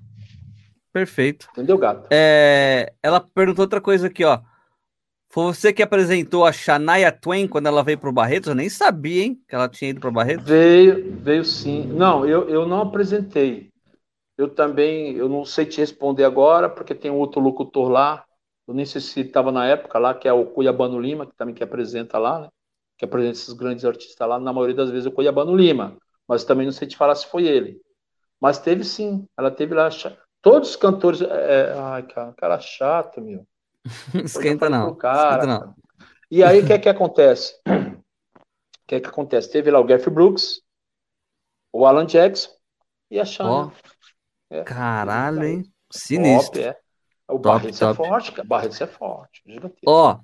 [0.93, 1.47] Perfeito.
[1.51, 2.07] Entendeu, gato?
[2.11, 4.39] É, ela perguntou outra coisa aqui, ó.
[5.33, 8.49] Foi você que apresentou a Shania Twain quando ela veio para o Barretos?
[8.49, 10.45] Eu nem sabia, hein, que ela tinha ido para o Barretos.
[10.45, 11.87] Veio, veio sim.
[11.87, 13.72] Não, eu, eu não apresentei.
[14.37, 18.25] Eu também, eu não sei te responder agora, porque tem outro locutor lá.
[18.67, 21.53] Eu nem sei se estava na época lá, que é o Cuiabano Lima, que também
[21.53, 22.49] que apresenta lá, né?
[22.97, 24.39] Que apresenta esses grandes artistas lá.
[24.39, 25.97] Na maioria das vezes é o Cuiabano Lima.
[26.27, 27.79] Mas também não sei te falar se foi ele.
[28.39, 29.25] Mas teve sim.
[29.37, 29.89] Ela teve lá.
[30.41, 31.21] Todos os cantores.
[31.21, 31.25] É...
[31.25, 33.45] é ai, cara, cara chato, meu.
[34.23, 34.95] Esquenta não.
[34.95, 35.75] Cara, Esquenta não.
[36.31, 37.55] E aí, o que é que acontece?
[37.67, 39.51] O que é que acontece?
[39.51, 40.61] Teve lá o Jeff Brooks,
[41.71, 42.49] o Alan Jackson
[43.09, 43.67] e a Shana.
[43.67, 43.92] Oh,
[44.53, 45.63] é, caralho, hein?
[45.91, 46.61] Sinistro.
[46.61, 46.77] Top, é.
[47.27, 48.47] O Barreto é forte, cara.
[48.47, 49.43] Barreto é forte.
[49.85, 50.19] Ó,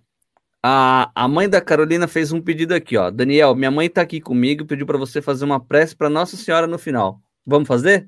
[0.64, 3.10] a, a mãe da Carolina fez um pedido aqui, ó.
[3.10, 6.68] Daniel, minha mãe tá aqui comigo, pediu para você fazer uma prece para Nossa Senhora
[6.68, 7.20] no final.
[7.44, 8.08] Vamos fazer?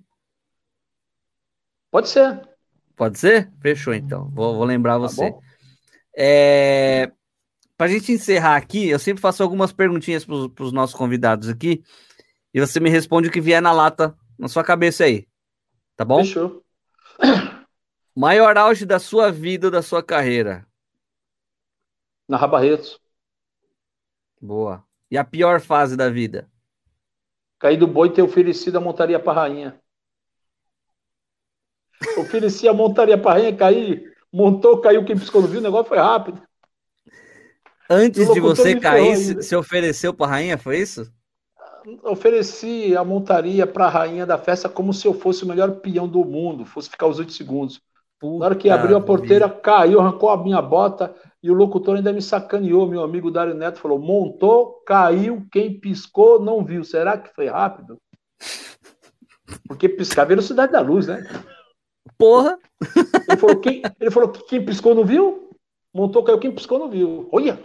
[1.89, 2.39] Pode ser.
[2.95, 3.52] Pode ser?
[3.60, 4.30] Fechou, então.
[4.31, 5.34] Vou, vou lembrar tá você.
[6.15, 7.11] É...
[7.76, 11.81] Para a gente encerrar aqui, eu sempre faço algumas perguntinhas para os nossos convidados aqui
[12.53, 15.26] e você me responde o que vier na lata, na sua cabeça aí.
[16.02, 16.26] Tá bom?
[16.26, 16.64] Fechou.
[18.15, 20.68] Maior auge da sua vida ou da sua carreira?
[22.28, 22.99] Na Rabarretos.
[24.41, 24.84] Boa.
[25.11, 26.49] E a pior fase da vida?
[27.60, 29.80] Cair do boi e ter oferecido a montaria para rainha.
[32.18, 35.99] Ofereci a montaria para rainha, cair, montou, caiu, quem piscou no viu, o negócio foi
[35.99, 36.41] rápido.
[37.88, 41.14] Antes de você cair, se ofereceu para rainha, foi isso?
[42.03, 46.08] Ofereci a montaria para a rainha da festa como se eu fosse o melhor peão
[46.08, 47.82] do mundo, fosse ficar os oito segundos.
[48.20, 49.60] Puta Na hora que abriu a porteira, vida.
[49.62, 52.88] caiu, arrancou a minha bota e o locutor ainda me sacaneou.
[52.88, 56.84] Meu amigo Dário Neto falou: montou, caiu, quem piscou não viu.
[56.84, 57.98] Será que foi rápido?
[59.68, 61.24] Porque piscar é velocidade da luz, né?
[62.16, 62.60] Porra!
[63.28, 65.49] Ele falou, quem, ele falou que quem piscou não viu?
[65.94, 67.28] Montou, caiu, quem piscou não viu.
[67.32, 67.60] Olha!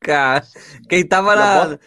[0.00, 0.42] Cara,
[0.88, 1.78] quem tava na,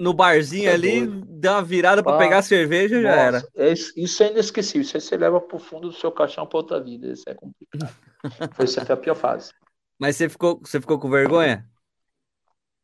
[0.00, 1.26] no barzinho é ali, doido.
[1.28, 3.48] deu uma virada para pegar a cerveja já era.
[3.54, 4.82] É, isso é inesquecível.
[4.82, 7.08] Isso aí você leva pro fundo do seu caixão para outra vida.
[7.08, 7.94] Isso é complicado.
[8.54, 9.52] foi, essa foi a pior fase.
[9.98, 11.66] Mas você ficou, você ficou com vergonha?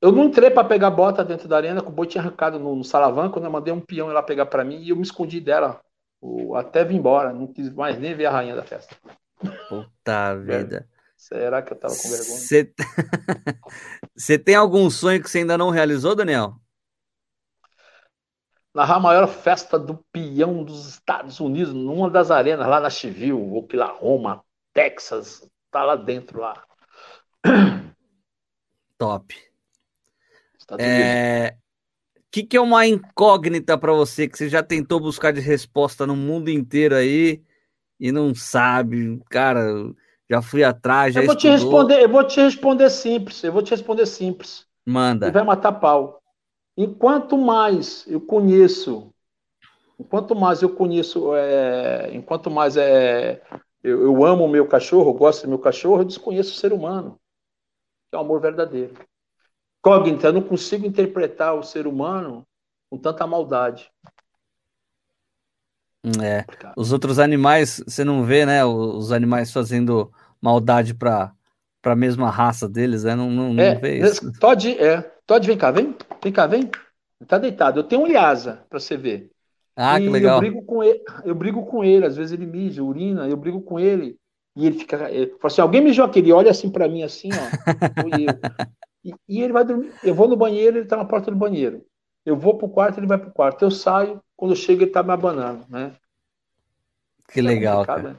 [0.01, 2.77] Eu não entrei para pegar bota dentro da arena, que o boi tinha arrancado no,
[2.77, 3.49] no salavanco, né?
[3.49, 5.81] Mandei um peão ir lá pegar para mim e eu me escondi dela
[6.55, 8.95] até vir embora, não quis mais nem ver a rainha da festa.
[9.69, 10.89] Puta vida.
[11.17, 12.73] Será que eu tava com vergonha?
[14.17, 16.55] Você tem algum sonho que você ainda não realizou, Daniel?
[18.77, 23.57] Narrar a maior festa do peão dos Estados Unidos, numa das arenas, lá na Chivil,
[23.57, 24.45] Oklahoma,
[24.75, 26.63] Texas, tá lá dentro lá.
[28.99, 29.35] Top.
[30.79, 31.57] É,
[32.31, 36.15] que, que é uma incógnita para você que você já tentou buscar de resposta no
[36.15, 37.43] mundo inteiro aí
[37.99, 39.65] e não sabe, cara?
[40.29, 41.57] Já fui atrás, já eu vou estudou.
[41.57, 44.67] te responder, eu vou te responder simples, eu vou te responder simples.
[44.85, 45.29] Manda.
[45.29, 46.21] E vai matar pau.
[46.77, 49.13] Enquanto mais eu conheço,
[49.99, 53.43] enquanto mais eu conheço, é, enquanto mais é,
[53.83, 57.19] eu, eu amo o meu cachorro, gosto do meu cachorro, eu desconheço o ser humano,
[58.11, 58.95] que é o amor verdadeiro
[59.87, 62.45] incógnita, eu não consigo interpretar o ser humano
[62.91, 63.89] com tanta maldade.
[66.23, 66.45] É.
[66.77, 68.65] Os outros animais, você não vê, né?
[68.65, 71.33] Os animais fazendo maldade para
[71.85, 73.15] a mesma raça deles, né?
[73.15, 74.33] Não, não, é, não vê isso.
[74.39, 75.03] Todd, é.
[75.27, 75.97] Todd, vem cá, vem.
[76.27, 76.69] Vem cá, vem.
[77.29, 77.79] Tá deitado.
[77.79, 79.31] Eu tenho um Lhasa para você ver.
[79.77, 80.35] Ah, e que legal.
[80.35, 83.61] Eu brigo, com ele, eu brigo com ele, às vezes ele mija, urina, eu brigo
[83.61, 84.19] com ele.
[84.57, 85.09] E ele fica.
[85.09, 88.07] Ele fala assim: alguém mijou aquele, olha assim para mim, assim, ó.
[89.05, 89.93] E, e, ele vai dormir.
[90.03, 91.87] Eu vou no banheiro, ele está na porta do banheiro.
[92.25, 93.65] Eu vou para o quarto, ele vai para o quarto.
[93.65, 95.95] Eu saio, quando eu chego, ele está me abanando, né?
[97.29, 98.03] Que legal, cara.
[98.03, 98.17] Né?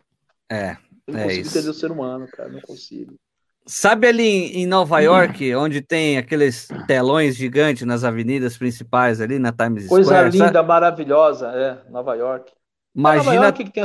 [0.49, 1.57] É, eu não é consigo isso.
[1.57, 3.19] entender o ser humano, cara, não consigo.
[3.67, 9.51] Sabe ali em Nova York, onde tem aqueles telões gigantes nas avenidas principais ali na
[9.51, 10.23] Times Coisa Square?
[10.31, 10.67] Coisa linda, sabe?
[10.67, 12.53] maravilhosa, é, Nova York.
[12.95, 13.21] Imagina...
[13.21, 13.83] É Nova York que tem,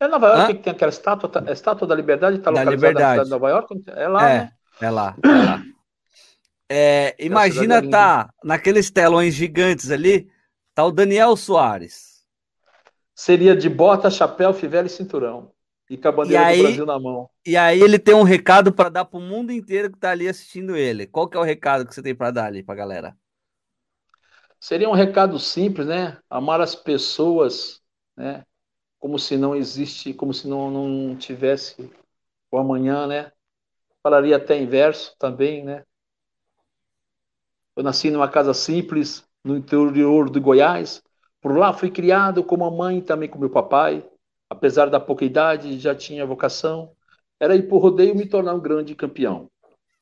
[0.00, 3.04] é Nova York que tem aquela estátua, a estátua da Liberdade, está localizada liberdade.
[3.04, 3.82] na cidade de Nova York?
[3.86, 4.52] É lá, é, né?
[4.80, 5.62] É lá, é lá.
[6.70, 10.28] É, imagina tá naqueles telões gigantes ali,
[10.74, 12.24] tá o Daniel Soares.
[13.14, 15.52] Seria de bota, chapéu, fivela e cinturão.
[15.90, 17.30] E com a bandeira aí, do Brasil na mão.
[17.46, 20.28] E aí ele tem um recado para dar para o mundo inteiro que tá ali
[20.28, 21.06] assistindo ele.
[21.06, 23.16] Qual que é o recado que você tem para dar ali para galera?
[24.60, 26.18] Seria um recado simples, né?
[26.28, 27.80] Amar as pessoas,
[28.16, 28.44] né?
[28.98, 31.90] Como se não existe, como se não, não tivesse
[32.50, 33.32] o amanhã, né?
[34.02, 35.84] Falaria até inverso também, né?
[37.76, 41.02] Eu nasci numa casa simples, no interior do Goiás.
[41.40, 44.04] Por lá fui criado com a mãe e também com meu papai.
[44.50, 46.92] Apesar da pouca idade, já tinha vocação.
[47.40, 49.50] Era ir para o rodeio me tornar um grande campeão.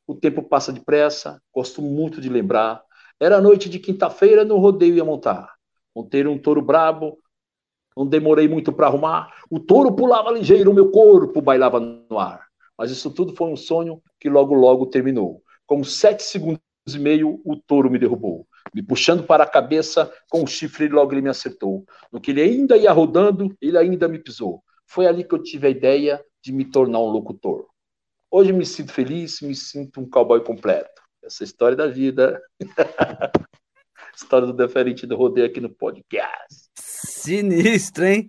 [0.07, 2.83] O tempo passa depressa, gosto muito de lembrar.
[3.19, 5.55] Era noite de quinta-feira, no rodeio ia montar.
[5.95, 7.19] Montei um touro brabo,
[7.97, 9.35] não demorei muito para arrumar.
[9.51, 12.47] O touro pulava ligeiro, meu corpo bailava no ar.
[12.79, 15.43] Mas isso tudo foi um sonho que logo, logo terminou.
[15.67, 18.47] Com sete segundos e meio, o touro me derrubou.
[18.77, 21.87] Me puxando para a cabeça, com o chifre, logo ele me acertou.
[22.13, 24.63] No que ele ainda ia rodando, ele ainda me pisou.
[24.87, 27.67] Foi ali que eu tive a ideia de me tornar um locutor.
[28.31, 31.01] Hoje me sinto feliz, me sinto um cowboy completo.
[31.25, 32.39] Essa é história da vida.
[34.15, 36.69] história do deferente do rodeio aqui no podcast.
[36.79, 38.29] Sinistro, hein?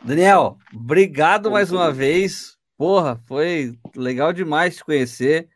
[0.00, 2.56] Daniel, obrigado mais uma vez.
[2.78, 5.48] Porra, foi legal demais te conhecer.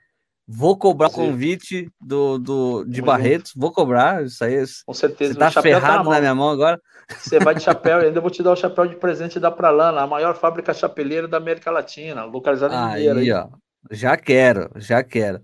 [0.53, 4.25] Vou cobrar o convite do, do, de Barretos, vou cobrar.
[4.25, 4.65] Isso aí.
[4.85, 5.35] Com certeza.
[5.35, 6.81] Você tá ferrado tá na, na, minha mão agora.
[7.09, 10.09] Você vai de chapéu, ainda vou te dar o chapéu de presente da Pralana, a
[10.09, 13.19] maior fábrica chapeleira da América Latina, localizada em Mineiro.
[13.21, 13.47] Aí, ó.
[13.93, 15.41] Já quero, já quero.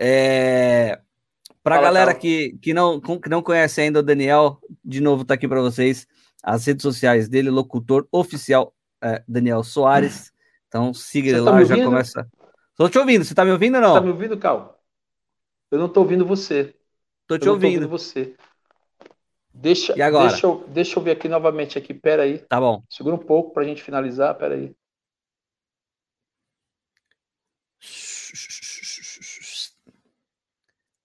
[0.00, 1.00] É...
[1.60, 5.34] Para a galera que, que, não, que não conhece ainda o Daniel, de novo tá
[5.34, 6.06] aqui para vocês
[6.44, 10.30] as redes sociais dele, locutor oficial é, Daniel Soares.
[10.68, 12.28] Então siga ele tá lá, já começa.
[12.78, 13.88] Estou te ouvindo, você está me ouvindo ou não?
[13.88, 14.80] Está me ouvindo, Cal?
[15.68, 16.76] Eu não estou ouvindo você.
[17.22, 17.82] Estou te ouvindo.
[17.82, 18.36] ouvindo você.
[19.52, 20.28] Deixa, e agora?
[20.28, 22.38] Deixa eu, deixa eu ver aqui novamente aqui, pera aí.
[22.38, 22.84] Tá bom.
[22.88, 24.72] Segura um pouco para a gente finalizar, pera aí.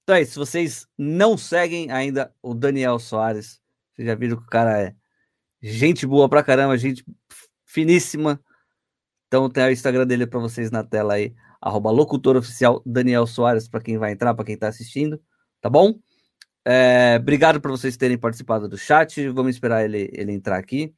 [0.04, 3.60] Então é isso, se vocês não seguem ainda o Daniel Soares,
[3.96, 4.96] vocês já viram que o cara é
[5.60, 7.04] gente boa pra caramba, gente
[7.66, 8.40] finíssima.
[9.26, 11.34] Então tem o Instagram dele para vocês na tela aí,
[11.64, 15.20] arroba locutor oficial Daniel Soares, para quem vai entrar, para quem está assistindo,
[15.62, 15.96] tá bom?
[16.66, 19.30] É, obrigado por vocês terem participado do chat.
[19.30, 20.94] Vamos esperar ele, ele entrar aqui.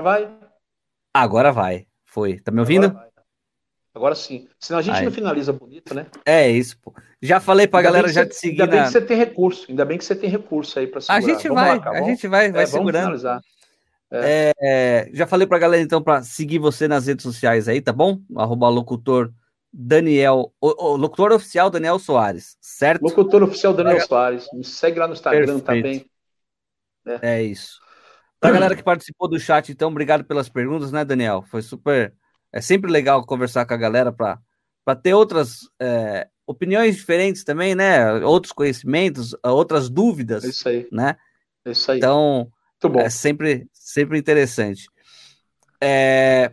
[0.00, 0.32] Vai.
[1.12, 1.86] Agora vai.
[2.04, 2.38] Foi.
[2.40, 2.86] Tá me ouvindo?
[2.86, 3.08] Agora,
[3.94, 4.48] Agora sim.
[4.60, 5.04] Senão a gente Aí.
[5.04, 6.06] não finaliza bonito, né?
[6.24, 6.94] É isso, pô.
[7.20, 8.62] Já falei pra ainda galera já te seguir.
[8.62, 8.72] Ainda na...
[8.72, 9.66] bem que você tem recurso.
[9.68, 11.18] Ainda bem que você tem recurso aí para segurar.
[11.18, 13.40] A gente vamos vai, lá, a gente vai, vai é, segurando.
[14.10, 14.52] É.
[14.60, 18.20] É, já falei pra galera então para seguir você nas redes sociais aí, tá bom?
[18.36, 19.32] Arroba locutor
[19.72, 23.02] Daniel, o, o, locutor oficial Daniel Soares, certo?
[23.02, 24.46] Locutor oficial Daniel Soares.
[24.52, 25.64] Me segue lá no Instagram Perfeito.
[25.64, 26.10] também.
[27.06, 27.36] É.
[27.36, 27.78] é isso.
[28.40, 31.44] Pra galera que participou do chat, então, obrigado pelas perguntas, né, Daniel?
[31.50, 32.14] Foi super.
[32.52, 38.14] É sempre legal conversar com a galera para ter outras é, opiniões diferentes também, né?
[38.24, 40.44] Outros conhecimentos, outras dúvidas.
[40.44, 40.88] É isso aí.
[40.90, 41.16] Né?
[41.64, 41.98] É isso aí.
[41.98, 42.50] Então,
[42.98, 44.88] é sempre, sempre interessante.
[45.80, 46.52] É,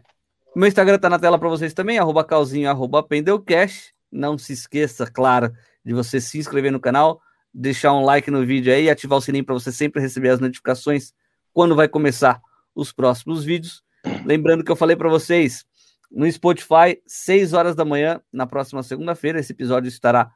[0.55, 3.93] meu Instagram tá na tela para vocês também, arroba calzinho, arroba pendelcast.
[4.11, 5.51] Não se esqueça, claro,
[5.83, 7.21] de você se inscrever no canal,
[7.53, 11.13] deixar um like no vídeo aí ativar o sininho para você sempre receber as notificações
[11.53, 12.41] quando vai começar
[12.73, 13.83] os próximos vídeos.
[14.25, 15.65] Lembrando que eu falei para vocês
[16.11, 20.31] no Spotify, 6 horas da manhã, na próxima segunda-feira, esse episódio estará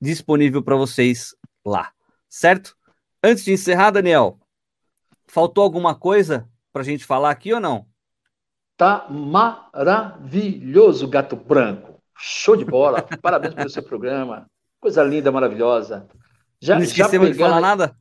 [0.00, 1.34] disponível para vocês
[1.64, 1.92] lá,
[2.28, 2.76] certo?
[3.22, 4.38] Antes de encerrar, Daniel,
[5.26, 7.87] faltou alguma coisa para a gente falar aqui ou não?
[8.78, 12.00] Tá maravilhoso, gato branco.
[12.16, 13.02] Show de bola.
[13.20, 14.46] Parabéns pelo seu programa.
[14.80, 16.06] Coisa linda, maravilhosa.
[16.60, 17.32] Já, Não esquecemos já pegando...
[17.32, 17.96] de falar nada?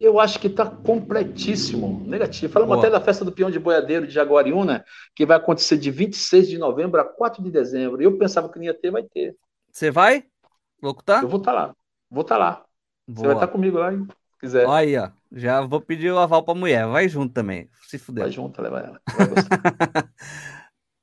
[0.00, 2.02] Eu acho que está completíssimo.
[2.06, 2.50] Negativo.
[2.50, 2.86] Falamos Boa.
[2.86, 4.82] até da festa do peão de boiadeiro de Jaguariúna,
[5.14, 8.00] que vai acontecer de 26 de novembro a 4 de dezembro.
[8.00, 9.36] Eu pensava que não ia ter, vai ter.
[9.70, 10.24] Você vai?
[10.82, 11.22] Locutar?
[11.22, 11.74] Eu vou estar tá lá.
[12.10, 12.64] Vou estar tá lá.
[13.06, 13.18] Boa.
[13.18, 14.06] Você vai estar tá comigo lá, hein?
[14.30, 14.66] Se quiser.
[14.66, 15.17] Olha aí, ó.
[15.30, 16.86] Já vou pedir o aval pra mulher.
[16.86, 17.68] Vai junto também.
[17.86, 18.24] Se fuder.
[18.24, 19.02] Vai junto, leva ela.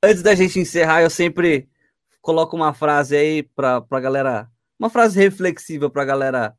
[0.02, 1.68] Antes da gente encerrar, eu sempre
[2.20, 4.50] coloco uma frase aí pra, pra galera.
[4.78, 6.56] Uma frase reflexiva pra galera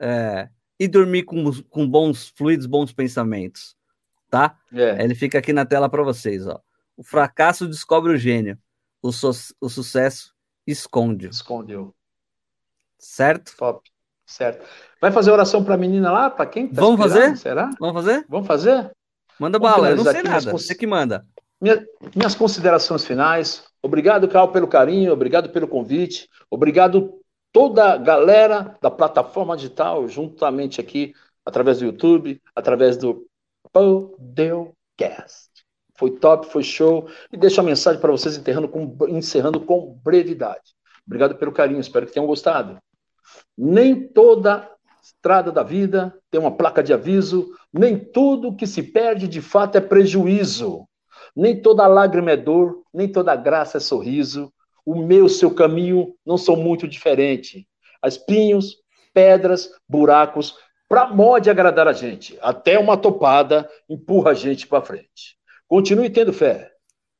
[0.00, 0.48] é,
[0.78, 3.76] ir dormir com, com bons fluidos, bons pensamentos.
[4.30, 4.58] Tá?
[4.72, 5.02] É.
[5.02, 6.60] Ele fica aqui na tela para vocês, ó.
[6.96, 8.58] O fracasso descobre o gênio.
[9.02, 9.30] O, su
[9.60, 10.34] o sucesso
[10.66, 11.28] esconde.
[11.28, 11.94] Escondeu.
[12.98, 13.54] Certo?
[13.56, 13.88] Top.
[14.26, 14.66] Certo.
[15.00, 16.28] Vai fazer oração para a menina lá?
[16.28, 16.68] Para quem?
[16.68, 17.36] Tá Vamos fazer?
[17.36, 17.70] Será?
[17.78, 18.26] Vamos fazer?
[18.28, 18.90] Vamos fazer?
[19.38, 20.50] Manda Vamos bala, eu não sei nada.
[20.50, 21.24] Você que manda.
[21.60, 23.64] Minha, minhas considerações finais.
[23.82, 27.20] Obrigado, Carl, pelo carinho, obrigado pelo convite, obrigado
[27.52, 33.26] toda a galera da plataforma digital, juntamente aqui, através do YouTube, através do
[33.72, 35.50] Podelcast.
[35.94, 37.08] Foi top, foi show.
[37.32, 40.74] E deixo a mensagem para vocês encerrando com, encerrando com brevidade.
[41.06, 42.78] Obrigado pelo carinho, espero que tenham gostado.
[43.56, 44.70] Nem toda
[45.02, 49.76] estrada da vida tem uma placa de aviso, nem tudo que se perde de fato
[49.76, 50.86] é prejuízo.
[51.34, 54.52] Nem toda lágrima é dor, nem toda graça é sorriso.
[54.84, 57.64] O meu, seu caminho não são muito diferentes.
[58.04, 58.76] Espinhos,
[59.12, 60.56] pedras, buracos,
[60.88, 62.38] para mod agradar a gente.
[62.40, 65.36] Até uma topada empurra a gente para frente.
[65.66, 66.70] Continue tendo fé,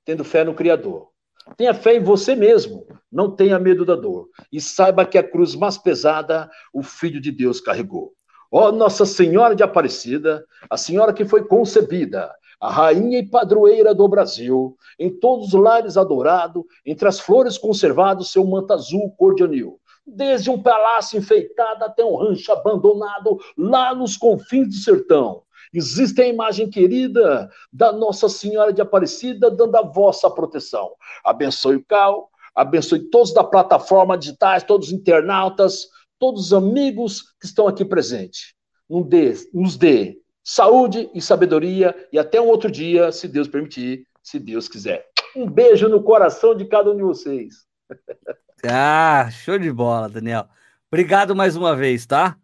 [0.05, 1.09] tendo fé no Criador.
[1.56, 4.28] Tenha fé em você mesmo, não tenha medo da dor.
[4.51, 8.12] E saiba que a cruz mais pesada o Filho de Deus carregou.
[8.51, 14.09] Ó Nossa Senhora de Aparecida, a senhora que foi concebida, a rainha e padroeira do
[14.09, 19.44] Brasil, em todos os lares adorado, entre as flores conservado seu manto azul cor de
[19.44, 19.78] anil.
[20.06, 25.43] Desde um palácio enfeitado até um rancho abandonado lá nos confins do sertão.
[25.72, 30.93] Existe a imagem querida da Nossa Senhora de Aparecida dando a vossa proteção.
[31.24, 35.88] Abençoe o Cal, abençoe todos da plataforma digitais, todos os internautas,
[36.18, 38.55] todos os amigos que estão aqui presentes.
[38.88, 44.06] Nos dê, nos dê saúde e sabedoria e até um outro dia, se Deus permitir,
[44.22, 45.06] se Deus quiser.
[45.34, 47.66] Um beijo no coração de cada um de vocês.
[48.68, 50.48] Ah, show de bola, Daniel.
[50.90, 52.36] Obrigado mais uma vez, tá?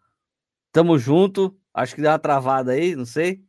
[0.70, 1.56] Tamo junto.
[1.74, 3.42] Acho que deu uma travada aí, não sei.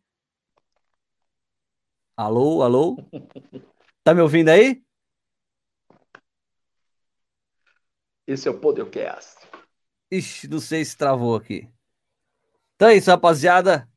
[2.16, 2.98] Alô, alô?
[4.04, 4.84] Tá me ouvindo aí?
[8.26, 9.36] Esse é o Podcast.
[10.12, 11.70] Ixi, não sei se travou aqui.
[12.76, 13.90] Então é isso, rapaziada.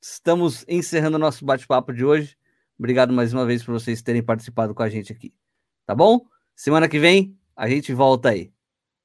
[0.00, 2.38] Estamos encerrando o nosso bate-papo de hoje.
[2.78, 5.34] Obrigado mais uma vez por vocês terem participado com a gente aqui.
[5.84, 6.26] Tá bom?
[6.54, 8.52] Semana que vem a gente volta aí.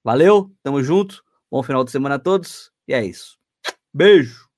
[0.03, 1.23] Valeu, tamo junto.
[1.49, 2.71] Bom final de semana a todos.
[2.87, 3.39] E é isso.
[3.93, 4.50] Beijo.